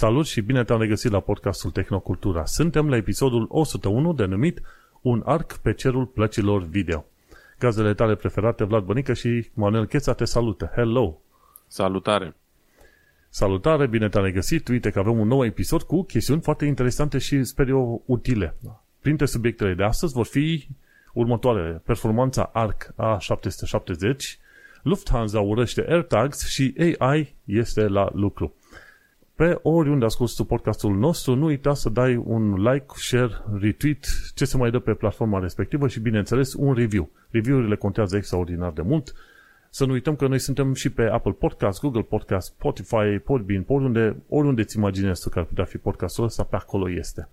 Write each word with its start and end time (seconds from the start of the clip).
Salut 0.00 0.26
și 0.26 0.40
bine 0.40 0.64
te-am 0.64 0.80
regăsit 0.80 1.10
la 1.10 1.20
podcastul 1.20 1.70
Tehnocultura. 1.70 2.44
Suntem 2.44 2.88
la 2.88 2.96
episodul 2.96 3.46
101 3.48 4.12
denumit 4.12 4.60
Un 5.00 5.22
arc 5.24 5.56
pe 5.56 5.72
cerul 5.72 6.06
plăcilor 6.06 6.62
video. 6.62 7.04
Gazdele 7.58 7.94
tale 7.94 8.14
preferate, 8.14 8.64
Vlad 8.64 8.84
Bănică 8.84 9.12
și 9.12 9.50
Manuel 9.54 9.86
Cheța 9.86 10.12
te 10.12 10.24
salută. 10.24 10.70
Hello! 10.74 11.20
Salutare! 11.66 12.36
Salutare, 13.28 13.86
bine 13.86 14.08
te-am 14.08 14.24
regăsit. 14.24 14.68
Uite 14.68 14.90
că 14.90 14.98
avem 14.98 15.18
un 15.18 15.28
nou 15.28 15.44
episod 15.44 15.82
cu 15.82 16.04
chestiuni 16.04 16.40
foarte 16.40 16.64
interesante 16.64 17.18
și 17.18 17.44
sper 17.44 17.68
eu 17.68 18.02
utile. 18.06 18.56
Printre 19.00 19.26
subiectele 19.26 19.74
de 19.74 19.82
astăzi 19.82 20.12
vor 20.12 20.26
fi 20.26 20.68
următoarele. 21.12 21.82
Performanța 21.84 22.50
ARC 22.52 22.94
A770, 22.94 24.38
Lufthansa 24.82 25.40
urăște 25.40 25.84
AirTags 25.88 26.48
și 26.48 26.74
AI 26.98 27.34
este 27.44 27.88
la 27.88 28.10
lucru. 28.12 28.54
Pe 29.38 29.58
oriunde 29.62 30.04
asculti 30.04 30.34
tu 30.34 30.44
podcastul 30.44 30.96
nostru, 30.96 31.34
nu 31.34 31.44
uita 31.44 31.74
să 31.74 31.88
dai 31.88 32.16
un 32.16 32.54
like, 32.54 32.86
share, 32.94 33.30
retweet, 33.60 34.06
ce 34.34 34.44
se 34.44 34.56
mai 34.56 34.70
dă 34.70 34.78
pe 34.78 34.94
platforma 34.94 35.38
respectivă 35.38 35.88
și, 35.88 36.00
bineînțeles, 36.00 36.54
un 36.54 36.74
review. 36.74 37.10
Review-urile 37.30 37.76
contează 37.76 38.16
extraordinar 38.16 38.72
de 38.72 38.82
mult. 38.82 39.14
Să 39.70 39.84
nu 39.84 39.92
uităm 39.92 40.16
că 40.16 40.26
noi 40.26 40.38
suntem 40.38 40.74
și 40.74 40.90
pe 40.90 41.02
Apple 41.02 41.32
Podcast, 41.32 41.80
Google 41.80 42.02
Podcast, 42.02 42.46
Spotify, 42.46 43.18
Podbean, 43.24 43.64
oriunde, 43.66 44.16
oriunde 44.28 44.64
ți 44.64 44.76
imaginezi 44.76 45.22
tu 45.22 45.28
că 45.28 45.38
ar 45.38 45.44
putea 45.44 45.64
fi 45.64 45.76
podcastul 45.76 46.24
ăsta, 46.24 46.42
pe 46.42 46.56
acolo 46.56 46.90
este. 46.90 47.28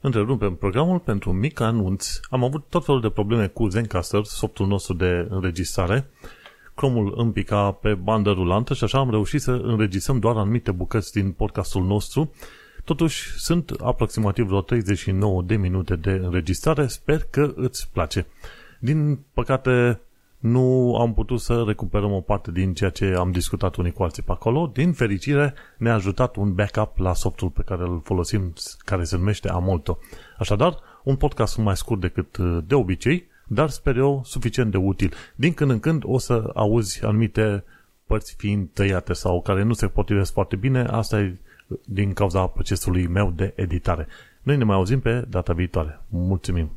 Întrerupem 0.00 0.54
programul 0.54 0.98
pentru 0.98 1.30
un 1.30 1.38
mic 1.38 1.60
anunț. 1.60 2.18
Am 2.30 2.44
avut 2.44 2.64
tot 2.68 2.84
felul 2.84 3.00
de 3.00 3.10
probleme 3.10 3.46
cu 3.46 3.68
Zencaster, 3.68 4.24
softul 4.24 4.66
nostru 4.66 4.94
de 4.94 5.26
înregistrare, 5.30 6.06
Chrome-ul 6.76 7.14
îmi 7.16 7.32
pica 7.32 7.70
pe 7.70 7.94
bandă 7.94 8.30
rulantă 8.30 8.74
și 8.74 8.84
așa 8.84 8.98
am 8.98 9.10
reușit 9.10 9.40
să 9.40 9.50
înregistrăm 9.50 10.18
doar 10.18 10.36
anumite 10.36 10.70
bucăți 10.70 11.12
din 11.12 11.32
podcastul 11.32 11.84
nostru. 11.84 12.32
Totuși, 12.84 13.30
sunt 13.36 13.70
aproximativ 13.70 14.46
vreo 14.46 14.60
39 14.60 15.42
de 15.42 15.56
minute 15.56 15.96
de 15.96 16.10
înregistrare. 16.10 16.86
Sper 16.86 17.26
că 17.30 17.52
îți 17.54 17.88
place. 17.92 18.26
Din 18.80 19.18
păcate, 19.32 20.00
nu 20.38 20.96
am 20.96 21.14
putut 21.14 21.40
să 21.40 21.62
recuperăm 21.66 22.12
o 22.12 22.20
parte 22.20 22.50
din 22.52 22.74
ceea 22.74 22.90
ce 22.90 23.14
am 23.18 23.30
discutat 23.30 23.76
unii 23.76 23.92
cu 23.92 24.02
alții 24.02 24.22
pe 24.22 24.32
acolo. 24.32 24.70
Din 24.72 24.92
fericire, 24.92 25.54
ne-a 25.78 25.94
ajutat 25.94 26.36
un 26.36 26.54
backup 26.54 26.98
la 26.98 27.14
softul 27.14 27.48
pe 27.48 27.62
care 27.62 27.82
îl 27.82 28.00
folosim, 28.04 28.52
care 28.78 29.04
se 29.04 29.16
numește 29.16 29.48
Amolto. 29.48 29.98
Așadar, 30.38 30.78
un 31.04 31.16
podcast 31.16 31.58
mai 31.58 31.76
scurt 31.76 32.00
decât 32.00 32.38
de 32.66 32.74
obicei, 32.74 33.26
dar 33.46 33.68
sper 33.68 33.96
eu 33.96 34.22
suficient 34.24 34.70
de 34.70 34.76
util. 34.76 35.12
Din 35.34 35.52
când 35.52 35.70
în 35.70 35.80
când 35.80 36.02
o 36.06 36.18
să 36.18 36.50
auzi 36.54 37.04
anumite 37.04 37.64
părți 38.06 38.34
fiind 38.38 38.68
tăiate 38.72 39.12
sau 39.12 39.42
care 39.42 39.62
nu 39.62 39.72
se 39.72 39.86
potrivesc 39.86 40.32
foarte 40.32 40.56
bine, 40.56 40.84
asta 40.84 41.20
e 41.20 41.38
din 41.84 42.12
cauza 42.12 42.46
procesului 42.46 43.06
meu 43.06 43.30
de 43.30 43.52
editare. 43.56 44.06
Noi 44.42 44.56
ne 44.56 44.64
mai 44.64 44.76
auzim 44.76 45.00
pe 45.00 45.24
data 45.28 45.52
viitoare. 45.52 46.00
Mulțumim! 46.08 46.70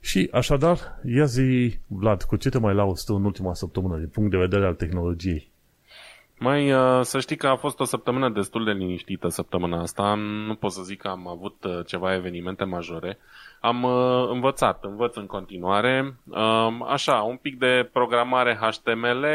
Și 0.00 0.28
așadar, 0.32 1.00
ia 1.04 1.24
zi, 1.24 1.78
Vlad, 1.86 2.22
cu 2.22 2.36
ce 2.36 2.48
te 2.48 2.58
mai 2.58 2.74
lauzi 2.74 3.04
tu 3.04 3.14
în 3.14 3.24
ultima 3.24 3.54
săptămână 3.54 3.98
din 3.98 4.08
punct 4.08 4.30
de 4.30 4.36
vedere 4.36 4.66
al 4.66 4.74
tehnologiei? 4.74 5.52
Mai 6.38 6.72
uh, 6.72 7.00
să 7.02 7.20
știi 7.20 7.36
că 7.36 7.46
a 7.46 7.56
fost 7.56 7.80
o 7.80 7.84
săptămână 7.84 8.28
destul 8.28 8.64
de 8.64 8.70
liniștită 8.70 9.28
săptămâna 9.28 9.80
asta. 9.80 10.14
Nu 10.14 10.54
pot 10.54 10.72
să 10.72 10.82
zic 10.82 11.00
că 11.00 11.08
am 11.08 11.28
avut 11.28 11.64
uh, 11.64 11.86
ceva 11.86 12.14
evenimente 12.14 12.64
majore. 12.64 13.18
Am 13.60 13.82
uh, 13.82 14.28
învățat, 14.30 14.84
învăț 14.84 15.16
în 15.16 15.26
continuare. 15.26 16.16
Um, 16.24 16.82
așa, 16.82 17.22
un 17.22 17.36
pic 17.36 17.58
de 17.58 17.88
programare 17.92 18.54
HTML, 18.60 19.26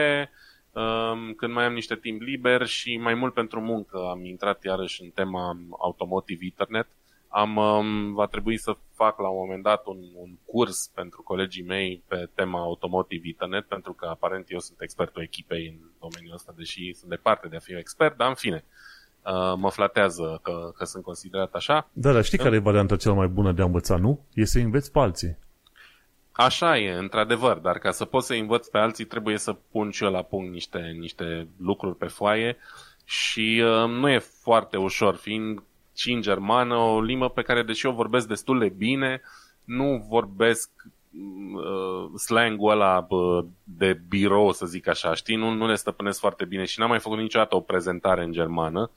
um, 0.72 1.34
când 1.34 1.54
mai 1.54 1.66
am 1.66 1.74
niște 1.74 1.96
timp 1.96 2.22
liber 2.22 2.66
și 2.66 2.98
mai 2.98 3.14
mult 3.14 3.34
pentru 3.34 3.62
muncă. 3.62 4.08
Am 4.10 4.26
intrat 4.26 4.64
iarăși 4.64 5.02
în 5.04 5.10
tema 5.10 5.58
Automotive 5.80 6.46
Internet. 6.46 6.88
Am, 7.32 7.56
um, 7.56 8.14
va 8.14 8.26
trebui 8.26 8.58
să 8.58 8.78
fac 8.94 9.20
la 9.20 9.28
un 9.28 9.38
moment 9.38 9.64
dat 9.64 9.86
un, 9.86 9.98
un 10.16 10.30
curs 10.46 10.92
pentru 10.96 11.22
colegii 11.22 11.64
mei 11.64 12.04
pe 12.08 12.30
tema 12.36 12.60
Automotive 12.60 13.28
Internet, 13.28 13.66
pentru 13.66 13.94
că 13.94 14.06
aparent 14.06 14.46
eu 14.52 14.60
sunt 14.60 14.82
expertul 14.82 15.22
echipei 15.22 15.68
în 15.68 15.90
domeniul 16.00 16.34
ăsta, 16.34 16.54
deși 16.58 16.94
sunt 16.94 17.10
departe 17.10 17.48
de 17.48 17.56
a 17.56 17.60
fi 17.60 17.74
expert, 17.74 18.18
dar 18.18 18.28
în 18.28 18.36
fine. 18.36 18.64
Uh, 19.26 19.54
mă 19.58 19.70
flatează 19.70 20.40
că, 20.44 20.72
că 20.78 20.86
sunt 20.86 21.04
considerat 21.04 21.54
așa. 21.54 21.90
Da, 21.94 22.12
dar 22.12 22.24
știi 22.24 22.38
care 22.38 22.56
e 22.56 22.60
varianta 22.60 22.96
cea 22.96 23.14
mai 23.14 23.28
bună 23.28 23.52
de 23.52 23.62
a 23.62 23.66
învăța, 23.66 23.98
nu? 23.98 24.26
E 24.34 24.46
să 24.46 24.60
înveți 24.60 24.92
pe 24.92 25.00
alții. 25.00 25.38
Așa 26.32 26.78
e, 26.78 26.94
într-adevăr, 26.94 27.58
dar 27.58 27.78
ca 27.78 27.92
să 27.92 28.06
poți 28.06 28.28
să 28.28 28.34
învăț 28.34 28.68
pe 28.68 28.78
alții 28.78 29.06
trebuie 29.06 29.38
să 29.38 29.54
pun 29.72 29.90
și 29.90 30.04
eu 30.04 30.12
la 30.12 30.22
punct 30.22 30.52
niște, 30.52 30.80
niște 31.00 31.48
lucruri 31.58 31.96
pe 31.96 32.06
foaie 32.06 32.58
și 33.04 33.64
uh, 33.64 33.90
nu 33.90 34.10
e 34.10 34.20
foarte 34.20 34.78
ușor, 34.78 35.16
fiind 35.16 35.64
și 36.00 36.12
în 36.12 36.22
germană, 36.22 36.76
o 36.76 37.02
limbă 37.02 37.30
pe 37.30 37.42
care, 37.42 37.64
deși 37.64 37.86
eu 37.86 37.92
vorbesc 37.92 38.28
destul 38.28 38.60
de 38.60 38.70
bine, 38.78 39.22
nu 39.64 40.06
vorbesc 40.10 40.70
uh, 40.86 42.20
slangul 42.20 42.72
ăla 42.72 43.06
uh, 43.10 43.46
de 43.64 44.02
birou, 44.08 44.52
să 44.52 44.66
zic 44.66 44.88
așa, 44.88 45.14
știi? 45.14 45.36
Nu, 45.36 45.50
nu 45.50 45.68
le 45.68 45.76
stăpânesc 45.76 46.20
foarte 46.20 46.46
bine 46.46 46.66
și 46.66 46.80
n-am 46.80 46.90
mai 46.90 47.00
făcut 47.00 47.18
niciodată 47.18 47.56
o 47.56 47.60
prezentare 47.60 48.24
în 48.24 48.32
germană 48.32 48.92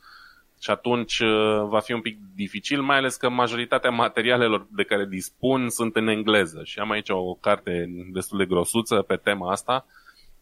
și 0.60 0.70
atunci 0.70 1.18
uh, 1.18 1.62
va 1.68 1.80
fi 1.80 1.92
un 1.92 2.00
pic 2.00 2.18
dificil, 2.34 2.82
mai 2.82 2.96
ales 2.96 3.16
că 3.16 3.28
majoritatea 3.28 3.90
materialelor 3.90 4.66
de 4.70 4.82
care 4.82 5.06
dispun 5.06 5.68
sunt 5.68 5.96
în 5.96 6.08
engleză 6.08 6.60
și 6.64 6.78
am 6.78 6.90
aici 6.90 7.10
o 7.10 7.34
carte 7.34 7.86
destul 8.12 8.38
de 8.38 8.44
grosuță 8.44 8.96
pe 8.96 9.16
tema 9.16 9.50
asta 9.50 9.86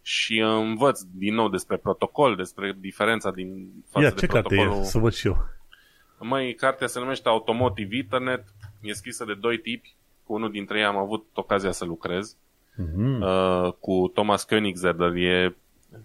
și 0.03 0.39
învăț 0.39 1.01
din 1.15 1.35
nou 1.35 1.49
despre 1.49 1.77
protocol, 1.77 2.37
despre 2.37 2.77
diferența 2.79 3.31
din 3.31 3.71
față 3.91 4.07
Ia, 4.07 4.13
de 4.13 4.21
ce 4.21 4.27
protocolul. 4.27 4.65
carte 4.65 4.81
e? 4.81 4.85
Să 4.85 4.99
văd 4.99 5.13
și 5.13 5.27
eu. 5.27 5.59
Mai 6.23 6.53
cartea 6.53 6.87
se 6.87 6.99
numește 6.99 7.29
Automotive 7.29 7.97
Internet, 7.97 8.45
e 8.81 8.93
scrisă 8.93 9.25
de 9.25 9.35
doi 9.35 9.59
tipi, 9.59 9.95
cu 10.25 10.33
unul 10.33 10.51
dintre 10.51 10.79
ei 10.79 10.85
am 10.85 10.97
avut 10.97 11.27
ocazia 11.35 11.71
să 11.71 11.85
lucrez, 11.85 12.37
Mm-hmm. 12.81 13.21
uh, 13.21 13.73
cu 13.81 14.11
Thomas 14.15 14.45
Koenigseder, 14.45 15.15
e 15.15 15.57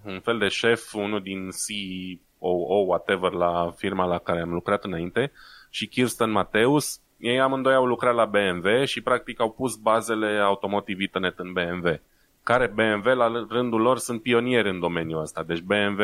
un 0.06 0.20
fel 0.20 0.38
de 0.38 0.48
șef, 0.48 0.94
unul 0.94 1.22
din 1.22 1.50
COO, 2.40 2.86
whatever, 2.86 3.32
la 3.32 3.74
firma 3.76 4.06
la 4.06 4.18
care 4.18 4.42
am 4.42 4.54
lucrat 4.54 4.84
înainte, 4.84 5.32
și 5.70 5.88
Kirsten 5.88 6.30
Mateus, 6.32 7.00
ei 7.18 7.40
amândoi 7.40 7.74
au 7.74 7.86
lucrat 7.86 8.16
la 8.16 8.26
BMW 8.26 8.84
și 8.84 9.02
practic 9.02 9.40
au 9.40 9.52
pus 9.52 9.76
bazele 9.76 10.38
Automotive 10.38 11.02
Internet 11.02 11.40
în 11.40 11.54
BMW, 11.54 12.00
care 12.44 12.68
BMW 12.68 13.14
la 13.14 13.46
rândul 13.50 13.82
lor 13.82 13.98
sunt 13.98 14.22
pionieri 14.22 14.70
în 14.70 14.80
domeniul 14.80 15.22
ăsta. 15.22 15.44
Deci 15.44 15.62
BMW 15.62 16.04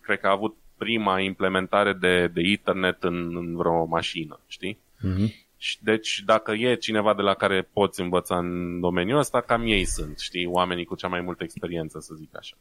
cred 0.00 0.20
că 0.20 0.26
a 0.26 0.30
avut 0.30 0.56
prima 0.82 1.20
implementare 1.20 1.92
de, 1.92 2.26
de 2.26 2.40
internet 2.40 3.02
în, 3.02 3.36
în 3.36 3.56
vreo 3.56 3.84
mașină, 3.84 4.40
știi? 4.46 4.78
Mm-hmm. 4.78 5.50
Și 5.56 5.78
Deci 5.80 6.22
dacă 6.26 6.52
e 6.52 6.74
cineva 6.74 7.14
de 7.14 7.22
la 7.22 7.34
care 7.34 7.68
poți 7.72 8.00
învăța 8.00 8.38
în 8.38 8.80
domeniul 8.80 9.18
ăsta, 9.18 9.40
cam 9.40 9.62
ei 9.66 9.84
sunt, 9.84 10.18
știi, 10.18 10.46
oamenii 10.46 10.84
cu 10.84 10.94
cea 10.94 11.08
mai 11.08 11.20
multă 11.20 11.44
experiență, 11.44 12.00
să 12.00 12.14
zic 12.14 12.36
așa. 12.36 12.56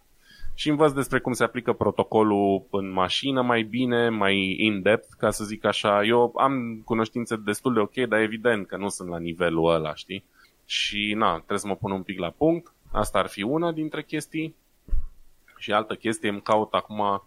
Și 0.54 0.70
învăț 0.70 0.92
despre 0.92 1.20
cum 1.20 1.34
se 1.34 1.44
aplică 1.44 1.74
protocolul 1.74 2.64
în 2.72 2.92
mașină 2.92 3.42
mai 3.42 3.64
bine, 3.64 4.10
mai 4.10 4.56
in-depth, 4.60 5.08
ca 5.18 5.32
să 5.32 5.44
zic 5.44 5.66
așa. 5.66 6.04
Eu 6.04 6.34
am 6.38 6.82
cunoștințe 6.86 7.36
destul 7.36 7.74
de 7.74 7.80
ok, 7.80 8.08
dar 8.08 8.20
evident 8.20 8.68
că 8.68 8.78
nu 8.78 8.90
sunt 8.90 9.10
la 9.10 9.20
nivelul 9.20 9.74
ăla, 9.74 9.96
știi? 9.96 10.24
Și 10.66 11.14
na, 11.18 11.36
trebuie 11.36 11.60
să 11.60 11.68
mă 11.68 11.76
pun 11.76 11.92
un 11.92 12.04
pic 12.04 12.20
la 12.20 12.30
punct. 12.30 12.74
Asta 12.92 13.20
ar 13.20 13.28
fi 13.28 13.42
una 13.42 13.72
dintre 13.72 14.04
chestii. 14.04 14.56
Și 15.58 15.72
altă 15.72 15.94
chestie, 15.94 16.30
îmi 16.30 16.42
caut 16.42 16.74
acum, 16.74 17.00
uh, 17.00 17.20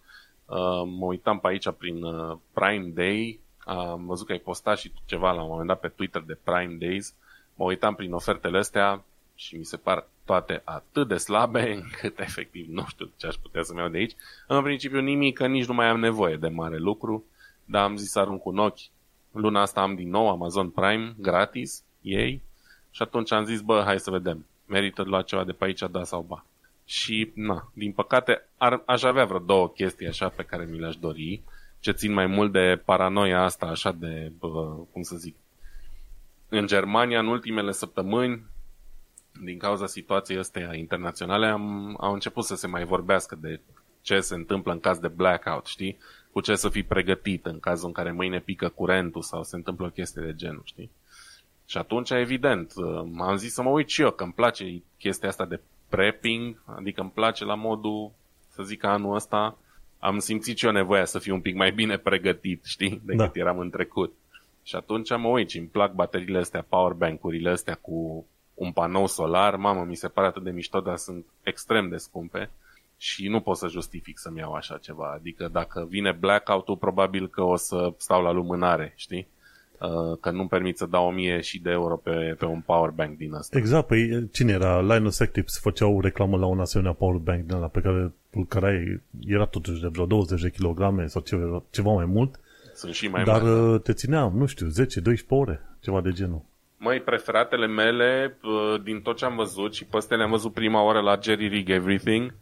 mă 0.84 1.06
uitam 1.06 1.38
pe 1.38 1.46
aici 1.48 1.70
prin 1.70 2.02
uh, 2.02 2.36
Prime 2.52 2.88
Day, 2.88 3.40
am 3.64 4.06
văzut 4.06 4.26
că 4.26 4.32
ai 4.32 4.38
postat 4.38 4.78
și 4.78 4.88
tu 4.88 5.00
ceva 5.04 5.32
la 5.32 5.42
un 5.42 5.48
moment 5.48 5.68
dat 5.68 5.80
pe 5.80 5.88
Twitter 5.88 6.22
de 6.22 6.38
Prime 6.42 6.76
Days, 6.78 7.14
mă 7.54 7.64
uitam 7.64 7.94
prin 7.94 8.12
ofertele 8.12 8.58
astea 8.58 9.04
și 9.34 9.56
mi 9.56 9.64
se 9.64 9.76
par 9.76 10.06
toate 10.24 10.62
atât 10.64 11.08
de 11.08 11.16
slabe 11.16 11.72
încât 11.82 12.18
efectiv 12.18 12.66
nu 12.68 12.84
știu 12.86 13.10
ce 13.16 13.26
aș 13.26 13.34
putea 13.34 13.62
să-mi 13.62 13.78
iau 13.78 13.88
de 13.88 13.98
aici. 13.98 14.16
În 14.46 14.62
principiu 14.62 15.00
nimic, 15.00 15.36
că 15.36 15.46
nici 15.46 15.66
nu 15.66 15.74
mai 15.74 15.88
am 15.88 15.98
nevoie 16.00 16.36
de 16.36 16.48
mare 16.48 16.78
lucru, 16.78 17.24
dar 17.64 17.82
am 17.82 17.96
zis 17.96 18.10
să 18.10 18.18
arunc 18.18 18.44
un 18.44 18.58
ochi. 18.58 18.92
Luna 19.32 19.60
asta 19.60 19.80
am 19.80 19.94
din 19.94 20.10
nou 20.10 20.30
Amazon 20.30 20.70
Prime 20.70 21.14
gratis, 21.18 21.82
ei, 22.00 22.42
și 22.90 23.02
atunci 23.02 23.32
am 23.32 23.44
zis, 23.44 23.60
bă, 23.60 23.82
hai 23.84 24.00
să 24.00 24.10
vedem, 24.10 24.46
merită 24.66 25.02
de 25.02 25.08
luat 25.08 25.24
ceva 25.24 25.44
de 25.44 25.52
pe 25.52 25.64
aici, 25.64 25.82
da 25.90 26.04
sau 26.04 26.24
ba. 26.28 26.44
Și, 26.84 27.32
na, 27.34 27.70
din 27.74 27.92
păcate, 27.92 28.48
ar, 28.56 28.82
aș 28.86 29.02
avea 29.02 29.24
vreo 29.24 29.38
două 29.38 29.68
chestii 29.68 30.06
așa 30.06 30.28
pe 30.28 30.42
care 30.42 30.64
mi 30.64 30.78
le-aș 30.78 30.96
dori, 30.96 31.42
ce 31.80 31.92
țin 31.92 32.12
mai 32.12 32.26
mult 32.26 32.52
de 32.52 32.82
paranoia 32.84 33.42
asta, 33.42 33.66
așa 33.66 33.92
de, 33.92 34.32
bă, 34.38 34.76
cum 34.92 35.02
să 35.02 35.16
zic, 35.16 35.36
în 36.48 36.66
Germania, 36.66 37.18
în 37.18 37.26
ultimele 37.26 37.72
săptămâni, 37.72 38.44
din 39.42 39.58
cauza 39.58 39.86
situației 39.86 40.38
astea 40.38 40.74
internaționale, 40.74 41.46
am, 41.46 41.96
au 42.00 42.12
început 42.12 42.44
să 42.44 42.54
se 42.54 42.66
mai 42.66 42.84
vorbească 42.84 43.38
de 43.40 43.60
ce 44.02 44.20
se 44.20 44.34
întâmplă 44.34 44.72
în 44.72 44.80
caz 44.80 44.98
de 44.98 45.08
blackout, 45.08 45.66
știi? 45.66 45.98
Cu 46.32 46.40
ce 46.40 46.54
să 46.54 46.68
fii 46.68 46.82
pregătit 46.82 47.46
în 47.46 47.60
cazul 47.60 47.86
în 47.86 47.92
care 47.92 48.12
mâine 48.12 48.40
pică 48.40 48.68
curentul 48.68 49.22
sau 49.22 49.42
se 49.42 49.56
întâmplă 49.56 49.86
o 49.86 49.90
chestie 49.90 50.22
de 50.22 50.34
genul, 50.34 50.62
știi? 50.64 50.90
Și 51.66 51.78
atunci, 51.78 52.10
evident, 52.10 52.72
am 53.18 53.36
zis 53.36 53.52
să 53.52 53.62
mă 53.62 53.70
uit 53.70 53.88
și 53.88 54.02
eu, 54.02 54.10
că 54.10 54.22
îmi 54.22 54.32
place 54.32 54.82
chestia 54.98 55.28
asta 55.28 55.44
de 55.44 55.60
prepping, 55.88 56.62
adică 56.64 57.00
îmi 57.00 57.10
place 57.10 57.44
la 57.44 57.54
modul, 57.54 58.10
să 58.48 58.62
zic 58.62 58.78
că 58.78 58.86
anul 58.86 59.14
ăsta 59.14 59.58
am 59.98 60.18
simțit 60.18 60.58
și 60.58 60.66
eu 60.66 60.72
nevoia 60.72 61.04
să 61.04 61.18
fiu 61.18 61.34
un 61.34 61.40
pic 61.40 61.54
mai 61.54 61.72
bine 61.72 61.96
pregătit, 61.96 62.64
știi, 62.64 63.00
decât 63.04 63.32
da. 63.32 63.40
eram 63.40 63.58
în 63.58 63.70
trecut. 63.70 64.12
Și 64.62 64.76
atunci 64.76 65.16
mă 65.16 65.28
uit 65.28 65.50
și 65.50 65.58
îmi 65.58 65.66
plac 65.66 65.92
bateriile 65.92 66.38
astea, 66.38 66.64
powerbank-urile 66.68 67.50
astea 67.50 67.74
cu 67.74 68.26
un 68.54 68.72
panou 68.72 69.06
solar, 69.06 69.56
mamă, 69.56 69.84
mi 69.84 69.96
se 69.96 70.08
pare 70.08 70.26
atât 70.26 70.42
de 70.42 70.50
mișto, 70.50 70.80
dar 70.80 70.96
sunt 70.96 71.26
extrem 71.42 71.88
de 71.88 71.96
scumpe 71.96 72.50
și 72.96 73.28
nu 73.28 73.40
pot 73.40 73.56
să 73.56 73.68
justific 73.68 74.18
să-mi 74.18 74.38
iau 74.38 74.52
așa 74.52 74.78
ceva. 74.78 75.12
Adică 75.12 75.48
dacă 75.52 75.86
vine 75.88 76.12
blackout-ul, 76.12 76.76
probabil 76.76 77.28
că 77.28 77.42
o 77.42 77.56
să 77.56 77.92
stau 77.96 78.22
la 78.22 78.30
lumânare, 78.30 78.92
știi? 78.96 79.28
Uh, 79.84 80.18
că 80.20 80.30
nu-mi 80.30 80.48
permit 80.48 80.78
să 80.78 80.86
dau 80.86 81.06
1000 81.06 81.40
și 81.40 81.60
de 81.60 81.70
euro 81.70 81.96
pe, 81.96 82.34
pe 82.38 82.44
un 82.44 82.60
powerbank 82.60 83.16
din 83.16 83.34
asta. 83.34 83.58
Exact, 83.58 83.86
păi 83.86 84.28
cine 84.32 84.52
era? 84.52 84.80
Linus 84.80 85.16
Tech 85.16 85.32
Tips 85.32 85.60
făceau 85.60 86.00
reclamă 86.00 86.36
la 86.36 86.46
un 86.46 86.60
asemenea 86.60 86.92
powerbank 86.92 87.44
din 87.44 87.54
ăla 87.54 87.66
pe 87.66 87.80
care 87.80 88.12
îl 88.30 88.46
care 88.48 89.02
era 89.26 89.44
totuși 89.44 89.80
de 89.80 89.88
vreo 89.92 90.06
20 90.06 90.40
de 90.40 90.50
kilograme 90.50 91.06
sau 91.06 91.22
ceva, 91.22 91.62
ceva 91.70 91.92
mai 91.92 92.04
mult. 92.04 92.40
Sunt 92.74 92.94
și 92.94 93.08
mai 93.08 93.24
Dar 93.24 93.42
mari. 93.42 93.54
uh, 93.54 93.80
te 93.80 93.92
ținea, 93.92 94.32
nu 94.34 94.46
știu, 94.46 94.66
10-12 94.66 94.70
ore, 95.28 95.60
ceva 95.80 96.00
de 96.00 96.10
genul. 96.10 96.42
Măi, 96.76 97.00
preferatele 97.00 97.66
mele, 97.66 98.38
uh, 98.42 98.82
din 98.82 99.00
tot 99.00 99.16
ce 99.16 99.24
am 99.24 99.36
văzut 99.36 99.74
și 99.74 99.84
pe 99.84 99.96
astea 99.96 100.16
le-am 100.16 100.30
văzut 100.30 100.52
prima 100.52 100.82
oară 100.82 101.00
la 101.00 101.18
Jerry 101.22 101.48
Rig 101.48 101.68
Everything, 101.70 102.34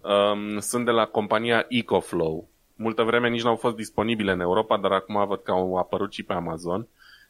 um, 0.00 0.58
sunt 0.58 0.84
de 0.84 0.90
la 0.90 1.04
compania 1.04 1.66
EcoFlow. 1.68 2.48
Multă 2.80 3.02
vreme 3.02 3.28
nici 3.28 3.42
nu 3.42 3.48
au 3.48 3.56
fost 3.56 3.76
disponibile 3.76 4.32
în 4.32 4.40
Europa, 4.40 4.76
dar 4.76 4.92
acum 4.92 5.26
văd 5.26 5.42
că 5.42 5.50
au 5.50 5.76
apărut 5.76 6.12
și 6.12 6.22
pe 6.22 6.32
Amazon. 6.32 6.86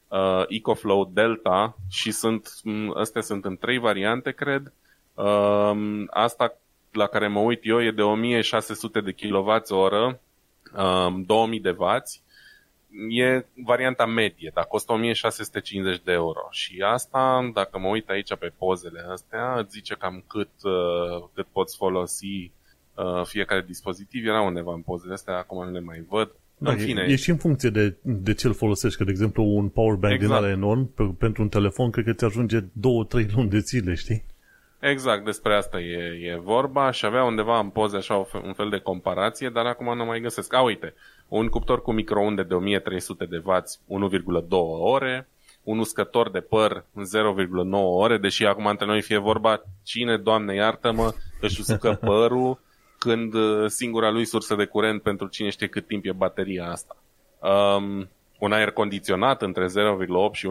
Uh, 0.09 0.45
EcoFlow 0.49 1.11
Delta 1.13 1.77
și 1.91 2.11
sunt, 2.11 2.51
m, 2.63 2.93
astea 2.97 3.23
sunt 3.23 3.45
în 3.45 3.57
trei 3.57 3.79
variante, 3.79 4.31
cred. 4.31 4.73
Um, 5.15 6.07
asta 6.11 6.59
la 6.93 7.07
care 7.07 7.29
mă 7.29 7.41
uit 7.41 7.61
eu 7.63 7.83
e 7.83 7.91
de 7.91 8.03
1600 8.03 9.01
de 9.01 9.13
kWh, 9.13 10.15
um, 11.07 11.23
2000 11.23 11.61
de 11.61 11.71
W. 11.79 11.85
E 13.09 13.47
varianta 13.65 14.07
medie, 14.07 14.51
dar 14.55 14.65
costă 14.65 14.93
1650 14.93 16.01
de 16.05 16.13
euro. 16.13 16.47
Și 16.51 16.83
asta, 16.87 17.51
dacă 17.55 17.79
mă 17.79 17.89
uit 17.89 18.09
aici 18.09 18.35
pe 18.35 18.53
pozele 18.59 19.07
astea, 19.13 19.59
îți 19.59 19.71
zice 19.71 19.95
cam 19.95 20.25
cât, 20.27 20.51
uh, 20.63 21.25
cât 21.35 21.47
poți 21.53 21.77
folosi 21.77 22.27
uh, 22.27 22.51
fiecare 23.25 23.65
dispozitiv. 23.67 24.27
Era 24.27 24.41
undeva 24.41 24.73
în 24.75 24.81
pozele 24.81 25.13
astea, 25.13 25.37
acum 25.37 25.65
nu 25.65 25.73
le 25.73 25.81
mai 25.81 26.05
văd. 26.09 26.31
Da, 26.59 26.71
în 26.71 26.77
fine, 26.77 27.05
e, 27.09 27.13
e 27.13 27.17
și 27.17 27.31
în 27.31 27.37
funcție 27.37 27.71
de, 27.71 27.97
de 28.03 28.35
ce 28.35 28.47
îl 28.47 28.55
folosești, 28.55 28.99
că 28.99 29.05
de 29.05 29.11
exemplu 29.11 29.43
un 29.45 29.69
powerbank 29.69 30.13
exact. 30.15 30.23
Exact. 30.23 30.43
din 30.43 30.63
ăla 30.63 30.67
enorm 30.67 30.95
pe, 30.95 31.15
pentru 31.19 31.43
un 31.43 31.49
telefon 31.49 31.91
cred 31.91 32.05
că 32.05 32.13
ți 32.13 32.25
ajunge 32.25 32.61
2-3 32.61 32.65
luni 33.35 33.49
de 33.49 33.59
zile, 33.59 33.95
știi? 33.95 34.25
Exact, 34.81 35.25
despre 35.25 35.55
asta 35.55 35.81
e, 35.81 36.31
e 36.33 36.41
vorba 36.43 36.91
și 36.91 37.07
avea 37.07 37.25
undeva 37.25 37.59
în 37.59 37.69
poze 37.69 37.97
așa 37.97 38.17
o 38.17 38.25
fe- 38.25 38.43
un 38.45 38.53
fel 38.53 38.69
de 38.69 38.79
comparație, 38.79 39.49
dar 39.49 39.67
acum 39.67 39.97
nu 39.97 40.05
mai 40.05 40.21
găsesc. 40.21 40.55
A, 40.55 40.63
uite, 40.63 40.95
un 41.29 41.49
cuptor 41.49 41.83
cu 41.83 41.93
microunde 41.93 42.43
de 42.43 42.55
1300 42.55 43.25
de 43.25 43.43
W, 43.45 44.11
1,2 44.11 44.49
ore, 44.81 45.29
un 45.63 45.79
uscător 45.79 46.31
de 46.31 46.41
păr 46.41 46.85
0,9 46.97 47.71
ore, 47.73 48.19
deși 48.19 48.45
acum 48.45 48.67
între 48.67 48.87
noi 48.87 49.03
fie 49.03 49.19
vorba 49.19 49.63
cine, 49.83 50.17
Doamne 50.17 50.55
iartă-mă, 50.55 51.15
își 51.41 51.61
usucă 51.61 51.99
părul 52.05 52.61
când 52.99 53.35
uh, 53.35 53.67
singura 53.67 54.11
lui 54.11 54.25
sursă 54.25 54.55
de 54.55 54.65
curent 54.65 55.03
pentru 55.03 55.27
cine 55.27 55.49
știe 55.49 55.67
cât 55.67 55.87
timp 55.87 56.05
e 56.05 56.13
bateria 56.13 56.71
asta. 56.71 56.97
Um, 57.41 58.09
un 58.39 58.53
aer 58.53 58.71
condiționat 58.71 59.43
între 59.43 59.67
0,8 59.67 59.71
și 60.33 60.49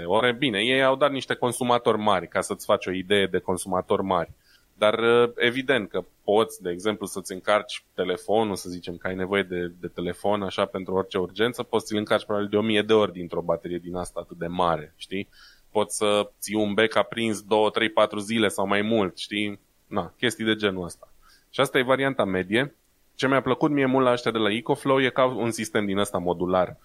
1,6 0.00 0.04
ore. 0.04 0.32
Bine, 0.32 0.58
ei 0.58 0.82
au 0.82 0.96
dat 0.96 1.10
niște 1.10 1.34
consumatori 1.34 1.98
mari, 1.98 2.28
ca 2.28 2.40
să-ți 2.40 2.64
faci 2.64 2.86
o 2.86 2.90
idee 2.90 3.26
de 3.26 3.38
consumatori 3.38 4.02
mari. 4.02 4.30
Dar 4.74 4.98
uh, 4.98 5.30
evident 5.36 5.88
că 5.88 6.04
poți, 6.24 6.62
de 6.62 6.70
exemplu, 6.70 7.06
să-ți 7.06 7.32
încarci 7.32 7.84
telefonul, 7.94 8.56
să 8.56 8.68
zicem 8.68 8.96
că 8.96 9.06
ai 9.06 9.14
nevoie 9.14 9.42
de, 9.42 9.72
de 9.80 9.86
telefon 9.88 10.42
așa 10.42 10.64
pentru 10.64 10.94
orice 10.94 11.18
urgență, 11.18 11.62
poți 11.62 11.86
să-l 11.86 11.98
încarci 11.98 12.24
probabil 12.24 12.48
de 12.48 12.56
1000 12.56 12.82
de 12.82 12.92
ori 12.92 13.12
dintr-o 13.12 13.40
baterie 13.40 13.78
din 13.78 13.94
asta 13.94 14.20
atât 14.20 14.36
de 14.36 14.46
mare, 14.46 14.94
știi? 14.96 15.28
Poți 15.70 15.96
să 15.96 16.30
ții 16.40 16.54
un 16.54 16.74
bec 16.74 16.96
aprins 16.96 17.42
2, 17.42 17.70
3, 17.70 17.90
4 17.90 18.18
zile 18.18 18.48
sau 18.48 18.66
mai 18.66 18.82
mult, 18.82 19.18
știi? 19.18 19.60
Na, 19.86 20.14
chestii 20.18 20.44
de 20.44 20.54
genul 20.54 20.84
ăsta. 20.84 21.11
Și 21.52 21.60
asta 21.60 21.78
e 21.78 21.82
varianta 21.82 22.24
medie. 22.24 22.76
Ce 23.14 23.28
mi-a 23.28 23.42
plăcut 23.42 23.70
mie 23.70 23.86
mult 23.86 24.04
la 24.04 24.12
ăștia 24.12 24.30
de 24.30 24.38
la 24.38 24.52
EcoFlow 24.52 25.00
e 25.00 25.08
că 25.08 25.20
au 25.20 25.40
un 25.40 25.50
sistem 25.50 25.86
din 25.86 25.98
ăsta 25.98 26.18
modular. 26.18 26.76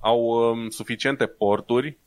Au 0.00 0.20
um, 0.20 0.68
suficiente 0.68 1.26
porturi, 1.26 1.98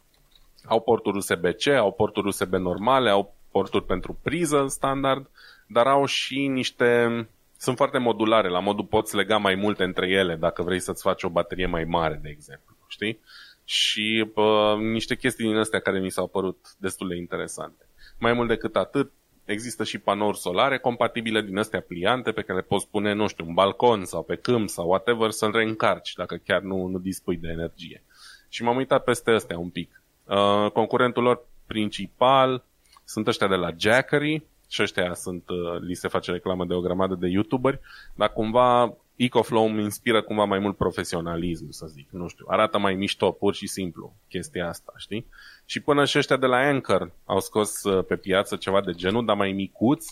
au 0.66 0.82
porturi 0.82 1.18
USB-C, 1.18 1.68
au 1.68 1.92
porturi 1.92 2.28
USB 2.28 2.54
normale, 2.54 3.10
au 3.10 3.36
porturi 3.52 3.86
pentru 3.86 4.20
priză 4.24 4.66
standard, 4.68 5.30
dar 5.68 5.88
au 5.88 6.06
și 6.06 6.48
niște... 6.48 7.28
Sunt 7.58 7.78
foarte 7.78 7.98
modulare, 7.98 8.50
la 8.50 8.60
modul 8.60 8.86
poți 8.86 9.16
lega 9.16 9.38
mai 9.38 9.56
multe 9.56 9.84
între 9.84 10.10
ele 10.10 10.36
dacă 10.36 10.62
vrei 10.64 10.80
să-ți 10.80 11.02
faci 11.02 11.24
o 11.24 11.30
baterie 11.30 11.66
mai 11.66 11.84
mare, 11.84 12.20
de 12.22 12.30
exemplu, 12.30 12.76
știi? 12.88 13.20
Și 13.64 14.32
pă, 14.34 14.78
niște 14.80 15.16
chestii 15.16 15.46
din 15.46 15.58
astea 15.58 15.80
care 15.80 16.00
mi 16.00 16.12
s-au 16.12 16.28
părut 16.28 16.66
destul 16.78 17.08
de 17.08 17.16
interesante. 17.16 17.90
Mai 18.20 18.34
mult 18.34 18.48
decât 18.48 18.76
atât, 18.76 19.12
există 19.46 19.84
și 19.84 19.98
panouri 19.98 20.38
solare 20.38 20.78
compatibile 20.78 21.42
din 21.42 21.58
astea 21.58 21.82
pliante 21.82 22.32
pe 22.32 22.42
care 22.42 22.60
le 22.60 22.66
poți 22.66 22.88
pune, 22.90 23.14
nu 23.14 23.28
știu, 23.28 23.46
un 23.48 23.54
balcon 23.54 24.06
sau 24.06 24.24
pe 24.24 24.36
câmp 24.36 24.70
sau 24.70 24.88
whatever 24.88 25.30
să-l 25.30 25.52
reîncarci 25.52 26.14
dacă 26.14 26.36
chiar 26.36 26.62
nu, 26.62 26.88
nu 26.88 26.98
dispui 26.98 27.38
de 27.38 27.48
energie. 27.48 28.04
Și 28.50 28.64
m-am 28.64 28.76
uitat 28.76 29.04
peste 29.04 29.32
astea 29.32 29.58
un 29.58 29.70
pic. 29.70 30.02
Uh, 30.24 30.72
concurentul 30.72 31.24
lor 31.24 31.46
principal 31.66 32.64
sunt 33.04 33.28
ăștia 33.28 33.48
de 33.48 33.56
la 33.56 33.72
Jackery 33.78 34.44
și 34.70 34.82
ăștia 34.82 35.14
sunt, 35.14 35.50
uh, 35.50 35.80
li 35.80 35.94
se 35.94 36.08
face 36.08 36.32
reclamă 36.32 36.66
de 36.66 36.74
o 36.74 36.82
grămadă 36.82 37.16
de 37.16 37.28
youtuberi, 37.28 37.80
dar 38.16 38.34
cumva 38.34 38.98
EcoFlow 39.16 39.66
îmi 39.66 39.82
inspiră 39.82 40.22
cumva 40.22 40.44
mai 40.44 40.60
mult 40.60 40.78
profesionalism, 40.78 41.70
să 41.70 41.86
zic, 41.86 42.10
nu 42.10 42.28
știu, 42.28 42.46
arată 42.50 42.78
mai 42.78 42.96
mișto, 42.96 43.32
pur 43.32 43.54
și 43.54 43.68
simplu, 43.68 44.16
chestia 44.30 44.68
asta, 44.68 44.94
știi? 44.98 45.28
Și 45.66 45.80
până 45.80 46.06
și 46.06 46.18
ăștia 46.18 46.38
de 46.38 46.46
la 46.46 46.58
Anchor 46.58 47.12
au 47.26 47.40
scos 47.40 47.84
uh, 47.84 48.06
pe 48.06 48.16
piață 48.16 48.56
ceva 48.56 48.82
de 48.82 48.92
genul, 48.92 49.26
dar 49.26 49.36
mai 49.36 49.52
micuț, 49.52 50.06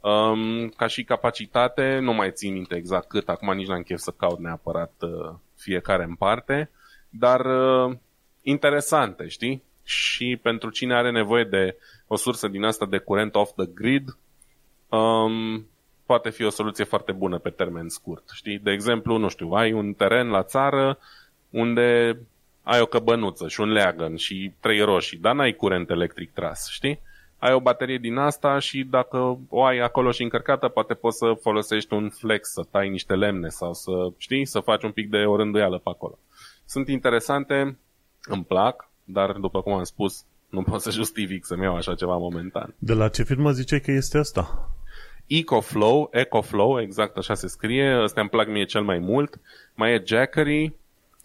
um, 0.00 0.68
ca 0.68 0.86
și 0.86 1.04
capacitate, 1.04 1.98
nu 1.98 2.12
mai 2.12 2.32
țin 2.32 2.52
minte 2.52 2.74
exact 2.74 3.08
cât, 3.08 3.28
acum 3.28 3.54
nici 3.54 3.66
n-am 3.66 3.82
chef 3.82 3.98
să 3.98 4.10
caut 4.10 4.38
neapărat 4.38 4.92
uh, 5.00 5.34
fiecare 5.54 6.04
în 6.04 6.14
parte, 6.14 6.70
dar 7.08 7.40
uh, 7.40 7.96
interesante, 8.42 9.28
știi? 9.28 9.62
Și 9.84 10.38
pentru 10.42 10.70
cine 10.70 10.94
are 10.94 11.10
nevoie 11.10 11.44
de 11.44 11.76
o 12.06 12.16
sursă 12.16 12.48
din 12.48 12.64
asta 12.64 12.86
de 12.86 12.98
curent 12.98 13.34
off 13.34 13.52
the 13.56 13.66
grid, 13.74 14.16
um, 14.88 15.66
poate 16.06 16.30
fi 16.30 16.44
o 16.44 16.50
soluție 16.50 16.84
foarte 16.84 17.12
bună 17.12 17.38
pe 17.38 17.50
termen 17.50 17.88
scurt. 17.88 18.30
Știi? 18.32 18.58
De 18.58 18.70
exemplu, 18.70 19.16
nu 19.16 19.28
știu, 19.28 19.48
ai 19.48 19.72
un 19.72 19.92
teren 19.92 20.28
la 20.28 20.42
țară 20.42 20.98
unde 21.50 22.18
ai 22.66 22.80
o 22.80 22.86
căbănuță 22.86 23.48
și 23.48 23.60
un 23.60 23.68
leagăn 23.68 24.16
și 24.16 24.52
trei 24.60 24.80
roșii, 24.80 25.18
dar 25.18 25.34
n-ai 25.34 25.52
curent 25.52 25.90
electric 25.90 26.32
tras, 26.32 26.68
știi? 26.70 27.00
Ai 27.38 27.52
o 27.52 27.60
baterie 27.60 27.98
din 27.98 28.16
asta 28.16 28.58
și 28.58 28.84
dacă 28.84 29.38
o 29.48 29.64
ai 29.64 29.78
acolo 29.78 30.10
și 30.10 30.22
încărcată, 30.22 30.68
poate 30.68 30.94
poți 30.94 31.18
să 31.18 31.38
folosești 31.40 31.94
un 31.94 32.10
flex, 32.10 32.52
să 32.52 32.62
tai 32.70 32.88
niște 32.88 33.14
lemne 33.14 33.48
sau 33.48 33.72
să, 33.72 33.90
știi, 34.16 34.44
să 34.44 34.60
faci 34.60 34.82
un 34.82 34.90
pic 34.90 35.10
de 35.10 35.16
o 35.16 35.36
rânduială 35.36 35.78
pe 35.78 35.88
acolo. 35.88 36.18
Sunt 36.64 36.88
interesante, 36.88 37.78
îmi 38.22 38.44
plac, 38.44 38.90
dar 39.04 39.32
după 39.32 39.62
cum 39.62 39.72
am 39.72 39.84
spus, 39.84 40.24
nu 40.48 40.62
pot 40.62 40.80
să 40.80 40.90
justific 40.90 41.44
să-mi 41.44 41.62
iau 41.62 41.76
așa 41.76 41.94
ceva 41.94 42.16
momentan. 42.16 42.74
De 42.78 42.92
la 42.92 43.08
ce 43.08 43.22
firmă 43.22 43.50
ziceai 43.50 43.80
că 43.80 43.90
este 43.90 44.18
asta? 44.18 44.70
EcoFlow, 45.26 46.08
EcoFlow, 46.12 46.80
exact 46.80 47.16
așa 47.16 47.34
se 47.34 47.48
scrie, 47.48 48.02
ăsta 48.02 48.20
îmi 48.20 48.30
plac 48.30 48.48
mie 48.48 48.64
cel 48.64 48.82
mai 48.82 48.98
mult. 48.98 49.40
Mai 49.74 49.94
e 49.94 50.02
Jackery, 50.06 50.74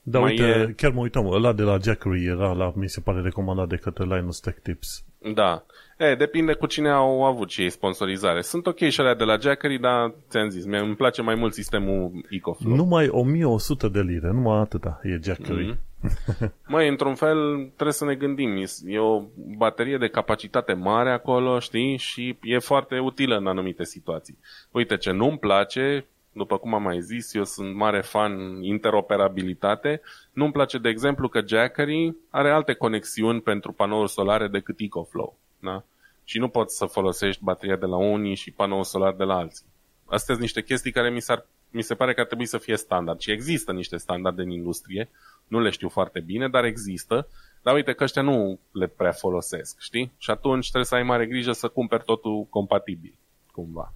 Da, 0.03 0.20
Mai 0.20 0.31
uite, 0.31 0.43
e- 0.43 0.74
chiar 0.74 0.91
mă 0.91 1.01
uitam, 1.01 1.31
ăla 1.31 1.53
de 1.53 1.62
la 1.62 1.77
Jackery 1.84 2.25
era, 2.25 2.51
la, 2.51 2.72
mi 2.75 2.89
se 2.89 3.01
pare, 3.01 3.22
recomandat 3.22 3.67
de 3.67 3.75
către 3.75 4.03
Linus 4.03 4.39
Tech 4.39 4.58
Tips. 4.63 5.03
Da. 5.34 5.65
E, 5.98 6.15
depinde 6.15 6.53
cu 6.53 6.65
cine 6.65 6.89
au 6.89 7.24
avut 7.24 7.50
și 7.50 7.62
ei 7.62 7.70
sponsorizare. 7.70 8.41
Sunt 8.41 8.67
ok 8.67 8.77
și 8.77 9.00
alea 9.00 9.15
de 9.15 9.24
la 9.24 9.38
Jackery, 9.38 9.79
dar 9.79 10.13
ți-am 10.29 10.50
zis, 10.50 10.65
mie 10.65 10.79
îmi 10.79 10.96
place 10.96 11.22
mai 11.22 11.36
mult 11.36 11.53
sistemul 11.53 12.25
EcoFlow. 12.29 12.75
Numai 12.75 13.08
1100 13.08 13.88
de 13.88 14.01
lire, 14.01 14.31
numai 14.31 14.60
atâta 14.60 15.00
e 15.03 15.20
Jackery. 15.24 15.65
Mhm. 15.65 15.79
Măi, 16.67 16.88
într-un 16.88 17.15
fel 17.15 17.55
trebuie 17.74 17.93
să 17.93 18.05
ne 18.05 18.15
gândim. 18.15 18.65
E 18.86 19.00
o 19.00 19.22
baterie 19.58 19.98
de 19.98 20.08
capacitate 20.08 20.74
mare 20.74 21.12
acolo, 21.12 21.60
știi? 21.60 21.98
Și 21.98 22.38
e 22.41 22.60
foarte 22.60 23.00
utilă 23.00 23.38
în 23.38 23.48
anumite 23.48 23.84
situații. 23.84 24.38
Uite, 24.72 24.98
ce 24.98 25.12
nu-mi 25.12 25.38
place, 25.38 26.05
după 26.33 26.57
cum 26.57 26.73
am 26.73 26.81
mai 26.81 27.01
zis, 27.01 27.33
eu 27.33 27.43
sunt 27.43 27.75
mare 27.75 28.01
fan 28.01 28.63
interoperabilitate. 28.63 30.01
Nu-mi 30.31 30.51
place, 30.51 30.77
de 30.77 30.89
exemplu, 30.89 31.27
că 31.27 31.41
Jackery 31.47 32.15
are 32.29 32.50
alte 32.50 32.73
conexiuni 32.73 33.41
pentru 33.41 33.71
panouri 33.71 34.11
solare 34.11 34.47
decât 34.47 34.79
EcoFlow. 34.79 35.38
Da? 35.59 35.83
Și 36.23 36.39
nu 36.39 36.47
poți 36.47 36.77
să 36.77 36.85
folosești 36.85 37.43
bateria 37.43 37.75
de 37.75 37.85
la 37.85 37.97
unii 37.97 38.35
și 38.35 38.51
panoul 38.51 38.83
solar 38.83 39.13
de 39.13 39.23
la 39.23 39.35
alții. 39.35 39.65
Astea 40.05 40.33
sunt 40.33 40.39
niște 40.39 40.63
chestii 40.63 40.91
care 40.91 41.09
mi, 41.09 41.21
s-ar, 41.21 41.45
mi 41.69 41.81
se 41.81 41.95
pare 41.95 42.13
că 42.13 42.19
ar 42.19 42.25
trebui 42.25 42.45
să 42.45 42.57
fie 42.57 42.77
standard. 42.77 43.19
Și 43.19 43.31
există 43.31 43.71
niște 43.71 43.97
standarde 43.97 44.41
în 44.41 44.50
industrie, 44.50 45.09
nu 45.47 45.59
le 45.59 45.69
știu 45.69 45.89
foarte 45.89 46.19
bine, 46.19 46.50
dar 46.50 46.63
există. 46.63 47.27
Dar 47.61 47.73
uite 47.73 47.93
că 47.93 48.03
ăștia 48.03 48.21
nu 48.21 48.59
le 48.71 48.88
prea 48.88 49.11
folosesc, 49.11 49.79
știi? 49.79 50.11
Și 50.17 50.31
atunci 50.31 50.65
trebuie 50.65 50.85
să 50.85 50.95
ai 50.95 51.03
mare 51.03 51.25
grijă 51.25 51.51
să 51.51 51.67
cumperi 51.67 52.03
totul 52.03 52.45
compatibil, 52.50 53.13
cumva. 53.51 53.93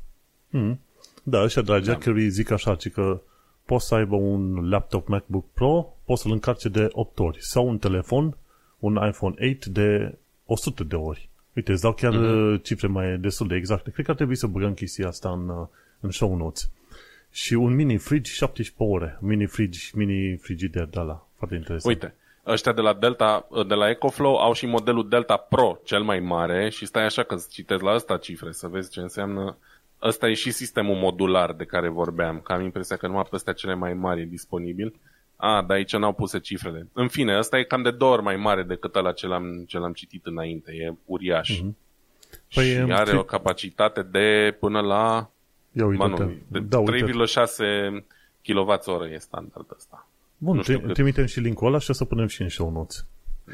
Mm. 0.49 0.79
Da, 1.27 1.43
ăștia 1.43 1.61
de 1.61 1.71
la 1.71 1.79
Jackery 1.79 2.29
zic 2.29 2.51
așa, 2.51 2.75
ci 2.75 2.89
că 2.89 3.21
poți 3.65 3.87
să 3.87 3.95
aibă 3.95 4.15
un 4.15 4.69
laptop 4.69 5.07
MacBook 5.07 5.45
Pro, 5.53 5.93
poți 6.05 6.21
să-l 6.21 6.31
încarce 6.31 6.69
de 6.69 6.87
8 6.91 7.19
ori. 7.19 7.37
Sau 7.41 7.67
un 7.67 7.77
telefon, 7.77 8.37
un 8.79 8.99
iPhone 9.07 9.35
8 9.51 9.65
de 9.65 10.17
100 10.45 10.83
de 10.83 10.95
ori. 10.95 11.29
Uite, 11.55 11.71
îți 11.71 11.81
dau 11.81 11.93
chiar 11.93 12.13
mm-hmm. 12.13 12.61
cifre 12.61 12.87
mai 12.87 13.17
destul 13.17 13.47
de 13.47 13.55
exacte. 13.55 13.91
Cred 13.91 14.05
că 14.05 14.11
ar 14.11 14.17
trebui 14.17 14.35
să 14.35 14.47
băgăm 14.47 14.73
chestia 14.73 15.07
asta 15.07 15.31
în, 15.31 15.49
uh, 15.49 15.67
în 15.99 16.11
show 16.11 16.35
notes. 16.35 16.69
Și 17.31 17.53
un 17.53 17.75
mini 17.75 17.97
fridge 17.97 18.31
17 18.31 18.83
ore. 18.93 19.17
Mini 19.21 19.45
fridge, 19.45 19.79
mini 19.93 20.37
frigider 20.37 20.85
de 20.85 20.99
la. 20.99 21.27
Foarte 21.37 21.55
interesant. 21.55 21.95
Uite, 21.95 22.15
ăștia 22.45 22.73
de 22.73 22.81
la 22.81 22.93
Delta, 22.93 23.47
de 23.67 23.73
la 23.73 23.89
EcoFlow 23.89 24.35
au 24.35 24.53
și 24.53 24.65
modelul 24.65 25.09
Delta 25.09 25.37
Pro, 25.37 25.79
cel 25.83 26.03
mai 26.03 26.19
mare, 26.19 26.69
și 26.69 26.85
stai 26.85 27.05
așa 27.05 27.23
că 27.23 27.35
citesc 27.49 27.81
la 27.81 27.91
asta 27.91 28.17
cifre, 28.17 28.51
să 28.51 28.67
vezi 28.67 28.89
ce 28.89 28.99
înseamnă. 28.99 29.57
Ăsta 30.07 30.29
e 30.29 30.33
și 30.33 30.51
sistemul 30.51 30.95
modular 30.95 31.53
de 31.53 31.65
care 31.65 31.89
vorbeam, 31.89 32.39
că 32.39 32.53
am 32.53 32.61
impresia 32.61 32.95
că 32.95 33.07
numai 33.07 33.23
pe 33.29 33.35
astea 33.35 33.53
cele 33.53 33.73
mai 33.73 33.93
mari 33.93 34.21
e 34.21 34.25
disponibil. 34.25 34.93
A, 35.35 35.63
dar 35.67 35.77
aici 35.77 35.95
n-au 35.95 36.13
puse 36.13 36.39
cifrele. 36.39 36.87
În 36.93 37.07
fine, 37.07 37.37
ăsta 37.37 37.57
e 37.57 37.63
cam 37.63 37.81
de 37.81 37.91
două 37.91 38.13
ori 38.13 38.23
mai 38.23 38.35
mare 38.35 38.63
decât 38.63 38.95
ăla 38.95 39.11
ce 39.11 39.27
l-am, 39.27 39.63
ce 39.67 39.77
l-am 39.77 39.93
citit 39.93 40.25
înainte. 40.25 40.71
E 40.71 40.93
uriaș. 41.05 41.59
Mm-hmm. 41.59 41.73
Păi 42.53 42.65
și 42.65 42.91
are 42.91 43.09
fi... 43.09 43.15
o 43.15 43.23
capacitate 43.23 44.01
de 44.01 44.57
până 44.59 44.81
la 44.81 45.29
Ia 45.71 45.85
uite, 45.85 46.07
nu, 46.07 46.33
de 46.47 46.59
da, 46.59 46.83
3,6 46.83 46.85
kWh 48.43 49.11
e 49.13 49.17
standard 49.17 49.71
ăsta. 49.75 50.07
Bun, 50.37 50.61
trimitem 50.93 51.25
și 51.25 51.39
linkul 51.39 51.67
ăla 51.67 51.79
și 51.79 51.89
o 51.89 51.93
să 51.93 52.05
punem 52.05 52.27
și 52.27 52.41
în 52.41 52.49
show 52.49 52.71
notes. 52.71 53.05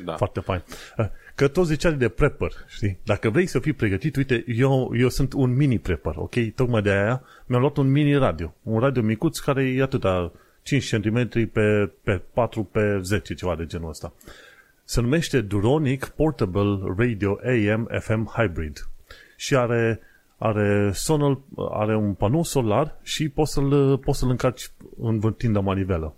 Da. 0.05 0.15
Foarte 0.15 0.39
fain. 0.39 0.63
Eh, 0.97 1.05
că 1.35 1.47
toți 1.47 1.69
ziceai 1.69 1.93
de 1.93 2.09
prepper, 2.09 2.51
știi? 2.67 2.99
Dacă 3.03 3.29
vrei 3.29 3.45
să 3.45 3.59
fii 3.59 3.73
pregătit, 3.73 4.15
uite, 4.15 4.43
eu, 4.47 4.91
eu 4.95 5.09
sunt 5.09 5.33
un 5.33 5.55
mini 5.55 5.79
prepper, 5.79 6.13
ok? 6.15 6.35
Tocmai 6.55 6.81
de 6.81 6.89
aia 6.89 7.23
mi-am 7.45 7.61
luat 7.61 7.77
un 7.77 7.91
mini 7.91 8.17
radio. 8.17 8.53
Un 8.63 8.79
radio 8.79 9.01
micuț 9.01 9.37
care 9.37 9.63
e 9.63 9.81
atâta 9.81 10.31
5 10.63 10.95
cm 10.95 11.29
pe, 11.51 11.91
pe 12.03 12.21
4 12.33 12.63
pe 12.63 12.99
10, 13.01 13.33
ceva 13.33 13.55
de 13.55 13.65
genul 13.65 13.89
ăsta. 13.89 14.13
Se 14.83 15.01
numește 15.01 15.41
Duronic 15.41 16.05
Portable 16.05 16.79
Radio 16.97 17.39
AM 17.43 17.87
FM 17.99 18.31
Hybrid 18.35 18.87
și 19.35 19.55
are, 19.55 19.99
are, 20.37 20.91
sonal, 20.93 21.39
are 21.71 21.95
un 21.95 22.13
panou 22.13 22.43
solar 22.43 22.97
și 23.01 23.29
poți 23.29 23.53
să-l, 23.53 23.97
poți 23.97 24.19
să-l 24.19 24.29
încarci 24.29 24.71
învârtind 25.01 25.55
la 25.55 25.61
manivelă. 25.61 26.15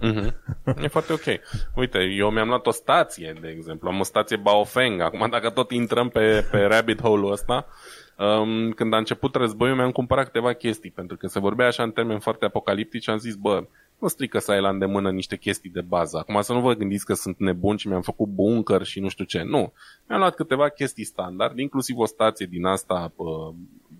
Mm-hmm. 0.00 0.34
E 0.82 0.86
foarte 0.86 1.12
ok. 1.12 1.40
Uite, 1.74 1.98
eu 1.98 2.30
mi-am 2.30 2.48
luat 2.48 2.66
o 2.66 2.70
stație, 2.70 3.34
de 3.40 3.48
exemplu. 3.48 3.88
Am 3.88 4.00
o 4.00 4.02
stație 4.02 4.36
Baofeng. 4.36 5.00
Acum, 5.00 5.28
dacă 5.30 5.50
tot 5.50 5.70
intrăm 5.70 6.08
pe, 6.08 6.48
pe 6.50 6.58
rabbit 6.58 7.00
hole-ul 7.00 7.32
ăsta, 7.32 7.66
um, 8.18 8.70
când 8.70 8.94
a 8.94 8.96
început 8.96 9.34
războiul, 9.34 9.76
mi-am 9.76 9.90
cumpărat 9.90 10.24
câteva 10.24 10.52
chestii, 10.52 10.90
pentru 10.90 11.16
că 11.16 11.26
se 11.26 11.40
vorbea 11.40 11.66
așa 11.66 11.82
în 11.82 11.90
termeni 11.90 12.20
foarte 12.20 12.44
apocaliptici. 12.44 13.08
Am 13.08 13.18
zis, 13.18 13.34
bă, 13.34 13.66
nu 13.98 14.08
strică 14.08 14.38
să 14.38 14.52
ai 14.52 14.60
la 14.60 14.68
îndemână 14.68 15.10
niște 15.10 15.36
chestii 15.36 15.70
de 15.70 15.80
bază. 15.80 16.18
Acum 16.18 16.40
să 16.40 16.52
nu 16.52 16.60
vă 16.60 16.74
gândiți 16.74 17.04
că 17.04 17.14
sunt 17.14 17.38
nebun 17.38 17.76
și 17.76 17.88
mi-am 17.88 18.02
făcut 18.02 18.28
bunker 18.28 18.82
și 18.82 19.00
nu 19.00 19.08
știu 19.08 19.24
ce. 19.24 19.42
Nu. 19.42 19.72
Mi-am 20.08 20.20
luat 20.20 20.34
câteva 20.34 20.68
chestii 20.68 21.04
standard, 21.04 21.58
inclusiv 21.58 21.98
o 21.98 22.06
stație 22.06 22.46
din 22.46 22.64
asta 22.64 23.12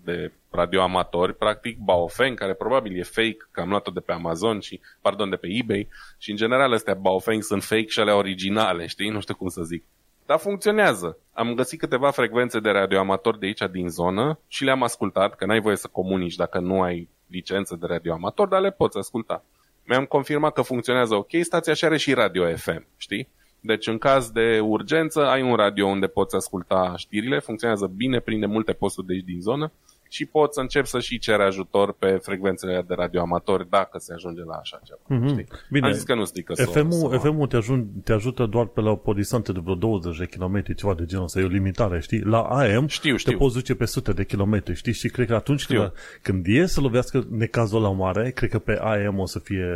de 0.05 0.33
radioamatori, 0.51 1.35
practic 1.35 1.79
Baofeng, 1.79 2.39
care 2.39 2.55
probabil 2.55 2.99
e 2.99 3.03
fake, 3.03 3.49
că 3.51 3.61
am 3.61 3.69
luat-o 3.69 3.91
de 3.91 4.01
pe 4.01 4.13
Amazon 4.13 4.61
și, 4.61 4.81
pardon, 5.01 5.31
de 5.31 5.37
pe 5.37 5.49
eBay 5.51 5.89
și 6.19 6.31
în 6.31 6.37
general 6.37 6.73
astea 6.73 6.95
Baofeng 6.95 7.43
sunt 7.43 7.63
fake 7.63 7.87
și 7.87 8.01
ale 8.01 8.13
originale, 8.13 8.87
știi? 8.87 9.09
Nu 9.09 9.21
știu 9.21 9.35
cum 9.35 9.49
să 9.49 9.63
zic. 9.63 9.85
Dar 10.27 10.39
funcționează. 10.39 11.19
Am 11.33 11.55
găsit 11.55 11.79
câteva 11.79 12.11
frecvențe 12.11 12.61
de 12.61 12.71
radioamatori 12.71 13.39
de 13.39 13.47
aici 13.47 13.71
din 13.71 13.89
zonă 13.89 14.39
și 14.49 14.65
le-am 14.65 14.83
ascultat, 14.83 15.35
că 15.35 15.47
n-ai 15.47 15.61
voie 15.61 15.77
să 15.77 15.89
comunici 15.93 16.37
dacă 16.37 16.59
nu 16.59 16.83
ai 16.83 17.09
licență 17.27 17.77
de 17.81 17.87
radioamator, 17.87 18.49
dar 18.49 18.61
le 18.61 18.71
poți 18.71 18.99
asculta 18.99 19.45
mi-am 19.85 20.05
confirmat 20.05 20.53
că 20.53 20.63
funcționează 20.63 21.15
ok, 21.15 21.31
stația 21.41 21.75
și 21.75 21.85
are 21.85 21.97
și 21.97 22.13
radio 22.13 22.57
FM, 22.57 22.87
știi? 22.97 23.29
Deci 23.61 23.87
în 23.87 23.99
caz 23.99 24.31
de 24.31 24.61
urgență 24.61 25.27
ai 25.27 25.43
un 25.43 25.55
radio 25.55 25.87
unde 25.87 26.07
poți 26.07 26.37
asculta 26.37 26.95
știrile, 26.97 27.39
funcționează 27.39 27.87
bine, 27.87 28.21
prinde 28.21 28.47
multe 28.47 28.73
posturi 28.73 29.07
de 29.07 29.13
aici 29.13 29.25
din 29.25 29.41
zonă 29.41 29.73
și 30.15 30.27
poți 30.27 30.55
să 30.55 30.61
începi 30.61 30.87
să 30.87 31.01
și 31.01 31.19
cere 31.19 31.45
ajutor 31.45 31.93
pe 31.93 32.19
frecvențele 32.23 32.85
de 32.87 32.95
radioamatori 32.95 33.69
dacă 33.71 33.99
se 33.99 34.13
ajunge 34.13 34.45
la 34.45 34.55
așa 34.55 34.81
ceva. 34.85 35.01
Mm-hmm. 35.01 35.29
Știi? 35.29 35.47
Bine, 35.71 35.87
Am 35.87 35.93
zis 35.93 36.03
că 36.03 36.15
nu 36.15 36.25
strică 36.25 36.55
FM-ul, 36.55 37.11
să 37.11 37.19
FM-ul 37.19 37.47
te, 37.47 37.57
ajun, 37.57 37.87
te 38.05 38.13
ajută 38.13 38.47
doar 38.47 38.67
pe 38.67 38.81
la 38.81 39.01
o 39.05 39.13
distanță 39.13 39.53
de 39.53 39.61
vreo 39.63 39.75
20 39.75 40.19
de 40.19 40.25
km, 40.25 40.75
ceva 40.75 40.95
de 40.95 41.05
genul 41.05 41.25
ăsta, 41.25 41.41
e 41.41 41.45
o 41.45 41.47
limitare, 41.47 42.01
știi? 42.01 42.21
La 42.21 42.41
AM 42.41 42.87
știu, 42.87 43.17
știu. 43.17 43.33
te 43.33 43.39
poți 43.39 43.55
duce 43.55 43.75
pe 43.75 43.85
sute 43.85 44.13
de 44.13 44.25
kilometri, 44.25 44.75
știi? 44.75 44.93
Și 44.93 45.09
cred 45.09 45.27
că 45.27 45.35
atunci 45.35 45.67
când, 45.67 45.93
când 46.23 46.47
e 46.49 46.67
să 46.67 46.81
lovească 46.81 47.27
necazul 47.31 47.83
la 47.83 47.91
mare, 47.91 48.31
cred 48.31 48.51
că 48.51 48.59
pe 48.59 48.79
AM 48.81 49.19
o 49.19 49.27
să 49.27 49.39
fie 49.39 49.67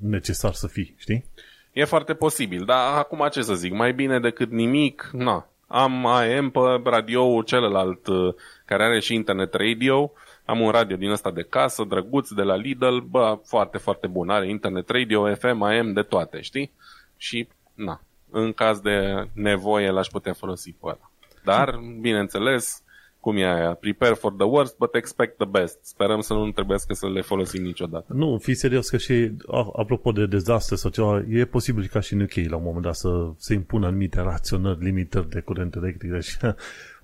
necesar 0.00 0.52
să 0.52 0.66
fii, 0.66 0.94
știi? 0.98 1.24
E 1.72 1.84
foarte 1.84 2.14
posibil, 2.14 2.64
dar 2.64 2.98
acum 2.98 3.28
ce 3.30 3.42
să 3.42 3.54
zic, 3.54 3.72
mai 3.72 3.92
bine 3.92 4.20
decât 4.20 4.50
nimic, 4.50 5.10
na, 5.12 5.48
am 5.66 6.06
AM 6.06 6.50
pe 6.50 6.60
radioul 6.90 7.42
celălalt 7.42 8.06
uh, 8.06 8.34
care 8.66 8.84
are 8.84 9.00
și 9.00 9.14
internet 9.14 9.54
radio. 9.54 10.12
Am 10.44 10.60
un 10.60 10.70
radio 10.70 10.96
din 10.96 11.10
ăsta 11.10 11.30
de 11.30 11.42
casă, 11.42 11.84
drăguț, 11.84 12.30
de 12.30 12.42
la 12.42 12.56
Lidl, 12.56 12.96
bă, 12.96 13.38
foarte, 13.44 13.78
foarte 13.78 14.06
bun. 14.06 14.28
Are 14.28 14.48
internet 14.48 14.88
radio, 14.88 15.34
FM, 15.34 15.62
AM, 15.62 15.92
de 15.92 16.02
toate, 16.02 16.40
știi? 16.40 16.72
Și, 17.16 17.48
na, 17.74 18.00
în 18.30 18.52
caz 18.52 18.80
de 18.80 19.26
nevoie 19.32 19.90
l-aș 19.90 20.06
putea 20.06 20.32
folosi 20.32 20.70
pe 20.70 20.86
ăla. 20.86 21.10
Dar, 21.44 21.80
bineînțeles, 22.00 22.82
cum 23.20 23.36
e 23.36 23.44
aia? 23.44 23.74
Prepare 23.74 24.14
for 24.14 24.32
the 24.32 24.46
worst, 24.46 24.76
but 24.78 24.94
expect 24.94 25.36
the 25.36 25.46
best. 25.46 25.78
Sperăm 25.82 26.20
să 26.20 26.32
nu 26.32 26.50
trebuiască 26.50 26.94
să 26.94 27.08
le 27.08 27.20
folosim 27.20 27.62
niciodată. 27.62 28.12
Nu, 28.12 28.38
fi 28.38 28.54
serios 28.54 28.88
că 28.88 28.96
și, 28.96 29.32
apropo 29.76 30.12
de 30.12 30.26
dezastre 30.26 30.76
sau 30.76 30.90
ceva, 30.90 31.24
e 31.28 31.44
posibil 31.44 31.86
ca 31.86 32.00
și 32.00 32.12
în 32.12 32.20
UK 32.20 32.34
la 32.34 32.56
un 32.56 32.62
moment 32.62 32.82
dat 32.82 32.94
să 32.94 33.30
se 33.36 33.54
impună 33.54 33.86
anumite 33.86 34.20
raționări, 34.20 34.84
limitări 34.84 35.28
de 35.28 35.40
curent 35.40 35.74
electric. 35.74 36.10
Deci 36.10 36.36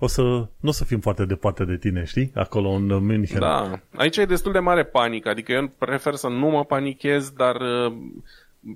o 0.03 0.07
să, 0.07 0.21
nu 0.59 0.69
o 0.69 0.71
să 0.71 0.83
fim 0.83 0.99
foarte 0.99 1.25
departe 1.25 1.65
de 1.65 1.77
tine, 1.77 2.03
știi? 2.03 2.31
Acolo 2.35 2.69
în 2.69 3.05
München. 3.05 3.39
Da, 3.39 3.79
aici 3.95 4.17
e 4.17 4.25
destul 4.25 4.51
de 4.51 4.59
mare 4.59 4.83
panică, 4.83 5.29
adică 5.29 5.51
eu 5.51 5.71
prefer 5.77 6.13
să 6.15 6.27
nu 6.27 6.49
mă 6.49 6.65
panichez, 6.65 7.29
dar 7.29 7.57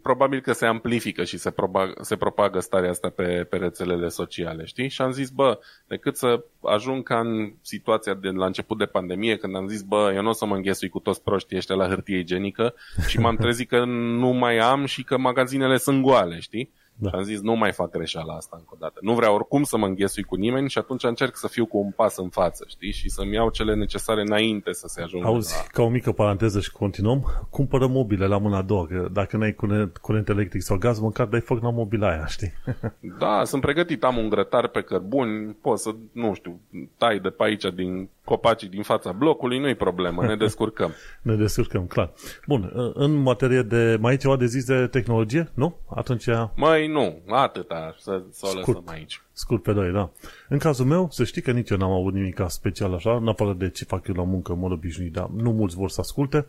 probabil 0.01 0.41
că 0.41 0.53
se 0.53 0.65
amplifică 0.65 1.23
și 1.23 1.37
se, 1.37 1.49
propagă, 1.49 1.93
se 2.01 2.15
propagă 2.15 2.59
starea 2.59 2.89
asta 2.89 3.09
pe, 3.09 3.45
pe 3.49 3.57
rețelele 3.57 4.07
sociale, 4.07 4.65
știi? 4.65 4.89
Și 4.89 5.01
am 5.01 5.11
zis, 5.11 5.29
bă, 5.29 5.59
decât 5.87 6.17
să 6.17 6.43
ajung 6.61 7.03
ca 7.03 7.19
în 7.19 7.53
situația 7.61 8.13
de 8.13 8.29
la 8.29 8.45
început 8.45 8.77
de 8.77 8.85
pandemie, 8.85 9.37
când 9.37 9.55
am 9.55 9.67
zis, 9.67 9.81
bă, 9.81 10.11
eu 10.15 10.21
nu 10.21 10.29
o 10.29 10.33
să 10.33 10.45
mă 10.45 10.55
înghesui 10.55 10.89
cu 10.89 10.99
toți 10.99 11.23
proștii 11.23 11.57
ăștia 11.57 11.75
la 11.75 11.87
hârtie 11.87 12.17
igienică 12.17 12.73
și 13.07 13.19
m-am 13.19 13.35
trezit 13.43 13.69
că 13.69 13.85
nu 13.85 14.29
mai 14.29 14.57
am 14.57 14.85
și 14.85 15.03
că 15.03 15.17
magazinele 15.17 15.77
sunt 15.77 16.01
goale, 16.01 16.39
știi? 16.39 16.71
Da. 16.99 17.09
Și 17.09 17.15
am 17.15 17.23
zis, 17.23 17.41
nu 17.41 17.55
mai 17.55 17.71
fac 17.71 17.89
greșeala 17.89 18.33
asta 18.33 18.55
încă 18.59 18.69
o 18.73 18.77
dată. 18.79 18.99
Nu 19.01 19.13
vreau 19.13 19.35
oricum 19.35 19.63
să 19.63 19.77
mă 19.77 19.85
înghesui 19.85 20.23
cu 20.23 20.35
nimeni 20.35 20.69
și 20.69 20.77
atunci 20.77 21.03
încerc 21.03 21.35
să 21.35 21.47
fiu 21.47 21.65
cu 21.65 21.77
un 21.77 21.91
pas 21.91 22.17
în 22.17 22.29
față, 22.29 22.65
știi? 22.67 22.91
Și 22.91 23.09
să-mi 23.09 23.33
iau 23.33 23.49
cele 23.49 23.75
necesare 23.75 24.21
înainte 24.21 24.73
să 24.73 24.87
se 24.87 25.01
ajungă 25.01 25.27
Auzi, 25.27 25.53
la... 25.55 25.63
ca 25.71 25.81
o 25.81 25.89
mică 25.89 26.11
paranteză 26.11 26.59
și 26.59 26.71
continuăm, 26.71 27.47
cumpără 27.49 27.87
mobile 27.87 28.25
la 28.25 28.37
mâna 28.37 28.57
a 28.57 28.61
doua, 28.61 28.85
că 28.85 29.07
dacă 29.11 29.37
n-ai 29.37 29.53
curent, 29.53 29.97
curent 29.97 30.29
electric 30.29 30.61
sau 30.61 30.77
gaz, 30.77 30.99
măcar 30.99 31.25
dai 31.25 31.39
foc 31.41 31.61
la 31.61 31.69
mobila 31.69 32.09
aia, 32.09 32.25
știi? 32.25 32.53
Da, 33.19 33.43
sunt 33.43 33.61
pregătit, 33.61 34.03
am 34.03 34.17
un 34.17 34.29
grătar 34.29 34.67
pe 34.67 34.81
cărbuni, 34.81 35.57
pot 35.61 35.79
să, 35.79 35.95
nu 36.11 36.33
știu, 36.33 36.59
tai 36.97 37.19
de 37.19 37.29
pe 37.29 37.43
aici 37.43 37.65
din 37.75 38.09
copacii 38.23 38.67
din 38.67 38.81
fața 38.83 39.11
blocului, 39.11 39.59
nu-i 39.59 39.75
problemă, 39.75 40.25
ne 40.25 40.35
descurcăm. 40.45 40.91
ne 41.21 41.35
descurcăm, 41.35 41.85
clar. 41.85 42.11
Bun, 42.47 42.71
în 42.93 43.15
materie 43.15 43.61
de, 43.61 43.97
mai 43.99 44.11
ai 44.11 44.17
ceva 44.17 44.35
de 44.37 44.45
zis 44.45 44.65
de 44.65 44.87
tehnologie, 44.87 45.51
nu? 45.53 45.75
Atunci... 45.95 46.25
Mai 46.55 46.86
nu, 46.87 47.21
atâta, 47.27 47.95
să, 47.99 48.23
să 48.31 48.47
o 48.53 48.57
lăsăm 48.57 48.83
aici. 48.85 49.21
Scurt 49.33 49.63
pe 49.63 49.73
doi, 49.73 49.91
da. 49.91 50.09
În 50.49 50.57
cazul 50.57 50.85
meu, 50.85 51.07
să 51.11 51.23
știi 51.23 51.41
că 51.41 51.51
nici 51.51 51.69
eu 51.69 51.77
n-am 51.77 51.91
avut 51.91 52.13
nimic 52.13 52.41
special 52.47 52.93
așa, 52.93 53.15
în 53.15 53.27
afară 53.27 53.53
de 53.53 53.69
ce 53.69 53.85
fac 53.85 54.07
eu 54.07 54.15
la 54.15 54.23
muncă 54.23 54.51
în 54.51 54.59
mod 54.59 54.71
obișnuit, 54.71 55.13
dar 55.13 55.29
nu 55.29 55.51
mulți 55.51 55.75
vor 55.75 55.89
să 55.89 56.01
asculte 56.01 56.45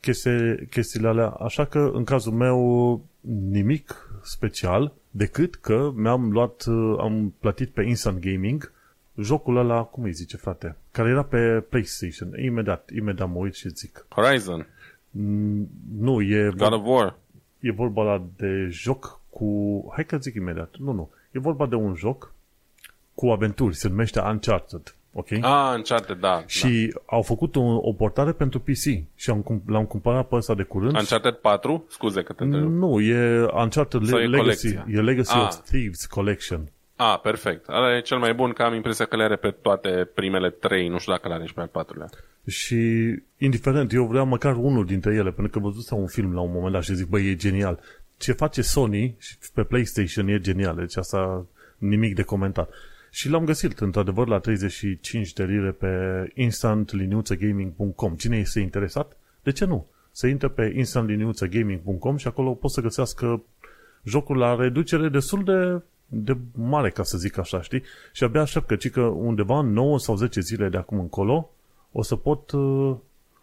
chestii, 0.00 0.66
chestiile 0.70 1.08
alea, 1.08 1.28
așa 1.28 1.64
că 1.64 1.90
în 1.94 2.04
cazul 2.04 2.32
meu 2.32 3.04
nimic 3.50 4.10
special, 4.22 4.92
decât 5.10 5.54
că 5.54 5.92
mi-am 5.94 6.32
luat, 6.32 6.64
am 6.98 7.34
plătit 7.40 7.70
pe 7.70 7.82
Instant 7.82 8.20
Gaming 8.20 8.72
jocul 9.16 9.56
ăla, 9.56 9.82
cum 9.82 10.04
îi 10.04 10.12
zice, 10.12 10.36
frate, 10.36 10.76
care 10.90 11.08
era 11.08 11.22
pe 11.22 11.64
PlayStation. 11.68 12.44
Imediat, 12.44 12.90
imediat 12.96 13.28
mă 13.28 13.38
uit 13.38 13.54
și 13.54 13.68
zic. 13.68 14.06
Horizon. 14.08 14.66
Mm, 15.10 15.68
nu, 15.98 16.20
e... 16.20 16.52
God 16.56 16.72
of 16.72 16.82
War. 16.84 17.16
E 17.60 17.72
vorba 17.72 18.02
la 18.02 18.26
de 18.36 18.68
joc 18.70 19.19
cu... 19.40 19.90
Hai 19.94 20.04
că 20.04 20.16
zic 20.16 20.34
imediat. 20.34 20.74
Nu, 20.78 20.92
nu. 20.92 21.10
E 21.30 21.38
vorba 21.38 21.66
de 21.66 21.74
un 21.74 21.94
joc 21.94 22.34
cu 23.14 23.26
aventuri. 23.26 23.76
Se 23.76 23.88
numește 23.88 24.20
Uncharted. 24.20 24.94
Ok? 25.12 25.32
Ah, 25.32 25.72
Uncharted, 25.76 26.16
da. 26.16 26.42
Și 26.46 26.90
da. 26.94 27.00
au 27.16 27.22
făcut 27.22 27.56
o, 27.56 27.60
o 27.60 27.92
portare 27.92 28.32
pentru 28.32 28.58
PC 28.58 28.84
și 29.14 29.30
am, 29.30 29.62
l-am 29.66 29.84
cumpărat 29.84 30.28
pe 30.28 30.34
ăsta 30.34 30.54
de 30.54 30.62
curând. 30.62 30.96
Uncharted 30.96 31.34
4? 31.34 31.84
Scuze 31.88 32.22
că 32.22 32.32
te 32.32 32.42
întreb. 32.42 32.62
Nu, 32.62 33.00
e 33.00 33.46
Uncharted 33.54 34.02
Le- 34.02 34.22
e 34.22 34.26
Legacy. 34.26 34.78
E 34.86 35.00
Legacy 35.00 35.34
ah. 35.34 35.42
of 35.42 35.56
Thieves 35.56 36.06
Collection. 36.06 36.70
Ah, 36.96 37.20
perfect. 37.22 37.68
Ăla 37.68 37.96
e 37.96 38.00
cel 38.00 38.18
mai 38.18 38.34
bun, 38.34 38.52
că 38.52 38.62
am 38.62 38.74
impresia 38.74 39.04
că 39.04 39.16
le 39.16 39.22
are 39.22 39.36
pe 39.36 39.50
toate 39.50 40.10
primele 40.14 40.50
trei, 40.50 40.88
nu 40.88 40.98
știu 40.98 41.12
dacă 41.12 41.28
le 41.28 41.34
are 41.34 41.46
și 41.46 41.54
pe 41.54 41.60
al 41.60 41.66
patrulea. 41.66 42.08
Și 42.46 42.76
indiferent, 43.38 43.92
eu 43.92 44.04
vreau 44.04 44.26
măcar 44.26 44.56
unul 44.56 44.84
dintre 44.84 45.14
ele, 45.14 45.30
pentru 45.30 45.60
că 45.60 45.66
văzusem 45.66 45.98
un 45.98 46.06
film 46.06 46.34
la 46.34 46.40
un 46.40 46.50
moment 46.52 46.72
dat 46.72 46.82
și 46.82 46.94
zic, 46.94 47.06
băi, 47.06 47.30
e 47.30 47.34
genial. 47.34 47.80
Ce 48.20 48.32
face 48.32 48.62
Sony 48.62 49.16
pe 49.54 49.62
PlayStation 49.62 50.28
e 50.28 50.40
genial, 50.40 50.76
deci 50.76 50.96
asta 50.96 51.46
nimic 51.78 52.14
de 52.14 52.22
comentat. 52.22 52.70
Și 53.10 53.28
l-am 53.28 53.44
găsit, 53.44 53.78
într-adevăr, 53.78 54.28
la 54.28 54.38
35 54.38 55.32
de 55.32 55.44
lire 55.44 55.70
pe 55.70 55.88
instantlinuțagaming.com. 56.34 58.14
Cine 58.14 58.36
este 58.36 58.60
interesat? 58.60 59.16
De 59.42 59.52
ce 59.52 59.64
nu? 59.64 59.86
Să 60.12 60.26
intre 60.26 60.48
pe 60.48 60.72
instantlinuțagaming.com 60.76 62.16
și 62.16 62.26
acolo 62.26 62.54
pot 62.54 62.70
să 62.70 62.80
găsească 62.80 63.42
jocul 64.02 64.36
la 64.36 64.54
reducere 64.54 65.08
destul 65.08 65.44
de, 65.44 65.82
de 66.06 66.36
mare, 66.52 66.90
ca 66.90 67.02
să 67.02 67.18
zic 67.18 67.38
așa, 67.38 67.62
știi? 67.62 67.82
Și 68.12 68.24
abia 68.24 68.40
aștept 68.40 68.66
că, 68.66 68.76
că 68.88 69.00
undeva 69.00 69.60
9 69.60 69.98
sau 69.98 70.16
10 70.16 70.40
zile 70.40 70.68
de 70.68 70.76
acum 70.76 70.98
încolo 70.98 71.50
o 71.92 72.02
să 72.02 72.16
pot, 72.16 72.52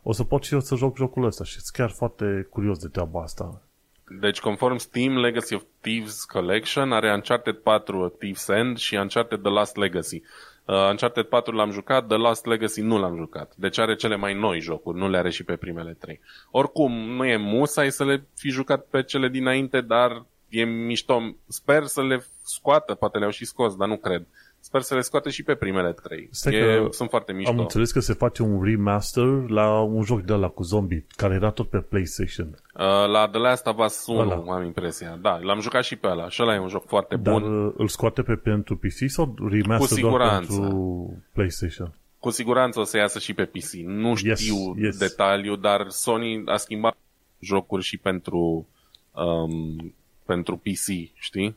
o 0.03 0.11
să 0.11 0.23
pot 0.23 0.43
și 0.43 0.53
eu 0.53 0.59
să 0.59 0.75
joc 0.75 0.97
jocul 0.97 1.25
ăsta 1.25 1.43
și 1.43 1.51
sunt 1.51 1.67
chiar 1.71 1.89
foarte 1.89 2.47
curios 2.49 2.77
de 2.79 2.87
treaba 2.87 3.21
asta. 3.21 3.61
Deci, 4.09 4.39
conform 4.39 4.77
Steam, 4.77 5.17
Legacy 5.17 5.55
of 5.55 5.63
Thieves 5.81 6.23
Collection 6.23 6.91
are 6.91 7.13
Uncharted 7.13 7.57
4 7.63 8.09
Thieves 8.09 8.47
End 8.47 8.77
și 8.77 8.95
Uncharted 8.95 9.41
The 9.41 9.51
Last 9.51 9.75
Legacy. 9.75 10.21
Uh, 10.65 10.89
Uncharted 10.89 11.25
4 11.25 11.55
l-am 11.55 11.71
jucat, 11.71 12.07
The 12.07 12.17
Last 12.17 12.45
Legacy 12.45 12.81
nu 12.81 12.97
l-am 12.97 13.15
jucat. 13.15 13.53
Deci 13.55 13.77
are 13.77 13.95
cele 13.95 14.15
mai 14.15 14.33
noi 14.33 14.59
jocuri, 14.59 14.97
nu 14.97 15.09
le 15.09 15.17
are 15.17 15.29
și 15.29 15.43
pe 15.43 15.55
primele 15.55 15.93
trei. 15.99 16.19
Oricum, 16.51 16.91
nu 16.91 17.25
e 17.25 17.37
musai 17.37 17.91
să 17.91 18.05
le 18.05 18.27
fi 18.35 18.49
jucat 18.49 18.85
pe 18.85 19.03
cele 19.03 19.29
dinainte, 19.29 19.81
dar 19.81 20.25
e 20.49 20.63
mișto. 20.63 21.35
Sper 21.47 21.85
să 21.85 22.03
le 22.03 22.25
scoată, 22.43 22.93
poate 22.93 23.17
le-au 23.17 23.31
și 23.31 23.45
scos, 23.45 23.75
dar 23.75 23.87
nu 23.87 23.97
cred. 23.97 24.27
Sper 24.67 24.81
să 24.81 24.95
le 24.95 25.01
scoate 25.01 25.29
și 25.29 25.43
pe 25.43 25.55
primele 25.55 25.93
trei. 25.93 26.29
e, 26.45 26.87
sunt 26.89 27.09
foarte 27.09 27.33
mișto. 27.33 27.51
Am 27.51 27.59
înțeles 27.59 27.91
că 27.91 27.99
se 27.99 28.13
face 28.13 28.41
un 28.41 28.63
remaster 28.63 29.49
la 29.49 29.81
un 29.81 30.03
joc 30.03 30.21
de 30.21 30.33
la 30.33 30.47
cu 30.47 30.63
zombie, 30.63 31.05
care 31.15 31.33
era 31.33 31.51
tot 31.51 31.69
pe 31.69 31.77
PlayStation. 31.77 32.47
Uh, 32.47 32.83
la 33.11 33.27
The 33.27 33.39
Last 33.39 33.65
of 33.65 33.77
Us 33.85 34.05
1 34.07 34.19
ăla. 34.19 34.43
am 34.55 34.63
impresia. 34.63 35.17
Da, 35.21 35.39
l-am 35.41 35.59
jucat 35.59 35.83
și 35.83 35.95
pe 35.95 36.07
ăla. 36.07 36.29
Și 36.29 36.41
ăla 36.41 36.55
e 36.55 36.59
un 36.59 36.67
joc 36.67 36.87
foarte 36.87 37.15
Dar 37.15 37.33
bun. 37.33 37.65
Uh, 37.65 37.73
îl 37.77 37.87
scoate 37.87 38.21
pe 38.21 38.35
pentru 38.35 38.77
PC 38.77 39.09
sau 39.09 39.35
remaster 39.49 39.87
cu 39.87 39.93
siguranță. 39.93 40.55
doar 40.55 40.69
pentru 40.69 41.23
PlayStation? 41.31 41.93
Cu 42.19 42.29
siguranță 42.29 42.79
o 42.79 42.83
să 42.83 42.97
iasă 42.97 43.19
și 43.19 43.33
pe 43.33 43.45
PC. 43.45 43.73
Nu 43.73 44.15
știu 44.15 44.29
yes, 44.29 44.49
yes. 44.75 44.97
detaliu, 44.97 45.55
dar 45.55 45.85
Sony 45.89 46.43
a 46.45 46.57
schimbat 46.57 46.97
jocuri 47.39 47.83
și 47.83 47.97
pentru 47.97 48.67
um, 49.11 49.93
pentru 50.25 50.57
PC, 50.57 51.13
știi? 51.13 51.55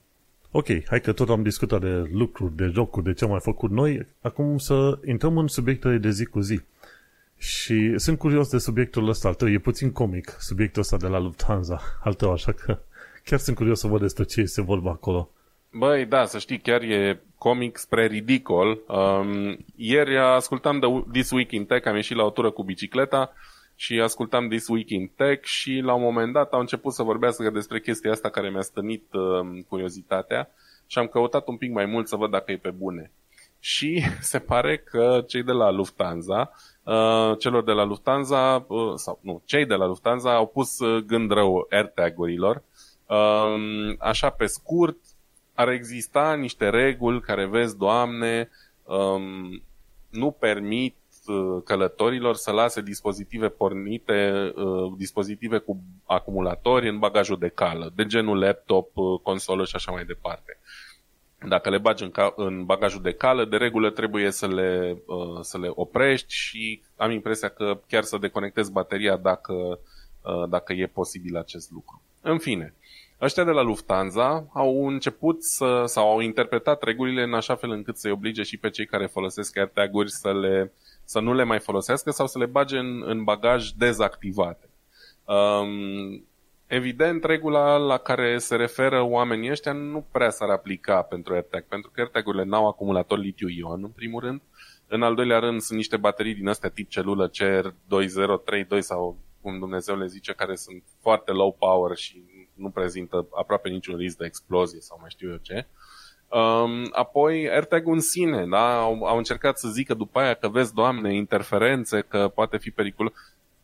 Ok, 0.53 0.67
hai 0.87 1.01
că 1.01 1.13
tot 1.13 1.29
am 1.29 1.43
discutat 1.43 1.81
de 1.81 2.09
lucruri, 2.13 2.57
de 2.57 2.67
jocuri, 2.67 3.05
de 3.05 3.13
ce 3.13 3.25
am 3.25 3.31
mai 3.31 3.41
făcut 3.41 3.71
noi. 3.71 4.07
Acum 4.23 4.59
să 4.59 4.99
intrăm 5.07 5.39
în 5.39 5.47
subiectele 5.47 5.97
de 5.97 6.11
zi 6.11 6.25
cu 6.25 6.41
zi. 6.41 6.61
Și 7.37 7.99
sunt 7.99 8.19
curios 8.19 8.49
de 8.49 8.59
subiectul 8.59 9.09
ăsta 9.09 9.29
al 9.29 9.35
tău. 9.35 9.49
E 9.49 9.59
puțin 9.59 9.93
comic 9.93 10.37
subiectul 10.39 10.81
ăsta 10.81 10.97
de 10.97 11.07
la 11.07 11.19
Lufthansa 11.19 11.81
al 12.05 12.15
tău, 12.15 12.33
așa 12.33 12.53
că 12.53 12.79
chiar 13.25 13.39
sunt 13.39 13.57
curios 13.57 13.81
să 13.81 13.87
văd 13.87 14.01
despre 14.01 14.25
ce 14.25 14.41
este 14.41 14.63
vorba 14.63 14.91
acolo. 14.91 15.31
Băi, 15.73 16.07
da, 16.07 16.25
să 16.25 16.39
știi, 16.39 16.59
chiar 16.59 16.83
e 16.83 17.23
comic 17.39 17.77
spre 17.77 18.07
ridicol. 18.07 18.81
Um, 18.89 19.57
ieri 19.77 20.19
ascultam 20.19 20.79
de 20.79 20.87
This 21.13 21.31
Week 21.31 21.53
in 21.53 21.65
Tech, 21.65 21.87
am 21.87 21.95
ieșit 21.95 22.17
la 22.17 22.25
o 22.25 22.31
tură 22.31 22.51
cu 22.51 22.63
bicicleta 22.63 23.33
și 23.81 24.01
ascultam 24.01 24.49
This 24.49 24.69
Week 24.69 24.91
in 24.91 25.11
Tech 25.17 25.45
și 25.45 25.81
la 25.85 25.95
un 25.95 26.03
moment 26.03 26.33
dat 26.33 26.53
au 26.53 26.61
început 26.61 26.93
să 26.93 27.03
vorbească 27.03 27.51
despre 27.51 27.81
chestia 27.81 28.11
asta 28.11 28.31
care 28.31 28.51
mi-a 28.51 28.61
stănit 28.61 29.13
uh, 29.13 29.63
curiozitatea 29.69 30.51
și 30.87 30.99
am 30.99 31.07
căutat 31.07 31.49
un 31.49 31.57
pic 31.57 31.73
mai 31.73 31.85
mult 31.85 32.09
să 32.09 32.17
văd 32.17 32.31
dacă 32.31 32.53
e 32.53 32.57
pe 32.57 32.71
bune. 32.71 33.13
Și 33.59 34.03
se 34.33 34.39
pare 34.39 34.79
că 34.79 35.25
cei 35.27 35.43
de 35.43 35.53
la 35.53 35.71
Lufthansa, 35.71 36.53
uh, 36.83 37.39
celor 37.39 37.65
de 37.65 37.73
la 37.73 37.85
Lufthansa, 37.85 38.65
uh, 38.69 38.93
sau 38.95 39.19
nu, 39.23 39.43
cei 39.45 39.67
de 39.67 39.75
la 39.75 39.87
Lufthansa 39.87 40.35
au 40.35 40.47
pus 40.47 40.79
uh, 40.79 41.03
gând 41.05 41.31
rău 41.31 41.67
AirTag-urilor. 41.71 42.63
Uh, 43.07 43.95
așa 43.99 44.31
pe 44.31 44.47
scurt, 44.47 44.99
ar 45.55 45.69
exista 45.69 46.35
niște 46.35 46.69
reguli 46.69 47.21
care, 47.21 47.47
vezi, 47.47 47.79
Doamne, 47.79 48.51
um, 48.85 49.63
nu 50.11 50.31
permit 50.31 50.95
Uh, 50.95 51.00
călătorilor 51.65 52.35
să 52.35 52.51
lase 52.51 52.81
dispozitive 52.81 53.49
pornite, 53.49 54.53
uh, 54.55 54.93
dispozitive 54.97 55.59
cu 55.59 55.81
acumulatori 56.05 56.89
în 56.89 56.99
bagajul 56.99 57.39
de 57.39 57.49
cală, 57.49 57.93
de 57.95 58.07
genul 58.07 58.39
laptop, 58.39 58.97
uh, 58.97 59.21
consolă 59.23 59.65
și 59.65 59.77
așa 59.77 59.93
mai 59.93 60.05
departe. 60.05 60.59
Dacă 61.49 61.71
le 61.71 61.79
bagi 61.79 62.03
în, 62.03 62.11
ca- 62.11 62.33
în 62.37 62.65
bagajul 62.65 63.03
de 63.03 63.13
cală, 63.13 63.45
de 63.45 63.57
regulă 63.57 63.91
trebuie 63.91 64.31
să 64.31 64.47
le, 64.47 65.03
să 65.41 65.59
le 65.59 65.71
oprești 65.75 66.35
și 66.35 66.83
am 66.97 67.11
impresia 67.11 67.49
că 67.49 67.81
chiar 67.89 68.03
să 68.03 68.19
deconectezi 68.19 68.73
bateria 68.73 69.17
dacă, 69.17 69.79
dacă 70.49 70.73
e 70.73 70.87
posibil 70.87 71.37
acest 71.37 71.71
lucru. 71.71 72.03
În 72.23 72.39
fine, 72.39 72.75
Ăștia 73.21 73.45
de 73.45 73.51
la 73.51 73.63
Lufthansa 73.63 74.47
au 74.53 74.87
început 74.87 75.45
să, 75.45 75.83
sau 75.87 76.11
au 76.11 76.21
interpretat 76.21 76.83
regulile 76.83 77.23
în 77.23 77.35
așa 77.35 77.55
fel 77.55 77.71
încât 77.71 77.97
să-i 77.97 78.11
oblige 78.11 78.43
și 78.43 78.57
pe 78.57 78.71
cei 78.71 78.87
care 78.87 79.07
folosesc 79.07 79.57
AirTag-uri 79.57 80.11
să 80.11 80.33
le 80.33 80.73
să 81.11 81.21
nu 81.21 81.33
le 81.35 81.45
mai 81.45 81.59
folosească 81.59 82.11
sau 82.11 82.27
să 82.27 82.39
le 82.39 82.47
bage 82.47 82.79
în, 82.79 83.03
în 83.07 83.25
bagaj 83.25 83.69
dezactivate. 83.71 84.71
Um, 85.25 86.25
evident, 86.67 87.25
regula 87.25 87.77
la 87.77 87.99
care 87.99 88.39
se 88.39 88.57
referă 88.57 89.03
oamenii 89.03 89.51
ăștia 89.51 89.73
nu 89.73 90.07
prea 90.13 90.31
s-ar 90.31 90.51
aplica 90.51 91.03
pentru 91.03 91.33
AirTag, 91.33 91.65
pentru 91.65 91.91
că 91.91 92.01
AirTag-urile 92.01 92.45
n-au 92.45 92.69
acumulator 92.69 93.19
litiu-ion, 93.19 93.83
în 93.83 93.91
primul 93.91 94.21
rând. 94.21 94.41
În 94.87 95.03
al 95.03 95.15
doilea 95.15 95.39
rând, 95.39 95.61
sunt 95.61 95.79
niște 95.79 95.97
baterii 95.97 96.35
din 96.35 96.49
astea 96.49 96.71
tip 96.71 96.89
celulă 96.89 97.31
CR2032 97.31 98.79
sau 98.79 99.19
cum 99.41 99.59
Dumnezeu 99.59 99.97
le 99.97 100.07
zice, 100.07 100.33
care 100.33 100.55
sunt 100.55 100.83
foarte 101.01 101.31
low 101.33 101.53
power 101.59 101.97
și 101.97 102.23
nu 102.55 102.71
prezintă 102.71 103.27
aproape 103.31 103.69
niciun 103.69 103.97
risc 103.97 104.17
de 104.17 104.25
explozie 104.25 104.81
sau 104.81 104.99
mai 105.01 105.11
știu 105.11 105.31
eu 105.31 105.37
ce. 105.37 105.67
Uh, 105.69 105.80
Um, 105.80 105.80
apoi 106.91 107.51
AirTag-ul 107.51 107.95
în 107.95 108.01
sine, 108.01 108.47
da? 108.47 108.81
Au, 108.81 109.05
au 109.05 109.17
încercat 109.17 109.59
să 109.59 109.69
zică 109.69 109.95
după 109.95 110.19
aia 110.19 110.35
că 110.35 110.49
vezi, 110.49 110.75
doamne, 110.75 111.15
interferențe, 111.15 112.01
că 112.09 112.31
poate 112.35 112.59
fi 112.59 112.71
pericol. 112.71 113.13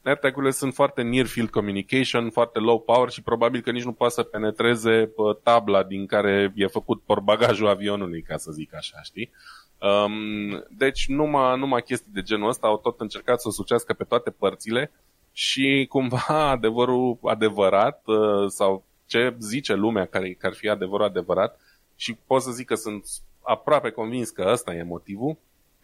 AirTag-urile 0.02 0.50
sunt 0.50 0.74
foarte 0.74 1.02
near 1.02 1.26
field 1.26 1.50
communication, 1.50 2.30
foarte 2.30 2.58
low 2.58 2.80
power 2.80 3.10
și 3.10 3.22
probabil 3.22 3.60
că 3.60 3.70
nici 3.70 3.84
nu 3.84 3.92
poate 3.92 4.14
să 4.14 4.22
penetreze 4.22 5.12
tabla 5.42 5.82
din 5.82 6.06
care 6.06 6.52
e 6.54 6.66
făcut 6.66 7.02
portbagajul 7.02 7.68
avionului, 7.68 8.22
ca 8.22 8.36
să 8.36 8.50
zic 8.52 8.74
așa, 8.74 9.02
știi? 9.02 9.30
Um, 9.78 10.64
deci 10.70 11.08
numai, 11.08 11.58
numai 11.58 11.82
chestii 11.82 12.12
de 12.12 12.22
genul 12.22 12.48
ăsta 12.48 12.66
au 12.66 12.78
tot 12.78 13.00
încercat 13.00 13.40
să 13.40 13.48
o 13.48 13.50
sucească 13.50 13.92
pe 13.92 14.04
toate 14.04 14.30
părțile 14.30 14.92
și 15.32 15.86
cumva 15.88 16.48
adevărul 16.56 17.18
adevărat 17.22 18.02
uh, 18.06 18.48
sau 18.48 18.84
ce 19.06 19.36
zice 19.38 19.74
lumea 19.74 20.06
care, 20.06 20.32
care 20.32 20.52
ar 20.52 20.58
fi 20.58 20.68
adevărul 20.68 21.06
adevărat 21.06 21.60
și 21.96 22.16
pot 22.26 22.42
să 22.42 22.50
zic 22.50 22.66
că 22.66 22.74
sunt 22.74 23.06
aproape 23.42 23.90
convins 23.90 24.30
că 24.30 24.48
ăsta 24.52 24.74
e 24.74 24.82
motivul, 24.82 25.36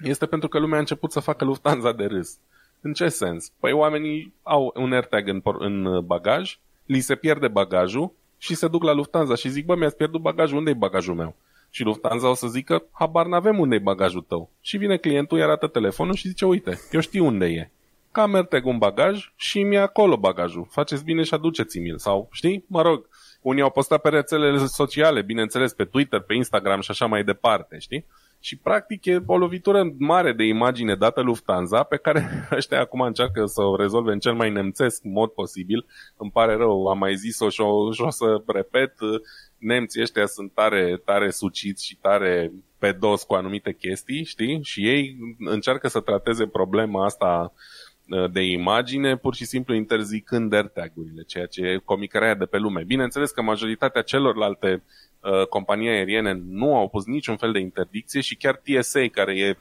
este 0.02 0.26
pentru 0.26 0.48
că 0.48 0.58
lumea 0.58 0.76
a 0.76 0.80
început 0.80 1.12
să 1.12 1.20
facă 1.20 1.44
Lufthansa 1.44 1.92
de 1.92 2.04
râs. 2.04 2.38
În 2.80 2.92
ce 2.92 3.08
sens? 3.08 3.52
Păi 3.60 3.72
oamenii 3.72 4.34
au 4.42 4.72
un 4.76 4.92
AirTag 4.92 5.28
în, 5.28 5.42
în 5.44 6.06
bagaj, 6.06 6.58
li 6.86 7.00
se 7.00 7.14
pierde 7.14 7.48
bagajul 7.48 8.12
și 8.38 8.54
se 8.54 8.68
duc 8.68 8.82
la 8.82 8.92
Lufthansa 8.92 9.34
și 9.34 9.48
zic, 9.48 9.64
bă, 9.64 9.76
mi-ați 9.76 9.96
pierdut 9.96 10.20
bagajul, 10.20 10.58
unde 10.58 10.70
e 10.70 10.74
bagajul 10.74 11.14
meu? 11.14 11.34
Și 11.70 11.82
Lufthansa 11.82 12.28
o 12.28 12.34
să 12.34 12.46
zică, 12.46 12.84
habar 12.90 13.26
n-avem 13.26 13.58
unde 13.58 13.74
e 13.74 13.78
bagajul 13.78 14.22
tău. 14.28 14.50
Și 14.60 14.76
vine 14.76 14.96
clientul, 14.96 15.36
îi 15.36 15.42
arată 15.42 15.66
telefonul 15.66 16.14
și 16.14 16.28
zice, 16.28 16.44
uite, 16.44 16.80
eu 16.90 17.00
știu 17.00 17.26
unde 17.26 17.46
e. 17.46 17.70
Cam 18.12 18.34
AirTag 18.34 18.66
un 18.66 18.78
bagaj 18.78 19.32
și 19.36 19.62
mi-e 19.62 19.78
acolo 19.78 20.16
bagajul. 20.16 20.66
Faceți 20.70 21.04
bine 21.04 21.22
și 21.22 21.34
aduceți-mi-l. 21.34 21.98
Sau, 21.98 22.28
știi, 22.30 22.64
mă 22.66 22.82
rog, 22.82 23.08
unii 23.42 23.62
au 23.62 23.70
postat 23.70 24.00
pe 24.00 24.08
rețelele 24.08 24.66
sociale, 24.66 25.22
bineînțeles, 25.22 25.72
pe 25.72 25.84
Twitter, 25.84 26.20
pe 26.20 26.34
Instagram 26.34 26.80
și 26.80 26.90
așa 26.90 27.06
mai 27.06 27.24
departe, 27.24 27.78
știi? 27.78 28.06
Și 28.40 28.56
practic 28.56 29.04
e 29.04 29.22
o 29.26 29.36
lovitură 29.36 29.92
mare 29.98 30.32
de 30.32 30.44
imagine 30.44 30.94
dată 30.94 31.20
Lufthansa 31.20 31.82
pe 31.82 31.96
care 31.96 32.30
ăștia 32.56 32.80
acum 32.80 33.00
încearcă 33.00 33.46
să 33.46 33.62
o 33.62 33.76
rezolve 33.76 34.12
în 34.12 34.18
cel 34.18 34.34
mai 34.34 34.50
nemțesc 34.50 35.02
mod 35.02 35.30
posibil. 35.30 35.86
Îmi 36.16 36.30
pare 36.30 36.54
rău, 36.54 36.86
am 36.86 36.98
mai 36.98 37.14
zis-o 37.14 37.48
și 37.48 37.60
o, 37.60 37.92
și 37.92 38.00
o 38.00 38.10
să 38.10 38.42
repet, 38.46 38.94
nemții 39.58 40.02
ăștia 40.02 40.26
sunt 40.26 40.52
tare, 40.52 41.00
tare 41.04 41.30
suciți 41.30 41.86
și 41.86 41.96
tare 41.96 42.52
pe 42.78 42.92
dos 42.92 43.22
cu 43.22 43.34
anumite 43.34 43.72
chestii, 43.72 44.24
știi? 44.24 44.62
Și 44.62 44.88
ei 44.88 45.16
încearcă 45.38 45.88
să 45.88 46.00
trateze 46.00 46.46
problema 46.46 47.04
asta 47.04 47.52
Uh, 47.54 47.91
de 48.30 48.40
imagine, 48.40 49.16
pur 49.16 49.34
și 49.34 49.44
simplu 49.44 49.74
interzicând 49.74 50.52
AirTag-urile, 50.52 51.22
ceea 51.22 51.46
ce 51.46 51.60
e 51.60 51.80
comicarea 51.84 52.34
de 52.34 52.44
pe 52.44 52.58
lume. 52.58 52.82
Bineînțeles 52.84 53.30
că 53.30 53.42
majoritatea 53.42 54.02
celorlalte 54.02 54.82
uh, 55.20 55.46
companii 55.46 55.88
aeriene 55.88 56.42
nu 56.48 56.76
au 56.76 56.88
pus 56.88 57.04
niciun 57.06 57.36
fel 57.36 57.52
de 57.52 57.58
interdicție 57.58 58.20
și 58.20 58.36
chiar 58.36 58.62
TSA, 58.62 59.00
care 59.12 59.38
e 59.38 59.56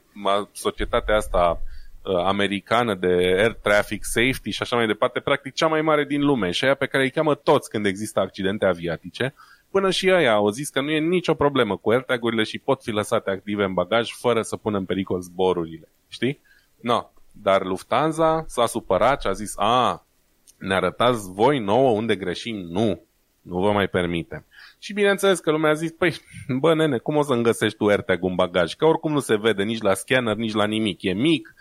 societatea 0.51 1.15
asta 1.15 1.61
uh, 2.03 2.15
americană 2.15 2.95
de 2.95 3.35
Air 3.37 3.53
Traffic 3.53 4.03
Safety 4.03 4.49
și 4.49 4.61
așa 4.61 4.75
mai 4.75 4.87
departe, 4.87 5.19
practic 5.19 5.53
cea 5.53 5.67
mai 5.67 5.81
mare 5.81 6.03
din 6.03 6.21
lume 6.21 6.51
și 6.51 6.65
aia 6.65 6.75
pe 6.75 6.85
care 6.85 7.03
îi 7.03 7.11
cheamă 7.11 7.35
toți 7.35 7.69
când 7.69 7.85
există 7.85 8.19
accidente 8.19 8.65
aviatice, 8.65 9.33
până 9.69 9.89
și 9.89 10.09
aia 10.09 10.33
au 10.33 10.49
zis 10.49 10.69
că 10.69 10.81
nu 10.81 10.89
e 10.89 10.99
nicio 10.99 11.33
problemă 11.33 11.77
cu 11.77 11.91
AirTag-urile 11.91 12.43
și 12.43 12.59
pot 12.59 12.83
fi 12.83 12.91
lăsate 12.91 13.29
active 13.29 13.63
în 13.63 13.73
bagaj 13.73 14.11
fără 14.11 14.41
să 14.41 14.55
pună 14.55 14.77
în 14.77 14.85
pericol 14.85 15.21
zborurile. 15.21 15.91
Știi? 16.07 16.41
No, 16.81 17.11
Dar 17.31 17.63
Lufthansa 17.65 18.43
s-a 18.47 18.65
supărat 18.65 19.21
și 19.21 19.27
a 19.27 19.31
zis, 19.31 19.53
a, 19.55 20.05
ne 20.57 20.73
arătați 20.73 21.31
voi 21.31 21.59
nouă 21.59 21.89
unde 21.91 22.15
greșim? 22.15 22.55
Nu, 22.55 23.01
nu 23.41 23.59
vă 23.59 23.71
mai 23.71 23.87
permitem. 23.87 24.45
Și 24.79 24.93
bineînțeles 24.93 25.39
că 25.39 25.51
lumea 25.51 25.69
a 25.69 25.73
zis, 25.73 25.91
păi, 25.91 26.15
bă, 26.59 26.75
nene, 26.75 26.97
cum 26.97 27.15
o 27.15 27.21
să-mi 27.21 27.43
găsești 27.43 27.77
tu 27.77 27.85
AirTag 27.85 28.23
un 28.23 28.35
bagaj? 28.35 28.73
Că 28.73 28.85
oricum 28.85 29.11
nu 29.11 29.19
se 29.19 29.37
vede 29.37 29.63
nici 29.63 29.81
la 29.81 29.93
scanner, 29.93 30.35
nici 30.35 30.53
la 30.53 30.65
nimic. 30.65 31.01
E 31.01 31.13
mic, 31.13 31.55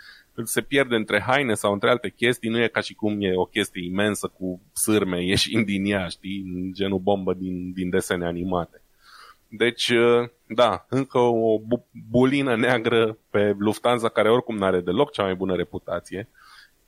se 0.45 0.61
pierde 0.61 0.95
între 0.95 1.21
haine 1.21 1.55
sau 1.55 1.73
între 1.73 1.91
alte 1.91 2.11
chestii, 2.11 2.51
nu 2.51 2.63
e 2.63 2.69
ca 2.69 2.81
și 2.81 2.95
cum 2.95 3.23
e 3.23 3.37
o 3.37 3.45
chestie 3.45 3.85
imensă 3.85 4.33
cu 4.39 4.61
sârme 4.73 5.25
ieșind 5.27 5.65
din 5.65 5.85
ea, 5.85 6.07
știi, 6.07 6.71
genul 6.73 6.99
bombă 6.99 7.35
din, 7.35 7.73
din 7.73 7.91
desene 7.91 8.27
animate. 8.27 8.83
Deci, 9.51 9.89
uh, 9.89 10.29
da, 10.47 10.87
încă 10.89 11.19
o 11.19 11.61
bulină 12.11 12.57
neagră 12.57 13.19
pe 13.31 13.55
Lufthansa, 13.59 14.09
care 14.09 14.31
oricum 14.31 14.57
nu 14.57 14.65
are 14.65 14.81
deloc 14.81 15.13
cea 15.13 15.23
mai 15.23 15.35
bună 15.35 15.55
reputație. 15.55 16.29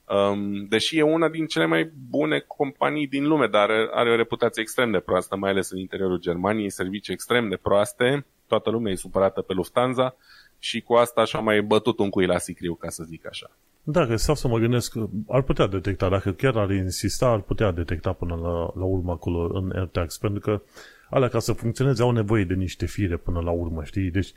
Um, 0.09 0.66
deși 0.68 0.98
e 0.98 1.03
una 1.03 1.29
din 1.29 1.46
cele 1.46 1.66
mai 1.66 1.92
bune 2.09 2.38
companii 2.38 3.07
din 3.07 3.27
lume, 3.27 3.46
dar 3.46 3.70
are, 3.70 3.88
are 3.92 4.11
o 4.11 4.16
reputație 4.16 4.62
extrem 4.62 4.90
de 4.90 4.98
proastă, 4.98 5.37
mai 5.37 5.51
ales 5.51 5.70
în 5.70 5.79
interiorul 5.79 6.20
Germaniei, 6.20 6.70
servicii 6.70 7.12
extrem 7.12 7.48
de 7.48 7.57
proaste, 7.57 8.27
toată 8.46 8.70
lumea 8.70 8.92
e 8.92 8.94
supărată 8.94 9.40
pe 9.40 9.53
Lufthansa 9.53 10.16
și 10.59 10.81
cu 10.81 10.94
asta 10.94 11.20
așa 11.20 11.38
mai 11.38 11.62
bătut 11.62 11.98
un 11.98 12.11
cui 12.11 12.27
la 12.27 12.38
sicriu, 12.38 12.75
ca 12.75 12.88
să 12.88 13.03
zic 13.03 13.27
așa. 13.27 13.51
Da, 13.83 14.07
că 14.07 14.16
stau 14.16 14.35
să 14.35 14.48
mă 14.48 14.59
gândesc 14.59 14.92
că 14.92 15.07
ar 15.29 15.42
putea 15.42 15.66
detecta, 15.66 16.09
dacă 16.09 16.33
chiar 16.33 16.57
ar 16.57 16.70
insista, 16.70 17.27
ar 17.27 17.40
putea 17.40 17.70
detecta 17.70 18.12
până 18.12 18.35
la, 18.35 18.81
la 18.81 18.85
urmă 18.85 19.12
acolo 19.12 19.59
în 19.59 19.72
AirTags, 19.75 20.18
pentru 20.18 20.40
că 20.40 20.62
alea 21.12 21.29
ca 21.29 21.38
să 21.38 21.53
funcționeze 21.53 22.03
au 22.03 22.11
nevoie 22.11 22.44
de 22.44 22.55
niște 22.55 22.87
fire 22.87 23.16
până 23.16 23.40
la 23.40 23.51
urmă, 23.51 23.85
știi? 23.85 24.11
Deci 24.11 24.33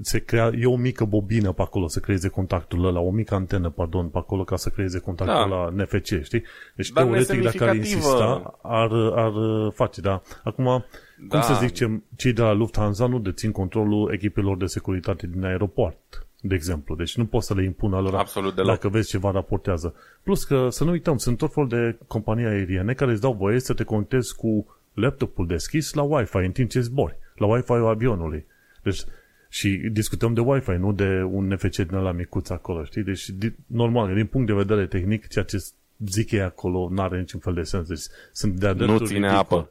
se 0.00 0.18
crea, 0.18 0.50
e 0.58 0.66
o 0.66 0.76
mică 0.76 1.04
bobină 1.04 1.52
pe 1.52 1.62
acolo 1.62 1.88
să 1.88 2.00
creeze 2.00 2.28
contactul 2.28 2.84
ăla, 2.84 3.00
o 3.00 3.10
mică 3.10 3.34
antenă, 3.34 3.70
pardon, 3.70 4.08
pe 4.08 4.18
acolo 4.18 4.44
ca 4.44 4.56
să 4.56 4.68
creeze 4.68 4.98
contactul 4.98 5.50
da. 5.50 5.56
la 5.56 5.70
NFC, 5.70 6.22
știi? 6.22 6.42
Deci 6.74 6.90
Dar 6.90 7.04
teoretic 7.04 7.42
dacă 7.42 7.64
ar 7.68 7.76
insista, 7.76 8.58
ar, 8.62 8.90
ar 9.14 9.32
face, 9.74 10.00
da. 10.00 10.22
Acum, 10.44 10.64
da. 10.64 10.84
cum 11.28 11.54
să 11.54 11.58
zic, 11.60 11.74
ce, 11.74 12.00
cei 12.16 12.32
de 12.32 12.42
la 12.42 12.52
Lufthansa 12.52 13.06
nu 13.06 13.18
dețin 13.18 13.52
controlul 13.52 14.12
echipelor 14.12 14.56
de 14.56 14.66
securitate 14.66 15.26
din 15.26 15.44
aeroport, 15.44 16.26
de 16.40 16.54
exemplu. 16.54 16.94
Deci 16.94 17.16
nu 17.16 17.24
poți 17.26 17.46
să 17.46 17.54
le 17.54 17.64
impună 17.64 18.00
lor 18.00 18.14
Absolut 18.14 18.54
deloc. 18.54 18.70
dacă 18.70 18.88
vezi 18.88 19.08
ceva 19.08 19.30
raportează. 19.30 19.94
Plus 20.22 20.44
că, 20.44 20.66
să 20.70 20.84
nu 20.84 20.90
uităm, 20.90 21.16
sunt 21.16 21.36
tot 21.36 21.52
fel 21.52 21.66
de 21.66 21.98
companii 22.06 22.44
aeriene 22.44 22.92
care 22.92 23.10
îți 23.10 23.20
dau 23.20 23.32
voie 23.32 23.60
să 23.60 23.74
te 23.74 23.84
conectezi 23.84 24.36
cu 24.36 24.66
laptopul 25.00 25.46
deschis 25.46 25.92
la 25.92 26.02
Wi-Fi 26.02 26.36
în 26.36 26.52
timp 26.52 26.70
ce 26.70 26.80
zbori, 26.80 27.16
la 27.34 27.46
Wi-Fi-ul 27.46 27.88
avionului. 27.88 28.46
Deci 28.82 29.04
și 29.48 29.68
discutăm 29.92 30.34
de 30.34 30.40
Wi-Fi, 30.40 30.70
nu 30.70 30.92
de 30.92 31.22
un 31.30 31.46
NFC 31.46 31.76
din 31.76 31.94
ăla 31.94 32.12
micuț 32.12 32.48
acolo, 32.48 32.84
știi? 32.84 33.02
Deci, 33.02 33.30
normal, 33.66 34.14
din 34.14 34.26
punct 34.26 34.46
de 34.46 34.52
vedere 34.52 34.86
tehnic, 34.86 35.26
ceea 35.28 35.44
ce 35.44 35.64
zic 36.06 36.30
ei 36.30 36.40
acolo 36.40 36.88
nu 36.90 37.02
are 37.02 37.18
niciun 37.18 37.40
fel 37.40 37.54
de 37.54 37.62
sens. 37.62 37.88
Deci, 37.88 38.02
sunt 38.32 38.54
de-a 38.54 38.72
Nu 38.72 38.98
ține 38.98 39.30
ridicol. 39.30 39.38
apă. 39.38 39.70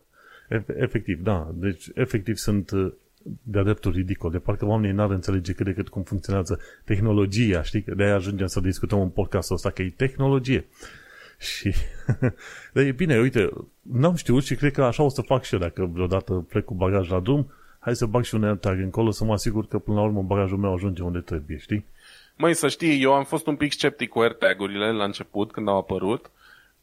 Efectiv, 0.78 1.24
da. 1.24 1.52
Deci, 1.54 1.90
efectiv, 1.94 2.36
sunt 2.36 2.72
uh, 2.72 2.92
de-a 3.44 3.64
dreptul 3.64 3.92
ridicol. 3.92 4.32
De 4.32 4.40
parcă 4.40 4.66
oamenii 4.66 4.96
n-ar 4.96 5.10
înțelege 5.10 5.54
cât 5.54 5.66
de 5.66 5.74
cât 5.74 5.90
cum 5.90 6.04
funcționează 6.04 6.60
tehnologia, 6.84 7.62
știi? 7.64 7.86
De-aia 7.96 8.16
ajungem 8.16 8.48
să 8.48 8.60
discutăm 8.60 9.02
în 9.02 9.10
podcastul 9.10 9.56
ăsta 9.56 9.70
că 9.70 9.82
e 9.82 9.94
tehnologie. 9.96 10.66
Și, 11.40 11.74
dar 12.74 12.84
e 12.84 12.92
bine, 12.92 13.20
uite, 13.20 13.50
n-am 13.92 14.16
știut 14.16 14.44
și 14.44 14.56
cred 14.56 14.72
că 14.72 14.84
așa 14.84 15.04
o 15.04 15.10
să 15.10 15.22
fac 15.22 15.44
și 15.44 15.54
eu 15.54 15.60
dacă 15.60 15.90
vreodată 15.94 16.34
plec 16.34 16.66
cu 16.66 16.74
bagaj 16.74 17.10
la 17.10 17.20
drum, 17.20 17.52
hai 17.80 17.96
să 17.96 18.06
bag 18.06 18.24
și 18.24 18.36
un 18.36 18.44
AirTag 18.44 18.80
încolo 18.80 19.12
să 19.12 19.24
mă 19.24 19.34
asigur 19.34 19.68
că 19.68 19.80
până 19.80 19.98
la 19.98 20.04
urmă 20.04 20.22
bagajul 20.22 20.58
meu 20.58 20.74
ajunge 20.74 21.04
unde 21.04 21.20
trebuie, 21.20 21.58
știi? 21.58 21.86
Măi, 22.38 22.54
să 22.54 22.68
știi, 22.68 23.02
eu 23.02 23.14
am 23.14 23.24
fost 23.24 23.48
un 23.48 23.56
pic 23.56 23.72
sceptic 23.72 24.10
cu 24.10 24.20
AirTag-urile 24.20 24.92
la 24.92 25.04
început, 25.04 25.52
când 25.52 25.68
au 25.68 25.78
apărut, 25.78 26.32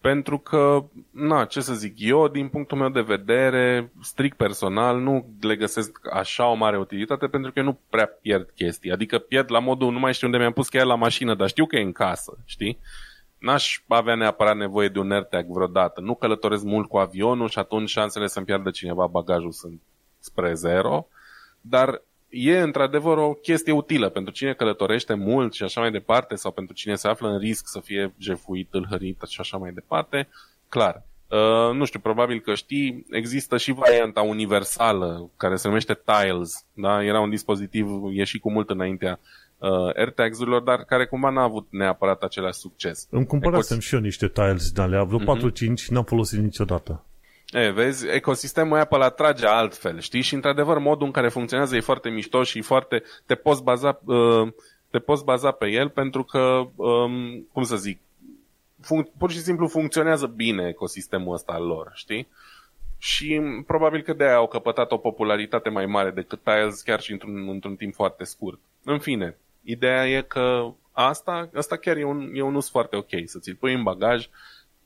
pentru 0.00 0.38
că, 0.38 0.84
na, 1.10 1.44
ce 1.44 1.60
să 1.60 1.74
zic, 1.74 1.94
eu, 1.96 2.28
din 2.28 2.48
punctul 2.48 2.78
meu 2.78 2.88
de 2.88 3.00
vedere, 3.00 3.92
strict 4.02 4.36
personal, 4.36 5.00
nu 5.00 5.26
le 5.40 5.56
găsesc 5.56 5.98
așa 6.12 6.46
o 6.46 6.54
mare 6.54 6.78
utilitate, 6.78 7.26
pentru 7.26 7.52
că 7.52 7.58
eu 7.58 7.64
nu 7.64 7.78
prea 7.90 8.06
pierd 8.06 8.50
chestii. 8.54 8.90
Adică 8.90 9.18
pierd 9.18 9.50
la 9.50 9.58
modul, 9.58 9.92
nu 9.92 9.98
mai 9.98 10.14
știu 10.14 10.26
unde 10.26 10.38
mi-am 10.38 10.52
pus 10.52 10.68
cheia 10.68 10.84
la 10.84 10.94
mașină, 10.94 11.34
dar 11.34 11.48
știu 11.48 11.66
că 11.66 11.76
e 11.76 11.82
în 11.82 11.92
casă, 11.92 12.38
știi? 12.44 12.78
N-aș 13.38 13.82
avea 13.86 14.14
neapărat 14.14 14.56
nevoie 14.56 14.88
de 14.88 14.98
un 14.98 15.12
AirTag 15.12 15.46
vreodată. 15.48 16.00
Nu 16.00 16.14
călătoresc 16.14 16.64
mult 16.64 16.88
cu 16.88 16.96
avionul 16.96 17.48
și 17.48 17.58
atunci 17.58 17.88
șansele 17.88 18.26
să-mi 18.26 18.46
piardă 18.46 18.70
cineva 18.70 19.06
bagajul 19.06 19.52
sunt 19.52 19.80
spre 20.18 20.54
zero, 20.54 21.08
dar 21.60 22.02
e 22.28 22.60
într-adevăr 22.60 23.18
o 23.18 23.32
chestie 23.32 23.72
utilă 23.72 24.08
pentru 24.08 24.32
cine 24.32 24.52
călătorește 24.52 25.14
mult 25.14 25.52
și 25.52 25.62
așa 25.62 25.80
mai 25.80 25.90
departe, 25.90 26.34
sau 26.34 26.50
pentru 26.50 26.74
cine 26.74 26.94
se 26.94 27.08
află 27.08 27.28
în 27.28 27.38
risc 27.38 27.66
să 27.68 27.80
fie 27.80 28.14
jefuit, 28.18 28.70
tâlhărit 28.70 29.22
și 29.28 29.40
așa 29.40 29.56
mai 29.56 29.72
departe, 29.72 30.28
clar. 30.68 31.02
Uh, 31.30 31.74
nu 31.74 31.84
știu, 31.84 32.00
probabil 32.00 32.40
că 32.40 32.54
știi, 32.54 33.06
există 33.10 33.56
și 33.56 33.72
varianta 33.72 34.20
universală 34.20 35.30
care 35.36 35.56
se 35.56 35.68
numește 35.68 36.00
Tiles, 36.04 36.64
da? 36.72 37.04
Era 37.04 37.20
un 37.20 37.30
dispozitiv 37.30 37.88
ieșit 38.12 38.40
cu 38.40 38.50
mult 38.50 38.70
înaintea 38.70 39.20
uh, 39.58 39.96
AirTags-urilor, 39.96 40.62
dar 40.62 40.84
care 40.84 41.06
cumva 41.06 41.30
n-a 41.30 41.42
avut 41.42 41.66
neapărat 41.70 42.22
același 42.22 42.58
succes. 42.58 43.06
Îmi 43.10 43.26
cumpărasem 43.26 43.76
Ecos... 43.76 43.88
și 43.88 43.94
eu 43.94 44.00
niște 44.00 44.28
Tiles 44.28 44.70
din 44.70 44.82
alea, 44.82 45.02
vreo 45.02 45.36
uh-huh. 45.36 45.52
4-5, 45.52 45.86
n-am 45.88 46.04
folosit 46.04 46.38
niciodată. 46.38 47.04
E, 47.52 47.70
vezi, 47.70 48.08
ecosistemul 48.08 48.78
Apple 48.78 49.04
atrage 49.04 49.46
altfel, 49.46 50.00
știi? 50.00 50.20
Și 50.20 50.34
într-adevăr 50.34 50.78
modul 50.78 51.06
în 51.06 51.12
care 51.12 51.28
funcționează 51.28 51.76
e 51.76 51.80
foarte 51.80 52.08
mișto 52.08 52.42
și 52.42 52.60
foarte... 52.60 53.02
te 53.26 53.34
poți 53.34 53.62
baza, 53.62 54.00
uh, 54.04 54.48
te 54.90 54.98
poți 54.98 55.24
baza 55.24 55.50
pe 55.50 55.66
el 55.66 55.88
pentru 55.88 56.24
că, 56.24 56.66
um, 56.76 57.46
cum 57.52 57.62
să 57.62 57.76
zic, 57.76 58.00
func- 58.80 59.18
pur 59.18 59.30
și 59.30 59.40
simplu 59.40 59.66
funcționează 59.66 60.26
bine 60.26 60.68
ecosistemul 60.68 61.34
ăsta 61.34 61.52
al 61.52 61.66
lor, 61.66 61.90
știi? 61.94 62.28
Și 62.98 63.40
probabil 63.66 64.02
că 64.02 64.12
de-aia 64.12 64.36
au 64.36 64.48
căpătat 64.48 64.92
o 64.92 64.96
popularitate 64.96 65.68
mai 65.68 65.86
mare 65.86 66.10
decât 66.10 66.40
Tiles 66.42 66.80
chiar 66.80 67.00
și 67.00 67.12
într-un, 67.12 67.48
într-un 67.48 67.76
timp 67.76 67.94
foarte 67.94 68.24
scurt. 68.24 68.58
În 68.84 68.98
fine, 68.98 69.36
ideea 69.66 70.08
e 70.08 70.20
că 70.20 70.72
asta, 70.92 71.50
asta 71.54 71.76
chiar 71.76 71.96
e 71.96 72.04
un, 72.04 72.30
e 72.34 72.42
un 72.42 72.54
us 72.54 72.70
foarte 72.70 72.96
ok, 72.96 73.10
să 73.24 73.38
ți-l 73.38 73.54
pui 73.54 73.74
în 73.74 73.82
bagaj, 73.82 74.28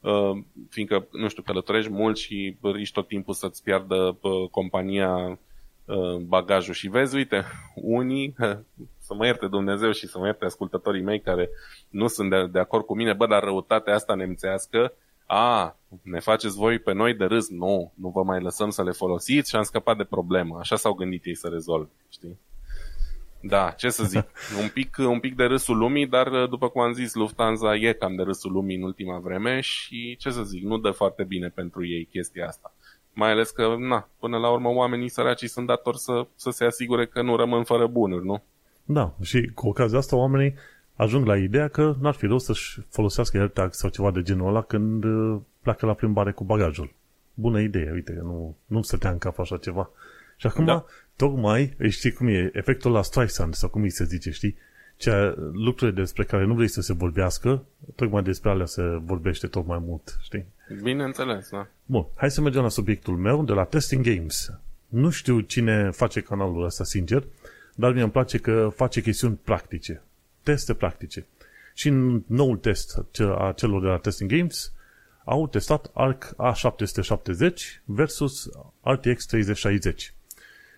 Uh, 0.00 0.42
fiindcă, 0.68 1.06
nu 1.10 1.28
știu, 1.28 1.42
călătorești 1.42 1.90
mult 1.90 2.16
și 2.16 2.56
riști 2.62 2.94
tot 2.94 3.06
timpul 3.06 3.34
să-ți 3.34 3.62
piardă 3.62 4.18
uh, 4.20 4.48
compania 4.50 5.38
uh, 5.84 6.16
bagajul 6.16 6.74
și 6.74 6.88
vezi, 6.88 7.16
uite, 7.16 7.44
unii, 7.74 8.34
să 9.06 9.14
mă 9.14 9.26
ierte 9.26 9.46
Dumnezeu 9.46 9.92
și 9.92 10.06
să 10.06 10.18
mă 10.18 10.26
ierte 10.26 10.44
ascultătorii 10.44 11.02
mei 11.02 11.20
care 11.20 11.48
nu 11.88 12.06
sunt 12.06 12.30
de, 12.30 12.46
de 12.46 12.58
acord 12.58 12.84
cu 12.84 12.96
mine, 12.96 13.12
bă, 13.12 13.26
dar 13.26 13.42
răutatea 13.42 13.94
asta 13.94 14.14
nemțească, 14.14 14.92
a, 15.26 15.76
ne 16.02 16.20
faceți 16.20 16.56
voi 16.56 16.78
pe 16.78 16.92
noi 16.92 17.14
de 17.14 17.24
râs? 17.24 17.48
Nu, 17.48 17.92
nu 17.94 18.08
vă 18.08 18.22
mai 18.22 18.40
lăsăm 18.40 18.70
să 18.70 18.82
le 18.82 18.90
folosiți 18.90 19.50
și 19.50 19.56
am 19.56 19.62
scăpat 19.62 19.96
de 19.96 20.04
problemă. 20.04 20.58
Așa 20.58 20.76
s-au 20.76 20.92
gândit 20.92 21.24
ei 21.24 21.36
să 21.36 21.48
rezolve, 21.48 21.90
știi? 22.08 22.38
Da, 23.40 23.70
ce 23.76 23.90
să 23.90 24.04
zic, 24.04 24.26
un 24.62 24.68
pic, 24.68 24.96
un 24.98 25.20
pic 25.20 25.36
de 25.36 25.44
râsul 25.44 25.76
lumii, 25.76 26.06
dar 26.06 26.46
după 26.46 26.68
cum 26.68 26.80
am 26.80 26.92
zis, 26.92 27.14
Lufthansa 27.14 27.74
e 27.74 27.92
cam 27.92 28.14
de 28.14 28.22
râsul 28.22 28.52
lumii 28.52 28.76
în 28.76 28.82
ultima 28.82 29.18
vreme 29.18 29.60
și 29.60 30.16
ce 30.16 30.30
să 30.30 30.42
zic, 30.42 30.62
nu 30.62 30.78
dă 30.78 30.90
foarte 30.90 31.22
bine 31.22 31.48
pentru 31.48 31.86
ei 31.86 32.04
chestia 32.04 32.46
asta. 32.46 32.74
Mai 33.12 33.30
ales 33.30 33.50
că, 33.50 33.76
na, 33.78 34.08
până 34.18 34.38
la 34.38 34.50
urmă 34.50 34.68
oamenii 34.68 35.08
săraci 35.08 35.44
sunt 35.44 35.66
datori 35.66 35.98
să, 35.98 36.26
să 36.34 36.50
se 36.50 36.64
asigure 36.64 37.06
că 37.06 37.22
nu 37.22 37.36
rămân 37.36 37.64
fără 37.64 37.86
bunuri, 37.86 38.24
nu? 38.24 38.42
Da, 38.84 39.14
și 39.22 39.50
cu 39.54 39.68
ocazia 39.68 39.98
asta 39.98 40.16
oamenii 40.16 40.54
ajung 40.96 41.26
la 41.26 41.36
ideea 41.36 41.68
că 41.68 41.94
n-ar 42.00 42.14
fi 42.14 42.26
rost 42.26 42.44
să-și 42.44 42.80
folosească 42.88 43.38
AirTag 43.38 43.72
sau 43.72 43.90
ceva 43.90 44.10
de 44.10 44.22
genul 44.22 44.48
ăla 44.48 44.62
când 44.62 45.04
uh, 45.04 45.40
pleacă 45.62 45.86
la 45.86 45.94
plimbare 45.94 46.32
cu 46.32 46.44
bagajul. 46.44 46.92
Bună 47.34 47.60
idee, 47.60 47.90
uite, 47.92 48.18
nu, 48.22 48.56
nu 48.66 48.82
stătea 48.82 49.10
în 49.10 49.18
cap 49.18 49.38
așa 49.38 49.56
ceva. 49.56 49.90
Și 50.36 50.46
acum, 50.46 50.64
da. 50.64 50.84
Tocmai, 51.20 51.76
știi 51.88 52.12
cum 52.12 52.26
e, 52.26 52.50
efectul 52.52 52.92
la 52.92 53.02
Streisand, 53.02 53.54
sau 53.54 53.68
cum 53.68 53.82
îi 53.82 53.90
se 53.90 54.04
zice, 54.04 54.30
știi? 54.30 54.56
Cea, 54.96 55.34
lucrurile 55.52 56.00
despre 56.00 56.24
care 56.24 56.44
nu 56.44 56.54
vrei 56.54 56.68
să 56.68 56.80
se 56.80 56.92
vorbească, 56.92 57.64
tocmai 57.94 58.22
despre 58.22 58.50
alea 58.50 58.66
se 58.66 58.82
vorbește 58.82 59.46
tot 59.46 59.66
mai 59.66 59.78
mult, 59.82 60.18
știi? 60.22 60.44
Bineînțeles, 60.82 61.48
da. 61.50 61.66
Bun, 61.86 62.06
hai 62.14 62.30
să 62.30 62.40
mergem 62.40 62.62
la 62.62 62.68
subiectul 62.68 63.16
meu 63.16 63.44
de 63.44 63.52
la 63.52 63.64
Testing 63.64 64.04
Games. 64.04 64.52
Nu 64.88 65.10
știu 65.10 65.40
cine 65.40 65.90
face 65.90 66.20
canalul 66.20 66.64
ăsta, 66.64 66.84
sincer, 66.84 67.24
dar 67.74 67.92
mie 67.92 68.02
îmi 68.02 68.10
place 68.10 68.38
că 68.38 68.70
face 68.74 69.02
chestiuni 69.02 69.38
practice. 69.44 70.02
Teste 70.42 70.74
practice. 70.74 71.26
Și 71.74 71.88
în 71.88 72.22
noul 72.26 72.56
test 72.56 72.98
a 73.18 73.52
celor 73.56 73.80
de 73.80 73.86
la 73.86 73.96
Testing 73.96 74.30
Games 74.30 74.72
au 75.24 75.48
testat 75.48 75.90
ARC 75.94 76.34
A770 76.36 77.82
versus 77.84 78.48
RTX 78.82 79.26
3060 79.26 80.14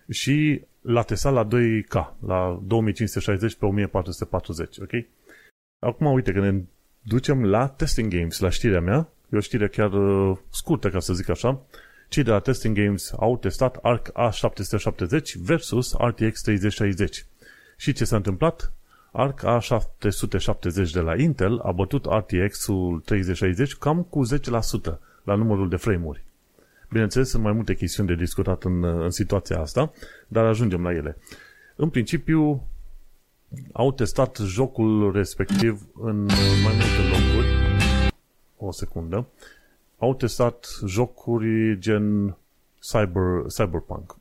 și 0.09 0.61
l-a 0.81 1.01
testat 1.01 1.33
la 1.33 1.47
2K, 1.47 2.17
la 2.27 2.61
2560 2.65 3.55
pe 3.55 3.65
1440, 3.65 4.77
ok? 4.79 4.91
Acum, 5.79 6.13
uite, 6.13 6.31
că 6.31 6.39
ne 6.39 6.61
ducem 7.01 7.45
la 7.45 7.67
Testing 7.67 8.13
Games, 8.13 8.39
la 8.39 8.49
știrea 8.49 8.81
mea, 8.81 9.09
e 9.31 9.37
o 9.37 9.39
știre 9.39 9.67
chiar 9.67 9.93
uh, 9.93 10.37
scurtă, 10.49 10.89
ca 10.89 10.99
să 10.99 11.13
zic 11.13 11.29
așa, 11.29 11.61
cei 12.07 12.23
de 12.23 12.29
la 12.29 12.39
Testing 12.39 12.77
Games 12.77 13.13
au 13.19 13.37
testat 13.37 13.75
ARC 13.75 14.11
A770 14.11 15.39
versus 15.41 15.93
RTX 15.93 16.41
3060. 16.41 17.25
Și 17.77 17.93
ce 17.93 18.05
s-a 18.05 18.15
întâmplat? 18.15 18.73
ARC 19.11 19.41
A770 19.45 20.91
de 20.93 20.99
la 20.99 21.15
Intel 21.15 21.59
a 21.59 21.71
bătut 21.71 22.05
RTX-ul 22.05 23.01
3060 23.05 23.75
cam 23.75 24.03
cu 24.03 24.21
10% 24.25 24.97
la 25.23 25.35
numărul 25.35 25.69
de 25.69 25.75
frame-uri. 25.75 26.23
Bineînțeles, 26.93 27.29
sunt 27.29 27.43
mai 27.43 27.51
multe 27.51 27.75
chestiuni 27.75 28.07
de 28.07 28.15
discutat 28.15 28.63
în, 28.63 28.83
în 28.83 29.09
situația 29.09 29.59
asta, 29.59 29.91
dar 30.27 30.45
ajungem 30.45 30.83
la 30.83 30.93
ele. 30.93 31.17
În 31.75 31.89
principiu, 31.89 32.67
au 33.71 33.91
testat 33.91 34.37
jocul 34.37 35.11
respectiv 35.11 35.87
în 36.01 36.25
mai 36.63 36.73
multe 36.73 37.01
locuri. 37.09 37.47
O 38.57 38.71
secundă. 38.71 39.27
Au 39.97 40.15
testat 40.15 40.67
jocuri 40.85 41.79
gen 41.79 42.37
Cyber, 42.79 43.45
Cyberpunk. 43.47 44.15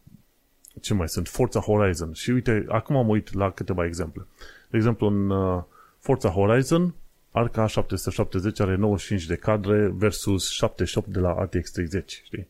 Ce 0.80 0.94
mai 0.94 1.08
sunt? 1.08 1.28
Forza 1.28 1.60
Horizon. 1.60 2.12
Și 2.12 2.30
uite, 2.30 2.64
acum 2.68 2.96
am 2.96 3.08
uit 3.08 3.32
la 3.32 3.50
câteva 3.50 3.84
exemple. 3.84 4.26
De 4.70 4.76
exemplu, 4.76 5.06
în 5.06 5.30
uh, 5.30 5.62
Forza 5.98 6.28
Horizon, 6.28 6.94
Arca 7.30 7.66
770 7.66 8.60
are 8.60 8.76
95 8.76 9.26
de 9.26 9.36
cadre 9.36 9.92
versus 9.94 10.50
78 10.50 11.06
de 11.08 11.18
la 11.18 11.42
RTX 11.42 11.70
30, 11.70 12.22
știi? 12.24 12.48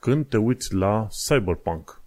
Când 0.00 0.26
te 0.26 0.36
uiți 0.36 0.74
la 0.74 1.08
Cyberpunk, 1.26 2.00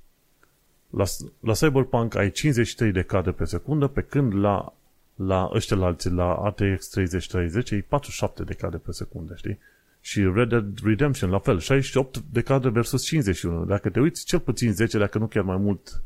la, 0.89 1.03
la 1.39 1.53
Cyberpunk 1.53 2.15
ai 2.15 2.32
53 2.32 2.91
de 2.91 3.01
cadre 3.01 3.32
pe 3.32 3.45
secundă, 3.45 3.88
pe 3.88 4.01
când 4.01 4.34
la, 4.34 4.73
la 5.15 5.49
ăștia 5.53 5.77
la 5.77 5.86
alții, 5.86 6.10
la 6.10 6.53
RTX 6.58 6.88
3030, 6.88 7.71
ai 7.71 7.82
47 7.82 8.43
de 8.43 8.53
cadre 8.53 8.77
pe 8.77 8.91
secundă, 8.91 9.36
știi? 9.36 9.60
Și 10.01 10.32
Red 10.34 10.49
Dead 10.49 10.79
Redemption, 10.84 11.29
la 11.29 11.39
fel, 11.39 11.60
68 11.60 12.17
de 12.32 12.41
cadre 12.41 12.69
versus 12.69 13.03
51. 13.03 13.65
Dacă 13.65 13.89
te 13.89 13.99
uiți, 13.99 14.25
cel 14.25 14.39
puțin 14.39 14.73
10, 14.73 14.97
dacă 14.97 15.17
nu 15.17 15.27
chiar 15.27 15.43
mai 15.43 15.58
mult, 15.58 16.01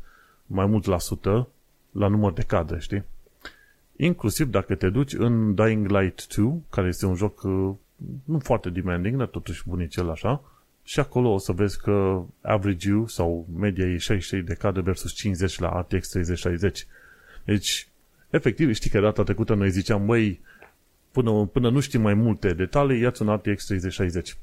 mai 0.46 0.66
mult 0.66 0.84
la 0.84 0.98
sută, 0.98 1.48
la 1.90 2.08
număr 2.08 2.32
de 2.32 2.42
cadre, 2.42 2.78
știi? 2.78 3.04
Inclusiv 3.96 4.50
dacă 4.50 4.74
te 4.74 4.88
duci 4.88 5.12
în 5.12 5.54
Dying 5.54 5.86
Light 5.86 6.36
2, 6.36 6.62
care 6.70 6.88
este 6.88 7.06
un 7.06 7.14
joc 7.14 7.42
uh, 7.42 7.74
nu 8.24 8.38
foarte 8.38 8.70
demanding, 8.70 9.16
dar 9.16 9.26
totuși 9.26 9.68
bunicel 9.68 10.10
așa, 10.10 10.42
și 10.88 11.00
acolo 11.00 11.32
o 11.32 11.38
să 11.38 11.52
vezi 11.52 11.80
că 11.80 12.22
average 12.40 12.90
sau 13.06 13.46
media 13.56 13.84
e 13.84 13.96
63 13.96 14.42
de 14.42 14.54
cadre 14.54 14.80
versus 14.80 15.12
50 15.12 15.58
la 15.58 15.80
RTX 15.80 16.08
3060. 16.08 16.86
Deci, 17.44 17.88
efectiv, 18.30 18.74
știi 18.74 18.90
că 18.90 19.00
data 19.00 19.22
trecută 19.22 19.54
noi 19.54 19.70
ziceam, 19.70 20.06
băi, 20.06 20.40
până, 21.12 21.46
până 21.46 21.70
nu 21.70 21.80
știi 21.80 21.98
mai 21.98 22.14
multe 22.14 22.52
detalii, 22.52 23.00
ia-ți 23.00 23.22
un 23.22 23.34
RTX 23.34 23.64
3060. 23.64 24.36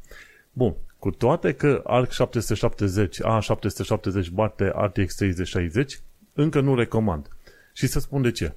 Bun, 0.53 0.75
cu 0.99 1.11
toate 1.11 1.53
că 1.53 1.81
ARC 1.83 2.11
770, 2.11 3.19
A770 3.21 4.29
bate 4.31 4.73
RTX 4.75 5.15
3060, 5.15 5.99
încă 6.33 6.61
nu 6.61 6.75
recomand. 6.75 7.27
Și 7.73 7.87
să 7.87 7.99
spun 7.99 8.21
de 8.21 8.31
ce. 8.31 8.53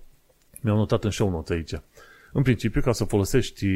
Mi-au 0.61 0.77
notat 0.77 1.05
în 1.05 1.11
show 1.11 1.31
notes 1.31 1.57
aici. 1.57 1.83
În 2.33 2.43
principiu, 2.43 2.81
ca 2.81 2.93
să 2.93 3.05
folosești 3.05 3.67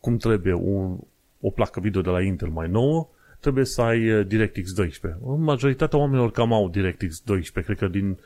cum 0.00 0.16
trebuie 0.16 0.52
un, 0.52 0.98
o 1.40 1.50
placă 1.50 1.80
video 1.80 2.00
de 2.00 2.10
la 2.10 2.22
Intel 2.22 2.48
mai 2.48 2.68
nouă, 2.68 3.08
trebuie 3.40 3.64
să 3.64 3.82
ai 3.82 4.10
uh, 4.12 4.26
DirectX 4.26 4.72
12. 4.72 5.20
Majoritatea 5.36 5.98
oamenilor 5.98 6.30
cam 6.30 6.52
au 6.52 6.68
DirectX 6.68 7.20
12, 7.20 7.74
cred 7.74 7.78
că 7.90 7.98
din, 7.98 8.18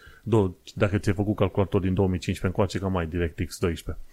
dacă 0.75 0.99
ți-ai 0.99 1.15
făcut 1.15 1.37
calculator 1.37 1.81
din 1.81 1.95
2015 1.95 2.47
încoace, 2.47 2.79
cam 2.79 2.97
ai 2.97 3.07
DirectX 3.07 3.59
12. 3.59 4.05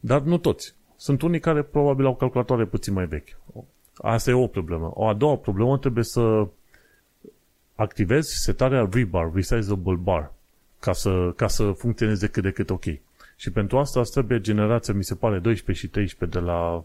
Dar 0.00 0.20
nu 0.20 0.38
toți. 0.38 0.74
Sunt 0.96 1.22
unii 1.22 1.40
care 1.40 1.62
probabil 1.62 2.06
au 2.06 2.16
calculatoare 2.16 2.64
puțin 2.64 2.92
mai 2.92 3.06
vechi. 3.06 3.36
Asta 3.94 4.30
e 4.30 4.34
o 4.34 4.46
problemă. 4.46 4.90
O 4.94 5.06
a 5.06 5.14
doua 5.14 5.36
problemă 5.36 5.78
trebuie 5.78 6.04
să 6.04 6.46
activezi 7.74 8.42
setarea 8.42 8.88
rebar, 8.92 9.30
resizable 9.34 9.94
bar, 9.94 10.32
ca 10.78 10.92
să, 10.92 11.32
ca 11.36 11.46
să 11.46 11.72
funcționeze 11.72 12.26
cât 12.26 12.42
de 12.42 12.50
cât 12.50 12.70
ok. 12.70 12.84
Și 13.40 13.50
pentru 13.50 13.78
asta 13.78 14.00
îți 14.00 14.12
trebuie 14.12 14.40
generația, 14.40 14.94
mi 14.94 15.04
se 15.04 15.14
pare, 15.14 15.38
12 15.38 15.86
și 15.86 15.92
13 15.92 16.38
de 16.38 16.44
la 16.44 16.84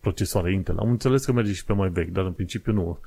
procesoare 0.00 0.52
Intel. 0.52 0.78
Am 0.78 0.90
înțeles 0.90 1.24
că 1.24 1.32
merge 1.32 1.52
și 1.52 1.64
pe 1.64 1.72
mai 1.72 1.88
vechi, 1.88 2.08
dar 2.08 2.24
în 2.24 2.32
principiu 2.32 2.72
nu. 2.72 2.98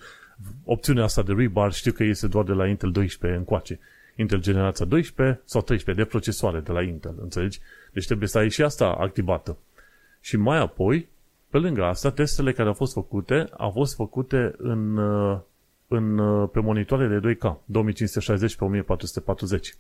Opțiunea 0.64 1.04
asta 1.04 1.24
de 1.24 1.34
rebar 1.34 1.74
știu 1.74 1.92
că 1.92 2.04
este 2.04 2.28
doar 2.28 2.46
de 2.46 2.52
la 2.52 2.68
Intel 2.68 2.92
12 2.92 3.40
încoace. 3.40 3.80
Intel 4.16 4.40
generația 4.40 4.86
12 4.86 5.42
sau 5.46 5.62
13 5.62 6.04
de 6.04 6.10
procesoare 6.10 6.60
de 6.60 6.72
la 6.72 6.82
Intel, 6.82 7.16
înțelegi? 7.22 7.60
Deci 7.92 8.06
trebuie 8.06 8.28
să 8.28 8.38
ai 8.38 8.50
și 8.50 8.64
asta 8.64 8.88
activată. 8.88 9.58
Și 10.22 10.38
mai 10.38 10.58
apoi, 10.58 11.08
pe 11.50 11.58
lângă 11.58 11.84
asta, 11.84 12.12
testele 12.12 12.54
care 12.54 12.68
au 12.68 12.74
fost 12.74 12.94
făcute 12.94 13.48
au 13.58 13.72
fost 13.72 13.96
făcute 13.96 14.54
în, 14.58 14.98
în, 15.88 16.18
pe 16.48 16.60
monitoare 16.60 17.20
de 17.20 17.34
2K, 17.34 17.56
2560 17.66 18.56
pe 18.56 18.64
1440. 18.64 19.76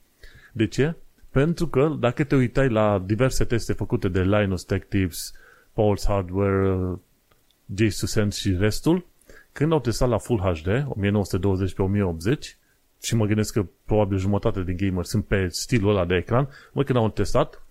De 0.52 0.68
ce? 0.68 0.96
Pentru 1.38 1.67
că 1.67 1.95
dacă 2.00 2.23
te 2.23 2.36
uitai 2.36 2.69
la 2.69 3.04
diverse 3.06 3.45
teste 3.45 3.73
făcute 3.73 4.08
de 4.08 4.21
Linus 4.21 4.63
Tech 4.63 4.86
Tips, 4.89 5.34
Pulse 5.73 6.08
Hardware, 6.08 7.00
J2Sense 7.73 8.36
și 8.36 8.56
restul, 8.60 9.06
când 9.52 9.71
au 9.71 9.80
testat 9.80 10.10
la 10.10 10.17
Full 10.17 10.39
HD, 10.39 10.86
1920 10.88 11.73
pe 11.73 11.82
1080, 11.82 12.58
și 13.02 13.15
mă 13.15 13.26
gândesc 13.26 13.54
că 13.54 13.65
probabil 13.86 14.17
jumătate 14.17 14.63
din 14.63 14.76
gamer 14.78 15.04
sunt 15.04 15.26
pe 15.26 15.47
stilul 15.47 15.89
ăla 15.89 16.06
de 16.06 16.15
ecran, 16.15 16.50
mă, 16.71 16.84
când 16.84 16.97
au 16.97 17.10
testat, 17.10 17.63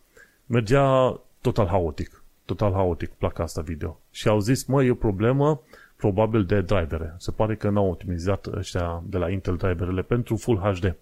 mergea 0.46 1.20
total 1.40 1.66
haotic. 1.66 2.22
Total 2.44 2.72
haotic 2.72 3.10
placa 3.10 3.42
asta 3.42 3.60
video. 3.60 4.00
Și 4.10 4.28
au 4.28 4.40
zis, 4.40 4.64
mă, 4.64 4.84
e 4.84 4.90
o 4.90 4.94
problemă 4.94 5.62
probabil 5.96 6.44
de 6.44 6.60
drivere. 6.60 7.14
Se 7.18 7.30
pare 7.30 7.56
că 7.56 7.70
n-au 7.70 7.90
optimizat 7.90 8.46
ăștia 8.46 9.02
de 9.06 9.18
la 9.18 9.30
Intel 9.30 9.56
driverele 9.56 10.02
pentru 10.02 10.36
Full 10.36 10.58
HD. 10.58 10.96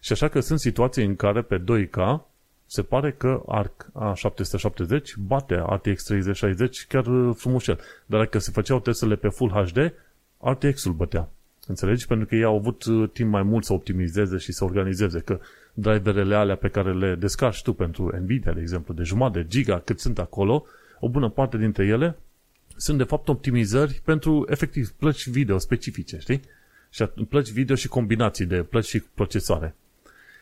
Și 0.00 0.12
așa 0.12 0.28
că 0.28 0.40
sunt 0.40 0.60
situații 0.60 1.04
în 1.04 1.16
care 1.16 1.42
pe 1.42 1.62
2K 1.62 2.20
se 2.66 2.82
pare 2.82 3.12
că 3.12 3.42
ARC 3.46 3.86
A770 3.94 5.02
bate 5.18 5.54
RTX 5.54 6.04
3060 6.04 6.86
chiar 6.86 7.04
frumușel. 7.34 7.80
Dar 8.06 8.20
dacă 8.20 8.38
se 8.38 8.50
făceau 8.50 8.80
testele 8.80 9.16
pe 9.16 9.28
Full 9.28 9.50
HD, 9.50 9.92
RTX-ul 10.40 10.92
bătea. 10.92 11.28
Înțelegi? 11.66 12.06
Pentru 12.06 12.26
că 12.26 12.34
ei 12.34 12.44
au 12.44 12.56
avut 12.56 12.84
uh, 12.84 13.10
timp 13.12 13.30
mai 13.30 13.42
mult 13.42 13.64
să 13.64 13.72
optimizeze 13.72 14.36
și 14.36 14.52
să 14.52 14.64
organizeze, 14.64 15.20
că 15.20 15.40
driverele 15.74 16.34
alea 16.34 16.56
pe 16.56 16.68
care 16.68 16.94
le 16.94 17.14
descarci 17.14 17.62
tu 17.62 17.72
pentru 17.72 18.16
Nvidia, 18.20 18.52
de 18.52 18.60
exemplu, 18.60 18.94
de 18.94 19.02
jumătate 19.02 19.38
de 19.38 19.48
giga, 19.48 19.78
cât 19.78 20.00
sunt 20.00 20.18
acolo, 20.18 20.64
o 21.00 21.08
bună 21.08 21.28
parte 21.28 21.56
dintre 21.56 21.86
ele 21.86 22.16
sunt 22.76 22.98
de 22.98 23.04
fapt 23.04 23.28
optimizări 23.28 24.00
pentru 24.04 24.46
efectiv 24.50 24.90
plăci 24.90 25.28
video 25.28 25.58
specifice, 25.58 26.18
știi? 26.18 26.40
Și 26.90 27.04
plăci 27.28 27.50
video 27.50 27.74
și 27.74 27.88
combinații 27.88 28.44
de 28.44 28.62
plăci 28.62 28.84
și 28.84 29.00
procesoare. 29.00 29.74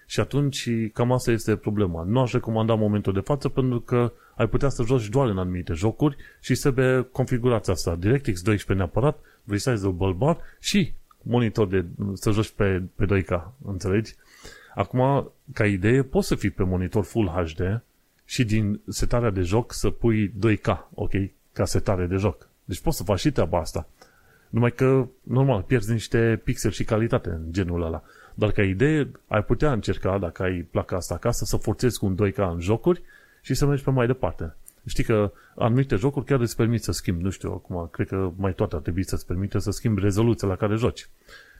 Și 0.07 0.21
atunci 0.21 0.69
cam 0.93 1.12
asta 1.12 1.31
este 1.31 1.57
problema. 1.57 2.03
Nu 2.03 2.21
aș 2.21 2.33
recomanda 2.33 2.73
în 2.73 2.79
momentul 2.79 3.12
de 3.12 3.21
față 3.21 3.49
pentru 3.49 3.81
că 3.81 4.12
ai 4.35 4.49
putea 4.49 4.69
să 4.69 4.83
joci 4.83 5.09
doar 5.09 5.29
în 5.29 5.38
anumite 5.38 5.73
jocuri 5.73 6.17
și 6.40 6.55
să 6.55 6.71
be 6.71 7.07
configurația 7.12 7.73
asta. 7.73 7.97
DirectX 7.97 8.43
12 8.43 8.73
neapărat, 8.73 9.19
Resizable 9.45 10.12
Bar 10.12 10.38
și 10.61 10.93
monitor 11.23 11.67
de, 11.67 11.85
să 12.12 12.31
joci 12.31 12.51
pe, 12.51 12.83
pe 12.95 13.23
2K, 13.23 13.43
înțelegi? 13.64 14.14
Acum, 14.75 15.33
ca 15.53 15.67
idee, 15.67 16.03
poți 16.03 16.27
să 16.27 16.35
fii 16.35 16.51
pe 16.51 16.62
monitor 16.62 17.05
Full 17.05 17.29
HD 17.29 17.83
și 18.25 18.45
din 18.45 18.81
setarea 18.88 19.31
de 19.31 19.40
joc 19.40 19.73
să 19.73 19.90
pui 19.90 20.29
2K, 20.29 20.79
ok? 20.95 21.12
Ca 21.53 21.64
setare 21.64 22.07
de 22.07 22.17
joc. 22.17 22.49
Deci 22.64 22.81
poți 22.81 22.97
să 22.97 23.03
faci 23.03 23.19
și 23.19 23.31
treaba 23.31 23.59
asta. 23.59 23.88
Numai 24.49 24.73
că, 24.73 25.07
normal, 25.23 25.62
pierzi 25.62 25.93
niște 25.93 26.40
pixeli 26.45 26.75
și 26.75 26.85
calitate 26.85 27.29
în 27.29 27.43
genul 27.51 27.83
ăla. 27.83 28.03
Dar 28.35 28.51
ca 28.51 28.62
idee, 28.62 29.11
ai 29.27 29.42
putea 29.42 29.73
încerca, 29.73 30.18
dacă 30.18 30.42
ai 30.42 30.66
placa 30.70 30.97
asta 30.97 31.14
acasă, 31.14 31.44
să 31.44 31.57
forțezi 31.57 31.99
cu 31.99 32.07
un 32.07 32.16
2K 32.23 32.37
în 32.37 32.61
jocuri 32.61 33.03
și 33.42 33.55
să 33.55 33.66
mergi 33.66 33.83
pe 33.83 33.90
mai 33.90 34.07
departe. 34.07 34.55
Știi 34.87 35.05
că 35.05 35.33
anumite 35.57 35.97
jocuri 35.97 36.25
chiar 36.25 36.40
îți 36.40 36.57
permit 36.57 36.83
să 36.83 36.92
schimbi, 36.92 37.23
nu 37.23 37.31
știu, 37.31 37.51
acum, 37.51 37.88
cred 37.92 38.07
că 38.07 38.31
mai 38.37 38.55
toate 38.55 38.75
ar 38.75 38.81
trebui 38.81 39.05
să-ți 39.05 39.27
permite 39.27 39.59
să 39.59 39.70
schimbi 39.70 40.01
rezoluția 40.01 40.49
la 40.49 40.57
care 40.57 40.75
joci. 40.75 41.09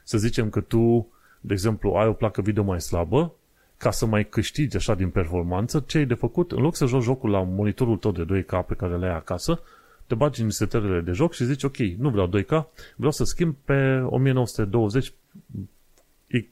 Să 0.03 0.17
zicem 0.17 0.49
că 0.49 0.61
tu, 0.61 1.07
de 1.41 1.53
exemplu, 1.53 1.91
ai 1.91 2.07
o 2.07 2.13
placă 2.13 2.41
video 2.41 2.63
mai 2.63 2.81
slabă, 2.81 3.33
ca 3.77 3.91
să 3.91 4.05
mai 4.05 4.25
câștigi 4.25 4.75
așa 4.75 4.95
din 4.95 5.09
performanță, 5.09 5.83
ce 5.87 5.97
ai 5.97 6.05
de 6.05 6.13
făcut? 6.13 6.51
În 6.51 6.61
loc 6.61 6.75
să 6.75 6.85
joci 6.85 7.03
jocul 7.03 7.29
la 7.29 7.41
monitorul 7.41 7.97
tău 7.97 8.11
de 8.11 8.25
2K 8.41 8.65
pe 8.67 8.73
care 8.73 8.97
le 8.97 9.05
ai 9.05 9.15
acasă, 9.15 9.59
te 10.07 10.15
bagi 10.15 10.41
în 10.41 10.49
setările 10.49 11.01
de 11.01 11.11
joc 11.11 11.33
și 11.33 11.45
zici, 11.45 11.63
ok, 11.63 11.77
nu 11.77 12.09
vreau 12.09 12.27
2K, 12.27 12.65
vreau 12.95 13.11
să 13.11 13.23
schimb 13.23 13.55
pe 13.65 13.99
1920 13.99 15.13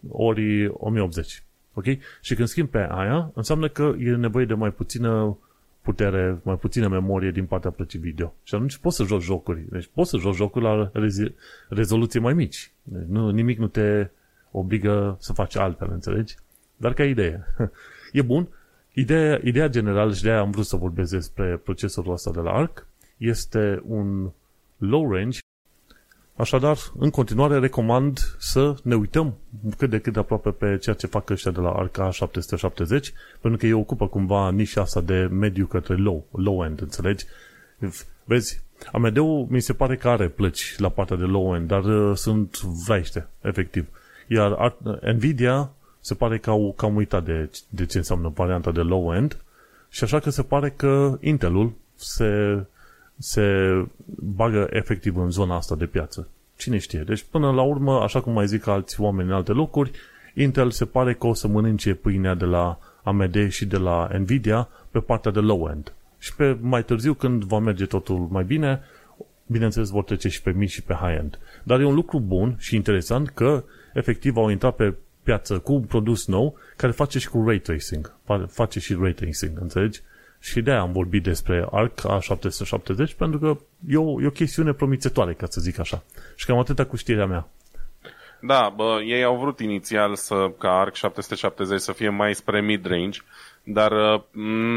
ori 0.09 0.67
1080. 0.67 1.43
Ok? 1.73 1.85
Și 2.21 2.35
când 2.35 2.47
schimb 2.47 2.69
pe 2.69 2.87
aia, 2.89 3.31
înseamnă 3.33 3.67
că 3.67 3.93
e 3.99 4.09
nevoie 4.09 4.45
de 4.45 4.53
mai 4.53 4.71
puțină 4.71 5.37
putere, 5.81 6.39
mai 6.43 6.55
puțină 6.55 6.87
memorie 6.87 7.31
din 7.31 7.45
partea 7.45 7.71
plăcii 7.71 7.99
video. 7.99 8.33
Și 8.43 8.55
atunci 8.55 8.77
poți 8.77 8.95
să 8.95 9.03
joci 9.03 9.21
jocuri. 9.21 9.63
Deci 9.69 9.89
poți 9.93 10.09
să 10.09 10.17
joci 10.17 10.35
jocuri 10.35 10.63
la 10.63 10.91
rezi- 10.93 11.33
rezoluții 11.69 12.19
mai 12.19 12.33
mici. 12.33 12.71
Deci 12.83 13.07
nu, 13.07 13.29
nimic 13.29 13.57
nu 13.57 13.67
te 13.67 14.09
obligă 14.51 15.17
să 15.19 15.33
faci 15.33 15.55
altfel, 15.55 15.89
înțelegi? 15.91 16.35
Dar 16.75 16.93
ca 16.93 17.03
idee. 17.03 17.45
e 18.11 18.21
bun. 18.21 18.47
Ideea, 18.93 19.39
ideea 19.43 19.67
generală 19.67 20.13
și 20.13 20.23
de 20.23 20.29
aia 20.29 20.39
am 20.39 20.51
vrut 20.51 20.65
să 20.65 20.75
vorbesc 20.75 21.11
despre 21.11 21.57
procesorul 21.63 22.13
ăsta 22.13 22.31
de 22.31 22.39
la 22.39 22.51
ARC 22.51 22.87
este 23.17 23.81
un 23.85 24.31
low 24.77 25.11
range 25.11 25.39
Așadar, 26.35 26.77
în 26.99 27.09
continuare 27.09 27.59
recomand 27.59 28.19
să 28.37 28.75
ne 28.83 28.95
uităm 28.95 29.35
cât 29.77 29.89
de 29.89 29.99
cât 29.99 30.13
de 30.13 30.19
aproape 30.19 30.49
pe 30.49 30.77
ceea 30.77 30.95
ce 30.95 31.07
fac 31.07 31.29
ăștia 31.29 31.51
de 31.51 31.59
la 31.59 31.71
Arca 31.71 32.11
770, 32.11 33.13
pentru 33.41 33.59
că 33.59 33.65
ei 33.65 33.73
ocupă 33.73 34.07
cumva 34.07 34.51
nișa 34.51 34.81
asta 34.81 35.01
de 35.01 35.27
mediu 35.31 35.65
către 35.65 35.95
low, 35.95 36.25
low-end, 36.31 36.81
înțelegi? 36.81 37.25
Vezi, 38.23 38.61
AMD-ul 38.91 39.47
mi 39.49 39.61
se 39.61 39.73
pare 39.73 39.97
că 39.97 40.09
are 40.09 40.27
plăci 40.27 40.75
la 40.77 40.89
partea 40.89 41.15
de 41.15 41.23
low-end, 41.23 41.67
dar 41.67 41.83
uh, 41.83 42.17
sunt 42.17 42.61
vraiște, 42.61 43.27
efectiv. 43.41 43.87
Iar 44.27 44.75
Nvidia 45.01 45.71
se 45.99 46.13
pare 46.13 46.37
că 46.37 46.49
au 46.49 46.73
cam 46.77 46.95
uitat 46.95 47.23
de, 47.23 47.49
de 47.69 47.85
ce 47.85 47.97
înseamnă 47.97 48.31
varianta 48.35 48.71
de 48.71 48.81
low-end 48.81 49.37
și 49.89 50.03
așa 50.03 50.19
că 50.19 50.29
se 50.29 50.43
pare 50.43 50.69
că 50.69 51.17
Intelul 51.21 51.73
se, 51.95 52.25
se 53.17 53.41
bagă 54.15 54.67
efectiv 54.71 55.17
în 55.17 55.29
zona 55.29 55.55
asta 55.55 55.75
de 55.75 55.85
piață. 55.85 56.27
Cine 56.55 56.77
știe? 56.77 56.99
Deci 56.99 57.25
până 57.31 57.51
la 57.51 57.61
urmă, 57.61 57.99
așa 57.99 58.21
cum 58.21 58.33
mai 58.33 58.47
zic 58.47 58.67
alți 58.67 59.01
oameni 59.01 59.29
în 59.29 59.35
alte 59.35 59.51
locuri, 59.51 59.91
Intel 60.33 60.71
se 60.71 60.85
pare 60.85 61.13
că 61.13 61.27
o 61.27 61.33
să 61.33 61.47
mănânce 61.47 61.93
pâinea 61.93 62.33
de 62.33 62.45
la 62.45 62.79
AMD 63.03 63.49
și 63.49 63.65
de 63.65 63.77
la 63.77 64.09
Nvidia 64.17 64.69
pe 64.91 64.99
partea 64.99 65.31
de 65.31 65.39
low-end. 65.39 65.93
Și 66.17 66.35
pe 66.35 66.57
mai 66.61 66.83
târziu, 66.83 67.13
când 67.13 67.43
va 67.43 67.59
merge 67.59 67.85
totul 67.85 68.27
mai 68.29 68.43
bine, 68.43 68.81
bineînțeles 69.47 69.89
vor 69.89 70.03
trece 70.03 70.29
și 70.29 70.41
pe 70.41 70.51
mici 70.51 70.71
și 70.71 70.83
pe 70.83 70.93
high-end. 70.93 71.39
Dar 71.63 71.79
e 71.79 71.85
un 71.85 71.93
lucru 71.93 72.19
bun 72.19 72.55
și 72.59 72.75
interesant 72.75 73.29
că 73.29 73.63
efectiv 73.93 74.37
au 74.37 74.49
intrat 74.49 74.75
pe 74.75 74.93
piață 75.23 75.59
cu 75.59 75.73
un 75.73 75.81
produs 75.81 76.27
nou 76.27 76.57
care 76.75 76.91
face 76.91 77.19
și 77.19 77.29
cu 77.29 77.43
ray 77.45 77.59
tracing. 77.59 78.13
Face 78.47 78.79
și 78.79 78.97
ray 78.99 79.13
tracing, 79.13 79.57
înțelegi? 79.61 80.01
Și 80.43 80.61
de-aia 80.61 80.81
am 80.81 80.91
vorbit 80.91 81.23
despre 81.23 81.67
ARC 81.71 82.01
A770 82.01 83.15
pentru 83.17 83.39
că 83.39 83.57
e 83.87 83.97
o, 83.97 84.21
e 84.21 84.25
o 84.25 84.29
chestiune 84.29 84.73
promițătoare, 84.73 85.33
ca 85.33 85.45
să 85.49 85.61
zic 85.61 85.79
așa. 85.79 86.03
Și 86.35 86.45
cam 86.45 86.57
atâta 86.57 86.85
cu 86.85 86.95
știrea 86.95 87.25
mea. 87.25 87.47
Da, 88.41 88.73
bă, 88.75 89.01
ei 89.05 89.23
au 89.23 89.37
vrut 89.37 89.59
inițial 89.59 90.15
să, 90.15 90.51
ca 90.57 90.69
ARC 90.69 90.95
770 90.95 91.79
să 91.79 91.91
fie 91.91 92.09
mai 92.09 92.35
spre 92.35 92.61
mid-range, 92.61 93.19
dar 93.65 93.91
uh, 93.91 94.21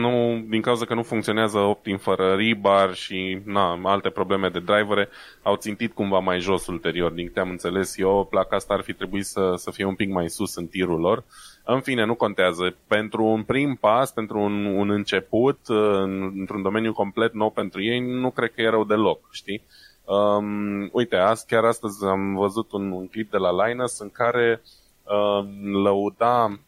nu, 0.01 0.45
din 0.49 0.61
cauza 0.61 0.85
că 0.85 0.95
nu 0.95 1.03
funcționează 1.03 1.59
Optim 1.59 1.97
fără 1.97 2.35
rebar 2.35 2.95
și 2.95 3.41
na, 3.45 3.81
alte 3.83 4.11
probleme 4.11 4.49
de 4.49 4.61
drivere, 4.61 5.09
au 5.43 5.57
țintit 5.57 5.95
cumva 5.95 6.19
mai 6.19 6.41
jos 6.41 6.67
ulterior. 6.67 7.13
Din 7.13 7.27
câte 7.27 7.41
am 7.41 7.51
înțeles 7.51 7.99
eu, 7.99 8.27
placa 8.31 8.57
asta 8.57 8.75
ar 8.75 8.81
fi 8.81 8.93
trebuit 8.93 9.25
să, 9.25 9.53
să 9.57 9.71
fie 9.71 9.85
un 9.85 9.95
pic 9.95 10.11
mai 10.11 10.31
sus 10.31 10.57
în 10.57 10.67
tirul 10.67 11.01
lor. 11.01 11.25
În 11.65 11.81
fine, 11.81 12.05
nu 12.05 12.15
contează. 12.15 12.77
Pentru 12.87 13.25
un 13.25 13.43
prim 13.43 13.75
pas, 13.75 14.13
pentru 14.13 14.39
un, 14.39 14.65
un 14.65 14.91
început, 14.91 15.59
uh, 15.69 16.03
într-un 16.37 16.63
domeniu 16.63 16.93
complet 16.93 17.33
nou 17.33 17.51
pentru 17.51 17.83
ei, 17.83 18.01
nu 18.01 18.31
cred 18.31 18.53
că 18.53 18.61
e 18.61 18.69
rău 18.69 18.85
deloc, 18.85 19.29
știi? 19.33 19.63
Um, 20.05 20.89
uite, 20.93 21.17
azi, 21.17 21.47
chiar 21.47 21.65
astăzi 21.65 22.05
am 22.05 22.35
văzut 22.35 22.73
un, 22.73 22.91
un 22.91 23.09
clip 23.09 23.31
de 23.31 23.37
la 23.37 23.67
Linus 23.67 23.99
în 23.99 24.11
care 24.11 24.63
uh, 25.05 25.49
lăuda 25.83 26.59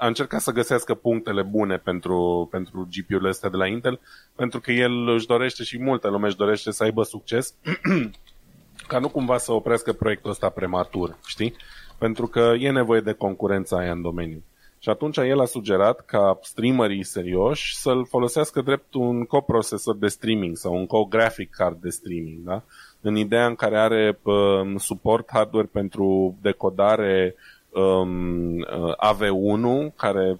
a 0.00 0.06
încercat 0.06 0.40
să 0.40 0.52
găsească 0.52 0.94
punctele 0.94 1.42
bune 1.42 1.76
pentru, 1.76 2.48
pentru 2.50 2.88
GPU-urile 2.90 3.28
astea 3.28 3.48
de 3.48 3.56
la 3.56 3.66
Intel, 3.66 4.00
pentru 4.36 4.60
că 4.60 4.72
el 4.72 5.08
își 5.08 5.26
dorește 5.26 5.62
și 5.62 5.82
multă 5.82 6.08
lume 6.08 6.26
își 6.26 6.36
dorește 6.36 6.70
să 6.70 6.82
aibă 6.82 7.02
succes, 7.02 7.54
ca 8.88 8.98
nu 8.98 9.08
cumva 9.08 9.38
să 9.38 9.52
oprească 9.52 9.92
proiectul 9.92 10.30
ăsta 10.30 10.48
prematur, 10.48 11.18
știi? 11.26 11.54
Pentru 11.98 12.26
că 12.26 12.54
e 12.58 12.70
nevoie 12.70 13.00
de 13.00 13.12
concurența 13.12 13.76
aia 13.76 13.92
în 13.92 14.02
domeniu. 14.02 14.42
Și 14.78 14.88
atunci 14.88 15.16
el 15.16 15.40
a 15.40 15.44
sugerat 15.44 16.04
ca 16.04 16.38
streamerii 16.42 17.04
serioși 17.04 17.76
să-l 17.76 18.06
folosească 18.06 18.60
drept 18.60 18.94
un 18.94 19.24
coprocesor 19.24 19.96
de 19.96 20.08
streaming 20.08 20.56
sau 20.56 20.74
un 20.74 20.86
co-graphic 20.86 21.50
card 21.50 21.80
de 21.80 21.88
streaming, 21.88 22.38
da? 22.44 22.62
În 23.00 23.16
ideea 23.16 23.46
în 23.46 23.54
care 23.54 23.78
are 23.78 24.18
uh, 24.22 24.34
suport 24.76 25.28
hardware 25.32 25.68
pentru 25.72 26.36
decodare 26.40 27.34
um, 27.72 28.58
uh, 28.58 28.94
AV1, 28.96 29.94
care 29.96 30.38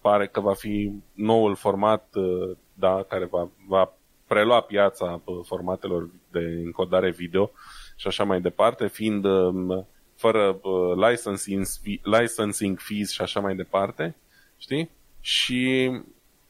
pare 0.00 0.26
că 0.26 0.40
va 0.40 0.54
fi 0.54 0.92
noul 1.12 1.54
format 1.54 2.08
uh, 2.14 2.56
da, 2.74 3.04
care 3.08 3.24
va, 3.24 3.48
va 3.66 3.92
prelua 4.26 4.60
piața 4.60 5.20
uh, 5.24 5.38
formatelor 5.44 6.08
de 6.30 6.38
încodare 6.38 7.10
video 7.10 7.50
și 7.96 8.06
așa 8.06 8.24
mai 8.24 8.40
departe, 8.40 8.86
fiind 8.86 9.24
um, 9.24 9.86
fără 10.14 10.58
uh, 10.62 11.08
licensing, 11.08 11.66
licensing 12.02 12.78
fees 12.78 13.10
și 13.10 13.22
așa 13.22 13.40
mai 13.40 13.54
departe, 13.54 14.16
știi? 14.58 14.90
Și 15.20 15.90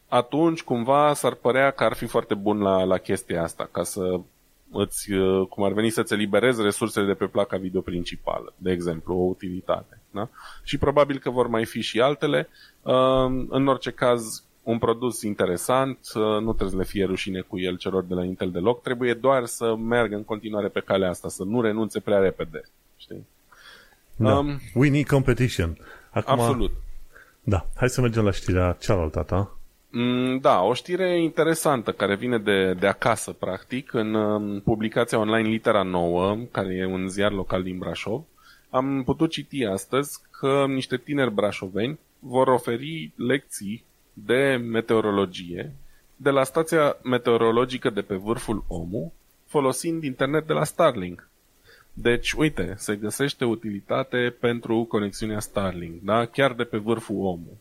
atunci 0.07 0.63
cumva 0.63 1.13
s-ar 1.13 1.33
părea 1.33 1.71
că 1.71 1.83
ar 1.83 1.93
fi 1.93 2.05
foarte 2.05 2.33
bun 2.33 2.59
la, 2.59 2.83
la 2.83 2.97
chestia 2.97 3.43
asta, 3.43 3.69
ca 3.71 3.83
să 3.83 4.19
îți, 4.71 5.11
uh, 5.11 5.47
cum 5.47 5.63
ar 5.63 5.71
veni 5.71 5.89
să-ți 5.89 6.13
eliberezi 6.13 6.61
resursele 6.61 7.05
de 7.05 7.13
pe 7.13 7.25
placa 7.25 7.57
video 7.57 7.81
principală, 7.81 8.53
de 8.57 8.71
exemplu, 8.71 9.15
o 9.15 9.23
utilitate. 9.23 9.98
Da? 10.11 10.29
Și 10.63 10.77
probabil 10.77 11.19
că 11.19 11.29
vor 11.29 11.47
mai 11.47 11.65
fi 11.65 11.81
și 11.81 12.01
altele. 12.01 12.49
Uh, 12.81 12.93
în 13.49 13.67
orice 13.67 13.91
caz, 13.91 14.43
un 14.63 14.77
produs 14.77 15.21
interesant, 15.21 15.99
uh, 16.15 16.21
nu 16.21 16.53
trebuie 16.53 16.69
să 16.69 16.75
le 16.75 16.83
fie 16.83 17.05
rușine 17.05 17.41
cu 17.41 17.59
el 17.59 17.77
celor 17.77 18.03
de 18.03 18.13
la 18.13 18.23
Intel 18.23 18.51
deloc, 18.51 18.81
trebuie 18.81 19.13
doar 19.13 19.45
să 19.45 19.75
meargă 19.75 20.15
în 20.15 20.23
continuare 20.23 20.67
pe 20.67 20.79
calea 20.79 21.09
asta, 21.09 21.29
să 21.29 21.43
nu 21.43 21.61
renunțe 21.61 21.99
prea 21.99 22.19
repede. 22.19 22.63
Știi? 22.97 23.27
Da. 24.15 24.37
Um, 24.37 24.59
We 24.73 24.89
need 24.89 25.07
competition. 25.07 25.77
Acum, 26.09 26.39
absolut. 26.39 26.71
Da, 27.43 27.65
hai 27.75 27.89
să 27.89 28.01
mergem 28.01 28.23
la 28.23 28.31
știrea 28.31 28.77
cealaltă 28.79 29.23
ta. 29.23 29.57
Mm, 29.91 30.39
da, 30.39 30.61
o 30.61 30.73
știre 30.73 31.21
interesantă 31.21 31.91
care 31.91 32.15
vine 32.15 32.37
de, 32.37 32.73
de 32.73 32.87
acasă, 32.87 33.31
practic, 33.31 33.93
în 33.93 34.13
um, 34.13 34.59
publicația 34.59 35.17
online 35.19 35.47
Litera 35.47 35.81
Nouă, 35.81 36.37
care 36.51 36.73
e 36.73 36.85
un 36.85 37.07
ziar 37.07 37.31
local 37.31 37.63
din 37.63 37.77
Brașov. 37.77 38.23
Am 38.69 39.03
putut 39.03 39.29
citi 39.29 39.63
astăzi 39.63 40.19
că 40.39 40.65
niște 40.67 40.97
tineri 40.97 41.33
brașoveni 41.33 41.99
vor 42.19 42.47
oferi 42.47 43.11
lecții 43.15 43.83
de 44.13 44.55
meteorologie 44.55 45.73
de 46.21 46.29
la 46.29 46.43
stația 46.43 46.97
meteorologică 47.03 47.89
de 47.89 48.01
pe 48.01 48.15
vârful 48.15 48.63
Omu, 48.67 49.13
folosind 49.45 50.03
internet 50.03 50.47
de 50.47 50.53
la 50.53 50.63
Starlink. 50.63 51.29
Deci, 51.93 52.31
uite, 52.31 52.73
se 52.77 52.95
găsește 52.95 53.45
utilitate 53.45 54.35
pentru 54.39 54.83
conexiunea 54.83 55.39
Starlink, 55.39 56.01
da? 56.01 56.25
chiar 56.25 56.53
de 56.53 56.63
pe 56.63 56.77
vârful 56.77 57.15
Omu. 57.15 57.57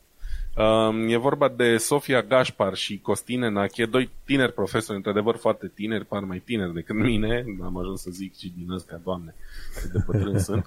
Um, 0.59 1.09
e 1.09 1.17
vorba 1.17 1.49
de 1.49 1.77
Sofia 1.77 2.23
Gașpar 2.23 2.75
și 2.75 2.99
Costine 2.99 3.49
Nache, 3.49 3.87
doi 3.87 4.11
tineri 4.25 4.53
profesori, 4.53 4.97
într-adevăr 4.97 5.37
foarte 5.37 5.71
tineri, 5.75 6.05
par 6.05 6.23
mai 6.23 6.43
tineri 6.45 6.75
decât 6.75 6.97
mine, 6.97 7.45
am 7.63 7.79
ajuns 7.79 8.01
să 8.01 8.11
zic 8.11 8.37
și 8.37 8.53
din 8.57 8.71
ăstea, 8.71 9.01
doamne, 9.05 9.35
cât 9.81 9.91
de 9.91 9.99
bătrân 10.07 10.39
sunt. 10.39 10.67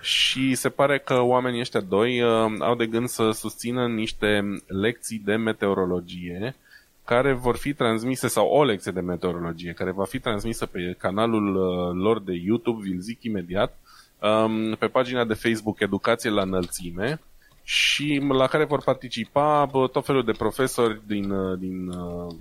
Și 0.00 0.54
se 0.54 0.68
pare 0.68 0.98
că 0.98 1.20
oamenii 1.20 1.60
ăștia 1.60 1.80
doi 1.80 2.20
uh, 2.20 2.52
au 2.58 2.74
de 2.74 2.86
gând 2.86 3.08
să 3.08 3.30
susțină 3.30 3.86
niște 3.86 4.60
lecții 4.66 5.22
de 5.24 5.36
meteorologie 5.36 6.56
care 7.04 7.32
vor 7.32 7.56
fi 7.56 7.72
transmise, 7.72 8.28
sau 8.28 8.46
o 8.46 8.64
lecție 8.64 8.92
de 8.92 9.00
meteorologie, 9.00 9.72
care 9.72 9.90
va 9.90 10.04
fi 10.04 10.18
transmisă 10.18 10.66
pe 10.66 10.94
canalul 10.98 11.56
uh, 11.56 12.02
lor 12.02 12.20
de 12.20 12.32
YouTube, 12.44 12.82
vi-l 12.82 13.00
zic 13.00 13.22
imediat, 13.22 13.78
um, 14.20 14.74
pe 14.74 14.86
pagina 14.86 15.24
de 15.24 15.34
Facebook 15.34 15.80
Educație 15.80 16.30
la 16.30 16.42
Înălțime, 16.42 17.20
și 17.64 18.22
la 18.28 18.46
care 18.46 18.64
vor 18.64 18.82
participa 18.82 19.64
bă, 19.64 19.88
tot 19.88 20.04
felul 20.04 20.24
de 20.24 20.32
profesori 20.32 21.00
din, 21.06 21.30
uh, 21.30 21.58
din, 21.58 21.88
uh, 21.88 22.34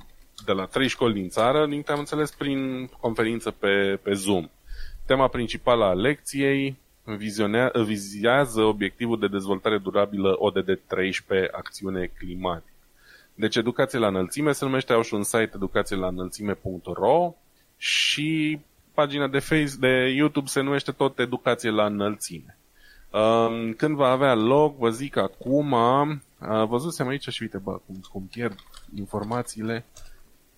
de 0.45 0.51
la 0.51 0.65
trei 0.65 0.87
școli 0.87 1.13
din 1.13 1.29
țară, 1.29 1.65
din 1.67 1.83
am 1.87 1.99
înțeles 1.99 2.31
prin 2.31 2.89
conferință 2.99 3.51
pe, 3.51 3.99
pe 4.03 4.13
Zoom. 4.13 4.49
Tema 5.05 5.27
principală 5.27 5.83
a 5.85 5.93
lecției 5.93 6.77
vizează 7.85 8.61
obiectivul 8.61 9.19
de 9.19 9.27
dezvoltare 9.27 9.77
durabilă 9.77 10.35
ODD 10.37 10.79
13, 10.87 11.49
acțiune 11.51 12.11
climatică. 12.17 12.73
Deci 13.35 13.55
educație 13.55 13.99
la 13.99 14.07
înălțime 14.07 14.51
se 14.51 14.65
numește, 14.65 14.93
au 14.93 15.01
și 15.01 15.13
un 15.13 15.23
site 15.23 15.51
educație 15.55 15.95
la 15.95 16.07
înălțime.ro 16.07 17.33
și 17.77 18.59
pagina 18.93 19.27
de 19.27 19.39
Facebook, 19.39 19.79
de 19.79 20.13
YouTube 20.15 20.47
se 20.47 20.61
numește 20.61 20.91
tot 20.91 21.19
educație 21.19 21.69
la 21.69 21.85
înălțime. 21.85 22.57
Când 23.77 23.95
va 23.95 24.07
avea 24.07 24.33
loc, 24.33 24.77
vă 24.77 24.89
zic 24.89 25.17
acum, 25.17 25.75
văzusem 26.67 27.07
aici 27.07 27.27
și 27.27 27.41
uite, 27.41 27.57
bă, 27.57 27.71
cum, 27.71 27.95
cum 28.11 28.27
pierd 28.31 28.55
informațiile 28.95 29.85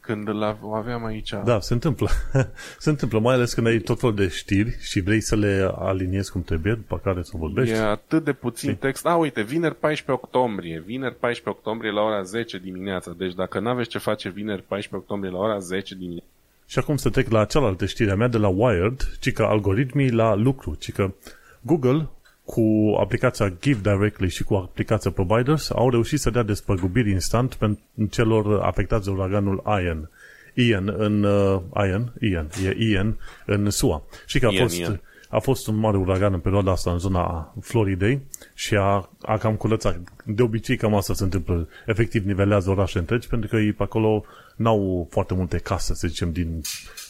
când 0.05 0.27
îl 0.27 0.57
aveam 0.73 1.05
aici. 1.05 1.33
Da, 1.43 1.59
se 1.59 1.73
întâmplă. 1.73 2.09
se 2.79 2.89
întâmplă, 2.89 3.19
mai 3.19 3.33
ales 3.33 3.53
când 3.53 3.67
ai 3.67 3.77
tot 3.77 3.99
felul 3.99 4.15
de 4.15 4.27
știri 4.27 4.77
și 4.79 4.99
vrei 4.99 5.21
să 5.21 5.35
le 5.35 5.71
aliniezi 5.79 6.31
cum 6.31 6.43
trebuie, 6.43 6.73
după 6.73 6.97
care 7.03 7.23
să 7.23 7.31
vorbești. 7.37 7.73
E 7.73 7.79
atât 7.79 8.23
de 8.23 8.33
puțin 8.33 8.69
Sim. 8.69 8.77
text. 8.77 9.05
A, 9.05 9.15
uite, 9.15 9.41
vineri 9.41 9.75
14 9.75 10.25
octombrie. 10.25 10.83
Vineri 10.85 11.15
14 11.15 11.49
octombrie 11.49 11.91
la 11.91 12.01
ora 12.01 12.21
10 12.21 12.57
dimineața. 12.57 13.13
Deci 13.17 13.33
dacă 13.33 13.59
nu 13.59 13.69
aveți 13.69 13.89
ce 13.89 13.97
face 13.97 14.29
vineri 14.29 14.61
14 14.61 14.95
octombrie 14.95 15.31
la 15.31 15.37
ora 15.37 15.59
10 15.59 15.95
dimineața. 15.95 16.29
Și 16.67 16.79
acum 16.79 16.95
să 16.95 17.09
trec 17.09 17.29
la 17.29 17.45
cealaltă 17.45 17.85
știre 17.85 18.11
a 18.11 18.15
mea 18.15 18.27
de 18.27 18.37
la 18.37 18.47
Wired, 18.47 19.17
ci 19.19 19.31
că 19.31 19.43
algoritmii 19.43 20.11
la 20.11 20.35
lucru, 20.35 20.75
ci 20.79 20.91
că 20.91 21.13
Google 21.61 22.09
cu 22.45 22.95
aplicația 22.99 23.53
Give 23.61 23.79
Directly 23.91 24.29
și 24.29 24.43
cu 24.43 24.53
aplicația 24.53 25.11
Providers 25.11 25.69
au 25.69 25.89
reușit 25.89 26.19
să 26.19 26.29
dea 26.29 26.43
despăgubiri 26.43 27.11
instant 27.11 27.53
pentru 27.53 27.83
celor 28.09 28.61
afectați 28.61 29.05
de 29.05 29.11
uraganul 29.11 29.63
Ian. 29.65 30.09
Ian 30.53 30.93
în 30.97 31.23
uh, 31.23 31.61
Ian, 31.75 32.13
Ian, 32.19 32.49
e 32.63 32.85
Ian 32.91 33.17
în 33.45 33.69
SUA. 33.69 34.03
Și 34.25 34.39
că 34.39 34.47
a 34.47 34.51
Ian, 34.51 34.61
fost, 34.61 34.79
Ian. 34.79 35.01
a 35.29 35.39
fost 35.39 35.67
un 35.67 35.75
mare 35.75 35.97
uragan 35.97 36.33
în 36.33 36.39
perioada 36.39 36.71
asta 36.71 36.91
în 36.91 36.97
zona 36.97 37.53
Floridei 37.61 38.21
și 38.53 38.75
a, 38.75 39.09
a 39.21 39.37
cam 39.37 39.55
curățat. 39.55 40.01
De 40.25 40.41
obicei 40.41 40.77
cam 40.77 40.95
asta 40.95 41.13
se 41.13 41.23
întâmplă. 41.23 41.67
Efectiv 41.85 42.25
nivelează 42.25 42.69
orașe 42.69 42.97
întregi 42.97 43.27
pentru 43.27 43.49
că 43.49 43.55
ei 43.55 43.73
pe 43.73 43.83
acolo 43.83 44.23
n-au 44.55 45.07
foarte 45.11 45.33
multe 45.33 45.57
case, 45.57 45.93
să 45.93 46.07
zicem, 46.07 46.31
din 46.31 46.61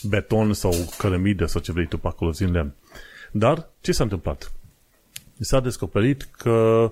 beton 0.03 0.53
sau 0.53 0.73
cărămidă 0.97 1.45
sau 1.45 1.61
ce 1.61 1.71
vrei 1.71 1.87
tu 1.87 1.97
pe 1.97 2.07
acolo, 2.07 2.31
din 2.31 2.51
lemn. 2.51 2.73
Dar 3.31 3.69
ce 3.81 3.91
s-a 3.91 4.03
întâmplat? 4.03 4.51
S-a 5.39 5.59
descoperit 5.59 6.27
că 6.37 6.91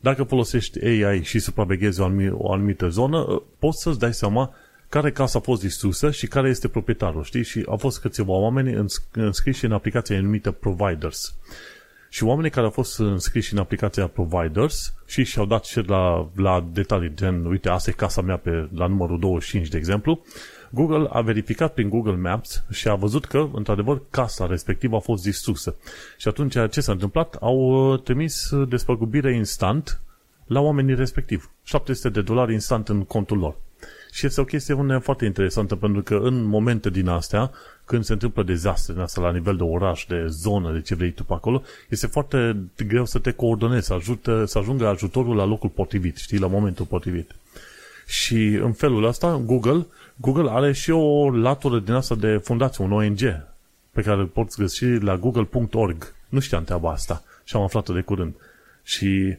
dacă 0.00 0.22
folosești 0.22 0.84
AI 0.84 1.22
și 1.22 1.38
supraveghezi 1.38 2.00
o, 2.00 2.04
anumi- 2.04 2.32
o 2.32 2.52
anumită 2.52 2.88
zonă, 2.88 3.42
poți 3.58 3.82
să-ți 3.82 3.98
dai 3.98 4.14
seama 4.14 4.54
care 4.88 5.12
casă 5.12 5.36
a 5.36 5.40
fost 5.40 5.60
distrusă 5.60 6.10
și 6.10 6.26
care 6.26 6.48
este 6.48 6.68
proprietarul, 6.68 7.22
știi? 7.22 7.44
Și 7.44 7.64
au 7.68 7.76
fost 7.76 8.00
câțiva 8.00 8.32
oameni 8.32 8.72
îns- 8.72 9.08
înscriși 9.12 9.64
în 9.64 9.72
aplicația 9.72 10.20
numită 10.20 10.50
Providers. 10.50 11.34
Și 12.08 12.24
oamenii 12.24 12.50
care 12.50 12.64
au 12.64 12.72
fost 12.72 12.98
înscriși 12.98 13.52
în 13.52 13.58
aplicația 13.58 14.06
Providers 14.06 14.94
și 15.06 15.24
și-au 15.24 15.46
dat 15.46 15.64
și 15.64 15.80
la, 15.80 16.30
la 16.36 16.68
detalii, 16.72 17.14
gen, 17.14 17.44
uite, 17.44 17.68
asta 17.68 17.90
e 17.90 17.92
casa 17.92 18.20
mea 18.20 18.36
pe, 18.36 18.68
la 18.74 18.86
numărul 18.86 19.18
25, 19.18 19.68
de 19.68 19.76
exemplu, 19.76 20.24
Google 20.76 21.06
a 21.10 21.20
verificat 21.20 21.74
prin 21.74 21.88
Google 21.88 22.16
Maps 22.16 22.64
și 22.70 22.88
a 22.88 22.94
văzut 22.94 23.24
că, 23.24 23.48
într-adevăr, 23.52 24.02
casa 24.10 24.46
respectivă 24.46 24.96
a 24.96 24.98
fost 25.00 25.22
distrusă. 25.22 25.74
Și 26.16 26.28
atunci, 26.28 26.56
ce 26.70 26.80
s-a 26.80 26.92
întâmplat? 26.92 27.36
Au 27.40 27.58
uh, 27.92 28.02
trimis 28.02 28.50
despăgubire 28.68 29.34
instant 29.34 30.00
la 30.46 30.60
oamenii 30.60 30.94
respectiv. 30.94 31.50
700 31.62 32.08
de 32.08 32.22
dolari 32.22 32.52
instant 32.52 32.88
în 32.88 33.04
contul 33.04 33.38
lor. 33.38 33.56
Și 34.12 34.26
este 34.26 34.40
o 34.40 34.44
chestie 34.44 34.98
foarte 35.02 35.24
interesantă 35.24 35.76
pentru 35.76 36.02
că 36.02 36.14
în 36.14 36.44
momente 36.44 36.90
din 36.90 37.08
astea, 37.08 37.50
când 37.84 38.04
se 38.04 38.12
întâmplă 38.12 38.42
dezastre 38.42 38.92
din 38.92 39.02
asta 39.02 39.20
la 39.20 39.32
nivel 39.32 39.56
de 39.56 39.62
oraș, 39.62 40.04
de 40.08 40.26
zonă, 40.28 40.72
de 40.72 40.80
ce 40.80 40.94
vrei 40.94 41.10
tu 41.10 41.24
pe 41.24 41.32
acolo, 41.32 41.62
este 41.88 42.06
foarte 42.06 42.56
greu 42.86 43.04
să 43.04 43.18
te 43.18 43.30
coordonezi, 43.30 43.86
să, 43.86 43.92
ajută, 43.92 44.44
să 44.44 44.58
ajungă 44.58 44.86
ajutorul 44.86 45.36
la 45.36 45.44
locul 45.44 45.68
potrivit, 45.68 46.16
știi, 46.16 46.38
la 46.38 46.46
momentul 46.46 46.84
potrivit. 46.84 47.34
Și 48.06 48.44
în 48.44 48.72
felul 48.72 49.04
ăsta, 49.04 49.42
Google, 49.44 49.86
Google 50.16 50.50
are 50.50 50.72
și 50.72 50.90
o 50.90 51.30
latură 51.30 51.78
din 51.78 51.92
asta 51.92 52.14
de 52.14 52.36
fundație, 52.36 52.84
un 52.84 52.92
ONG, 52.92 53.20
pe 53.90 54.02
care 54.02 54.20
îl 54.20 54.26
poți 54.26 54.58
găsi 54.58 54.84
la 54.84 55.16
google.org. 55.16 56.14
Nu 56.28 56.40
știam 56.40 56.64
treaba 56.64 56.90
asta 56.90 57.22
și 57.44 57.56
am 57.56 57.62
aflat-o 57.62 57.92
de 57.92 58.00
curând. 58.00 58.34
Și, 58.82 59.36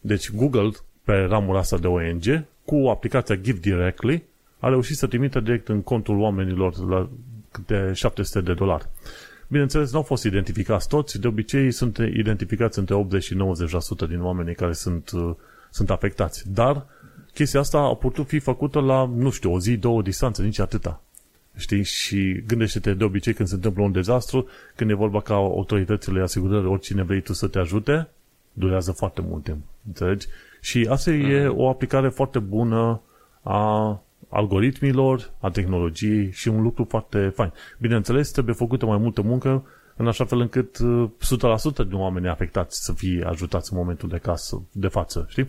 deci 0.00 0.30
Google, 0.30 0.70
pe 1.04 1.12
ramura 1.12 1.58
asta 1.58 1.78
de 1.78 1.86
ONG, 1.86 2.44
cu 2.64 2.88
aplicația 2.88 3.36
Give 3.36 3.58
Directly, 3.58 4.22
a 4.58 4.68
reușit 4.68 4.96
să 4.96 5.06
trimită 5.06 5.40
direct 5.40 5.68
în 5.68 5.82
contul 5.82 6.18
oamenilor 6.18 6.88
la 6.88 7.08
de 7.66 7.92
700 7.92 8.40
de 8.40 8.54
dolari. 8.54 8.88
Bineînțeles, 9.48 9.92
nu 9.92 9.98
au 9.98 10.04
fost 10.04 10.24
identificați 10.24 10.88
toți, 10.88 11.20
de 11.20 11.26
obicei 11.26 11.70
sunt 11.70 11.96
identificați 11.96 12.78
între 12.78 12.94
80 12.94 13.22
și 13.22 13.34
90% 13.34 14.08
din 14.08 14.22
oamenii 14.22 14.54
care 14.54 14.72
sunt, 14.72 15.10
uh, 15.10 15.34
sunt 15.70 15.90
afectați. 15.90 16.52
Dar 16.52 16.86
chestia 17.34 17.60
asta 17.60 17.78
a 17.78 17.94
putut 17.94 18.26
fi 18.26 18.38
făcută 18.38 18.80
la, 18.80 19.10
nu 19.14 19.30
știu, 19.30 19.52
o 19.52 19.60
zi, 19.60 19.76
două 19.76 20.02
distanțe, 20.02 20.42
nici 20.42 20.58
atâta. 20.58 21.02
Știi? 21.56 21.82
Și 21.82 22.42
gândește-te 22.46 22.94
de 22.94 23.04
obicei 23.04 23.32
când 23.32 23.48
se 23.48 23.54
întâmplă 23.54 23.82
un 23.82 23.92
dezastru, 23.92 24.48
când 24.74 24.90
e 24.90 24.94
vorba 24.94 25.20
ca 25.20 25.34
autoritățile 25.34 26.22
asigurări, 26.22 26.66
oricine 26.66 27.02
vrei 27.02 27.20
tu 27.20 27.32
să 27.32 27.46
te 27.46 27.58
ajute, 27.58 28.08
durează 28.52 28.92
foarte 28.92 29.20
mult 29.20 29.44
timp. 29.44 29.58
Înțelegi? 29.86 30.26
Și 30.60 30.86
asta 30.90 31.10
mm. 31.10 31.30
e 31.30 31.46
o 31.46 31.68
aplicare 31.68 32.08
foarte 32.08 32.38
bună 32.38 33.00
a 33.42 34.02
algoritmilor, 34.28 35.30
a 35.40 35.50
tehnologiei 35.50 36.30
și 36.32 36.48
un 36.48 36.62
lucru 36.62 36.86
foarte 36.88 37.32
fain. 37.34 37.52
Bineînțeles, 37.78 38.30
trebuie 38.30 38.54
făcută 38.54 38.86
mai 38.86 38.98
multă 38.98 39.22
muncă 39.22 39.64
în 39.96 40.08
așa 40.08 40.24
fel 40.24 40.40
încât 40.40 40.76
100% 40.76 41.86
din 41.88 41.94
oamenii 41.94 42.28
afectați 42.28 42.84
să 42.84 42.92
fie 42.92 43.24
ajutați 43.26 43.72
în 43.72 43.78
momentul 43.78 44.08
de 44.08 44.18
casă, 44.18 44.62
de 44.72 44.88
față, 44.88 45.26
știi? 45.28 45.48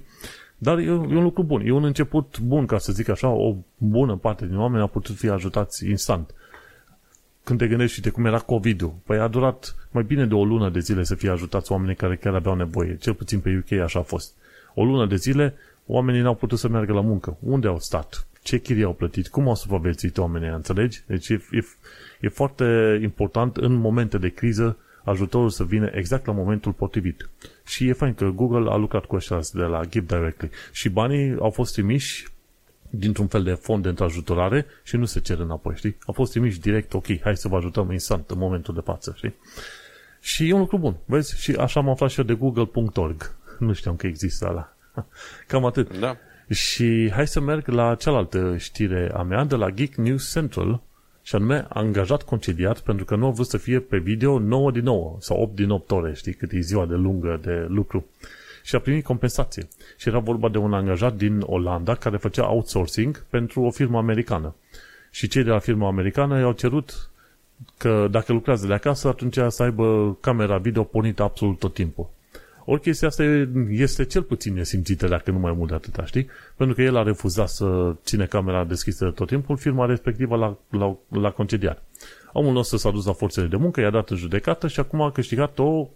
Dar 0.64 0.78
e, 0.78 0.84
e 0.84 0.92
un 0.92 1.24
lucru 1.24 1.44
bun. 1.44 1.62
E 1.66 1.72
un 1.72 1.84
început 1.84 2.40
bun, 2.40 2.66
ca 2.66 2.78
să 2.78 2.92
zic 2.92 3.10
așa, 3.10 3.28
o 3.28 3.56
bună 3.78 4.16
parte 4.16 4.46
din 4.46 4.58
oameni 4.58 4.82
au 4.82 4.88
putut 4.88 5.16
fi 5.16 5.30
ajutați 5.30 5.90
instant. 5.90 6.34
Când 7.44 7.60
te 7.60 7.68
gândești, 7.68 8.00
uite, 8.00 8.10
cum 8.10 8.26
era 8.26 8.40
COVID-ul, 8.40 8.94
păi 9.06 9.18
a 9.18 9.28
durat 9.28 9.76
mai 9.92 10.04
bine 10.04 10.26
de 10.26 10.34
o 10.34 10.46
lună 10.46 10.70
de 10.70 10.80
zile 10.80 11.04
să 11.04 11.16
fie 11.16 11.30
ajutați 11.30 11.72
oamenii 11.72 11.96
care 11.96 12.16
chiar 12.16 12.34
aveau 12.34 12.56
nevoie. 12.56 12.98
Cel 12.98 13.14
puțin 13.14 13.40
pe 13.40 13.64
UK 13.64 13.80
așa 13.80 14.00
a 14.00 14.02
fost. 14.02 14.34
O 14.74 14.84
lună 14.84 15.06
de 15.06 15.16
zile, 15.16 15.54
oamenii 15.86 16.22
n-au 16.22 16.36
putut 16.36 16.60
să 16.60 16.68
meargă 16.68 16.94
la 16.94 17.02
muncă. 17.02 17.38
Unde 17.40 17.68
au 17.68 17.80
stat? 17.80 18.28
Ce 18.44 18.58
chirii 18.58 18.84
au 18.84 18.94
plătit? 18.94 19.28
Cum 19.28 19.48
au 19.48 19.56
supraviețuit 19.56 20.18
oamenii, 20.18 20.50
înțelegi? 20.50 21.04
Deci 21.06 21.30
e, 21.30 21.42
e, 21.52 21.62
e 22.20 22.30
foarte 22.30 23.00
important 23.04 23.58
în 23.58 23.74
momente 23.74 24.18
de 24.18 24.30
criză 24.30 24.78
ajutorul 25.04 25.50
să 25.50 25.64
vină 25.64 25.90
exact 25.94 26.26
la 26.26 26.34
momentul 26.34 26.72
potrivit. 26.72 27.30
Și 27.66 27.88
e 27.88 27.94
fain 27.94 28.14
că 28.14 28.26
Google 28.26 28.72
a 28.72 28.76
lucrat 28.76 29.06
cu 29.06 29.16
ăștia 29.16 29.40
de 29.54 29.64
la 29.64 29.86
Give 29.86 30.18
Directly. 30.18 30.50
Și 30.72 30.90
banii 30.90 31.36
au 31.40 31.50
fost 31.50 31.74
trimiși 31.74 32.28
dintr-un 32.90 33.28
fel 33.28 33.44
de 33.44 33.54
fond 33.54 33.84
de 33.84 33.90
întrajutorare 33.90 34.66
și 34.84 34.96
nu 34.96 35.06
se 35.06 35.20
cer 35.20 35.40
înapoi, 35.40 35.76
știi? 35.76 35.98
Au 36.06 36.14
fost 36.14 36.32
trimiși 36.32 36.60
direct, 36.60 36.94
ok, 36.94 37.22
hai 37.22 37.38
să 37.38 37.48
vă 37.48 37.56
ajutăm 37.56 37.92
instant 37.92 38.30
în 38.30 38.38
momentul 38.38 38.74
de 38.74 38.82
față, 38.84 39.14
știi? 39.16 39.36
Și 40.20 40.50
e 40.50 40.54
un 40.54 40.60
lucru 40.60 40.78
bun, 40.78 40.96
vezi? 41.06 41.42
Și 41.42 41.52
așa 41.52 41.80
am 41.80 41.90
aflat 41.90 42.10
și 42.10 42.20
eu 42.20 42.26
de 42.26 42.34
google.org. 42.34 43.36
Nu 43.60 43.74
știam 43.74 43.96
că 43.96 44.08
există 44.08 44.48
ala. 44.48 44.76
Cam 45.48 45.66
atât. 45.66 45.98
Da. 46.00 46.18
Și 46.50 47.12
hai 47.14 47.28
să 47.28 47.40
merg 47.40 47.68
la 47.68 47.96
cealaltă 47.96 48.58
știre 48.58 49.12
a 49.14 49.22
mea 49.22 49.44
de 49.44 49.56
la 49.56 49.70
Geek 49.70 49.96
News 49.96 50.32
Central 50.32 50.82
și 51.32 51.38
anume 51.38 51.66
angajat 51.70 52.24
concediat 52.24 52.80
pentru 52.80 53.06
că 53.06 53.16
nu 53.16 53.26
a 53.26 53.30
vrut 53.30 53.48
să 53.48 53.58
fie 53.58 53.80
pe 53.80 53.98
video 53.98 54.40
9 54.40 54.72
din 54.72 54.84
9 54.84 55.16
sau 55.20 55.42
8 55.42 55.56
din 55.56 55.70
8 55.70 55.92
ore, 55.92 56.14
știi 56.14 56.34
cât 56.34 56.52
e 56.52 56.60
ziua 56.60 56.86
de 56.86 56.94
lungă 56.94 57.40
de 57.42 57.66
lucru. 57.70 58.06
Și 58.64 58.76
a 58.76 58.80
primit 58.80 59.04
compensație. 59.04 59.68
Și 59.98 60.08
era 60.08 60.20
vorba 60.20 60.50
de 60.50 60.58
un 60.58 60.74
angajat 60.74 61.16
din 61.16 61.42
Olanda 61.46 61.96
care 61.96 62.18
făcea 62.18 62.52
outsourcing 62.52 63.26
pentru 63.30 63.62
o 63.62 63.72
firmă 63.72 63.98
americană. 63.98 64.56
Și 65.12 65.28
cei 65.28 65.44
de 65.44 65.50
la 65.50 65.60
firma 65.60 65.88
americană 65.88 66.40
i-au 66.40 66.52
cerut 66.52 67.10
că 67.78 68.08
dacă 68.12 68.34
lucrează 68.34 68.68
de 68.68 68.74
acasă, 68.74 69.08
atunci 69.08 69.38
să 69.48 69.64
aibă 69.64 70.18
camera 70.22 70.58
video 70.58 70.84
pornită 70.84 71.24
absolut 71.24 71.60
tot 71.60 71.74
timpul. 71.74 72.10
Ori 72.66 72.82
chestia 72.82 73.08
asta 73.08 73.24
este 73.70 74.06
cel 74.06 74.22
puțin 74.22 74.54
nesimțită, 74.54 75.08
dacă 75.08 75.32
nu 75.32 75.40
mai 75.40 75.52
mult 75.52 75.70
de 75.70 75.76
atâta, 75.76 76.06
știi? 76.06 76.28
Pentru 76.56 76.76
că 76.76 76.82
el 76.82 76.98
a 76.98 77.04
refuzat 77.04 77.50
să 77.50 77.96
ține 78.04 78.26
camera 78.26 78.64
deschisă 78.64 79.10
tot 79.10 79.28
timpul, 79.28 79.58
firma 79.58 79.86
respectivă 79.86 80.36
l-a, 80.36 80.58
l-a, 80.70 80.98
l-a 81.20 81.32
concediat. 81.32 81.84
Omul 82.34 82.54
nostru 82.54 82.78
s-a 82.78 82.92
dus 82.92 83.06
la 83.06 83.14
forțele 83.14 83.48
de 83.48 83.56
muncă, 83.56 83.82
i-a 83.82 83.90
dat 83.90 84.10
în 84.10 84.18
judecată 84.18 84.68
și 84.68 84.80
acum 84.80 85.02
a 85.02 85.12
câștigat 85.12 85.60
o 85.60 85.88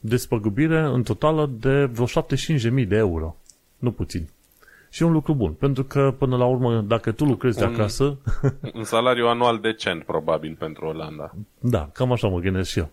despăgubire 0.00 0.80
în 0.80 1.02
totală 1.02 1.50
de 1.58 1.84
vreo 1.84 2.06
75.000 2.06 2.88
de 2.88 2.96
euro. 2.96 3.36
Nu 3.78 3.90
puțin. 3.90 4.28
Și 4.90 5.02
e 5.02 5.06
un 5.06 5.12
lucru 5.12 5.34
bun, 5.34 5.52
pentru 5.52 5.84
că 5.84 6.14
până 6.18 6.36
la 6.36 6.44
urmă, 6.44 6.80
dacă 6.80 7.12
tu 7.12 7.24
lucrezi 7.24 7.62
un, 7.62 7.68
de 7.68 7.74
acasă... 7.74 8.16
un 8.74 8.84
salariu 8.84 9.26
anual 9.26 9.58
decent, 9.58 10.04
probabil, 10.04 10.56
pentru 10.58 10.86
Olanda. 10.86 11.34
Da, 11.58 11.90
cam 11.92 12.12
așa 12.12 12.28
mă 12.28 12.38
gândesc 12.38 12.70
și 12.70 12.78
eu. 12.78 12.90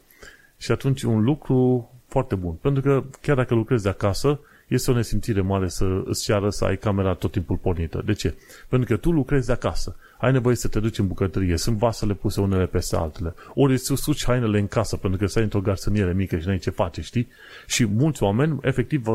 Și 0.57 0.71
atunci 0.71 1.03
un 1.03 1.23
lucru 1.23 1.89
foarte 2.09 2.35
bun. 2.35 2.53
Pentru 2.53 2.81
că 2.81 3.03
chiar 3.21 3.35
dacă 3.35 3.53
lucrezi 3.53 3.83
de 3.83 3.89
acasă, 3.89 4.39
este 4.67 4.91
o 4.91 4.93
nesimțire 4.93 5.41
mare 5.41 5.67
să 5.67 6.01
îți 6.05 6.23
ceară 6.23 6.49
să 6.49 6.65
ai 6.65 6.77
camera 6.77 7.13
tot 7.13 7.31
timpul 7.31 7.55
pornită. 7.55 8.01
De 8.05 8.13
ce? 8.13 8.35
Pentru 8.67 8.87
că 8.87 8.97
tu 8.97 9.11
lucrezi 9.11 9.45
de 9.45 9.51
acasă. 9.51 9.95
Ai 10.17 10.31
nevoie 10.31 10.55
să 10.55 10.67
te 10.67 10.79
duci 10.79 10.97
în 10.97 11.07
bucătărie. 11.07 11.57
Sunt 11.57 11.77
vasele 11.77 12.13
puse 12.13 12.41
unele 12.41 12.65
peste 12.65 12.95
altele. 12.95 13.33
Ori 13.53 13.71
îți 13.71 13.93
suci 13.95 14.25
hainele 14.25 14.59
în 14.59 14.67
casă 14.67 14.97
pentru 14.97 15.19
că 15.19 15.25
stai 15.25 15.43
într-o 15.43 15.61
garsăniere 15.61 16.13
mică 16.13 16.37
și 16.37 16.47
n-ai 16.47 16.57
ce 16.57 16.69
face, 16.69 17.01
știi? 17.01 17.27
Și 17.67 17.85
mulți 17.85 18.23
oameni, 18.23 18.57
efectiv, 18.61 19.05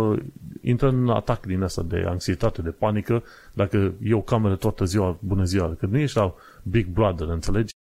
intră 0.61 0.89
în 0.89 1.09
atac 1.09 1.47
din 1.47 1.63
asta 1.63 1.83
de 1.83 2.05
anxietate, 2.09 2.63
de 2.63 2.71
panică, 2.71 3.23
dacă 3.53 3.93
e 4.03 4.15
o 4.15 4.21
cameră 4.21 4.57
toată 4.57 4.85
ziua, 4.85 5.17
bună 5.21 5.45
ziua, 5.45 5.77
că 5.79 5.87
nu 5.87 5.99
ești 5.99 6.17
la 6.17 6.35
Big 6.63 6.87
Brother, 6.87 7.29
înțelegi? 7.29 7.74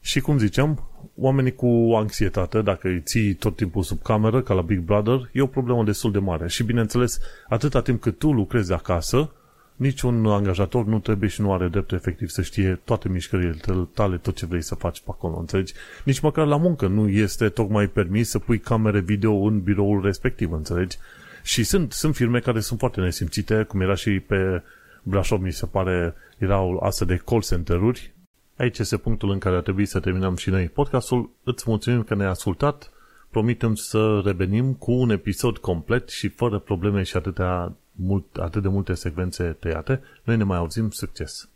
Și 0.00 0.20
cum 0.20 0.38
ziceam, 0.38 0.88
oamenii 1.14 1.54
cu 1.54 1.92
anxietate, 1.96 2.62
dacă 2.62 2.88
îi 2.88 3.02
ții 3.02 3.34
tot 3.34 3.56
timpul 3.56 3.82
sub 3.82 4.02
cameră, 4.02 4.42
ca 4.42 4.54
la 4.54 4.62
Big 4.62 4.78
Brother, 4.78 5.30
e 5.32 5.40
o 5.40 5.46
problemă 5.46 5.84
destul 5.84 6.12
de 6.12 6.18
mare. 6.18 6.48
Și 6.48 6.62
bineînțeles, 6.62 7.18
atâta 7.48 7.82
timp 7.82 8.00
cât 8.00 8.18
tu 8.18 8.32
lucrezi 8.32 8.72
acasă, 8.72 9.32
niciun 9.76 10.26
angajator 10.26 10.84
nu 10.84 10.98
trebuie 10.98 11.28
și 11.28 11.40
nu 11.40 11.52
are 11.52 11.68
dreptul 11.68 11.96
efectiv 11.96 12.28
să 12.28 12.42
știe 12.42 12.80
toate 12.84 13.08
mișcările 13.08 13.56
tale, 13.94 14.16
tot 14.16 14.36
ce 14.36 14.46
vrei 14.46 14.62
să 14.62 14.74
faci 14.74 15.00
pe 15.00 15.06
acolo, 15.10 15.38
înțelegi? 15.38 15.72
Nici 16.04 16.20
măcar 16.20 16.46
la 16.46 16.56
muncă 16.56 16.86
nu 16.86 17.08
este 17.08 17.48
tocmai 17.48 17.86
permis 17.86 18.28
să 18.28 18.38
pui 18.38 18.58
camere 18.58 19.00
video 19.00 19.34
în 19.34 19.60
biroul 19.60 20.02
respectiv, 20.02 20.52
înțelegi? 20.52 20.96
Și 21.42 21.64
sunt, 21.64 21.92
sunt 21.92 22.14
firme 22.14 22.40
care 22.40 22.60
sunt 22.60 22.78
foarte 22.78 23.00
nesimțite, 23.00 23.62
cum 23.62 23.80
era 23.80 23.94
și 23.94 24.20
pe 24.20 24.62
Brașov, 25.02 25.40
mi 25.40 25.52
se 25.52 25.66
pare, 25.66 26.14
erau 26.38 26.76
astfel 26.76 27.06
de 27.06 27.22
call 27.24 27.42
center-uri, 27.42 28.12
Aici 28.58 28.78
este 28.78 28.96
punctul 28.96 29.30
în 29.30 29.38
care 29.38 29.56
ar 29.56 29.62
trebui 29.62 29.86
să 29.86 30.00
terminăm 30.00 30.36
și 30.36 30.50
noi 30.50 30.68
podcastul. 30.68 31.30
Îți 31.42 31.64
mulțumim 31.66 32.02
că 32.02 32.14
ne-ai 32.14 32.30
ascultat. 32.30 32.92
Promitem 33.30 33.74
să 33.74 34.20
revenim 34.24 34.74
cu 34.74 34.92
un 34.92 35.10
episod 35.10 35.58
complet 35.58 36.08
și 36.08 36.28
fără 36.28 36.58
probleme 36.58 37.02
și 37.02 37.16
atâtea 37.16 37.76
mult, 37.92 38.36
atât 38.36 38.62
de 38.62 38.68
multe 38.68 38.94
secvențe 38.94 39.56
tăiate. 39.60 40.02
Noi 40.22 40.36
ne 40.36 40.44
mai 40.44 40.58
auzim. 40.58 40.90
Succes! 40.90 41.48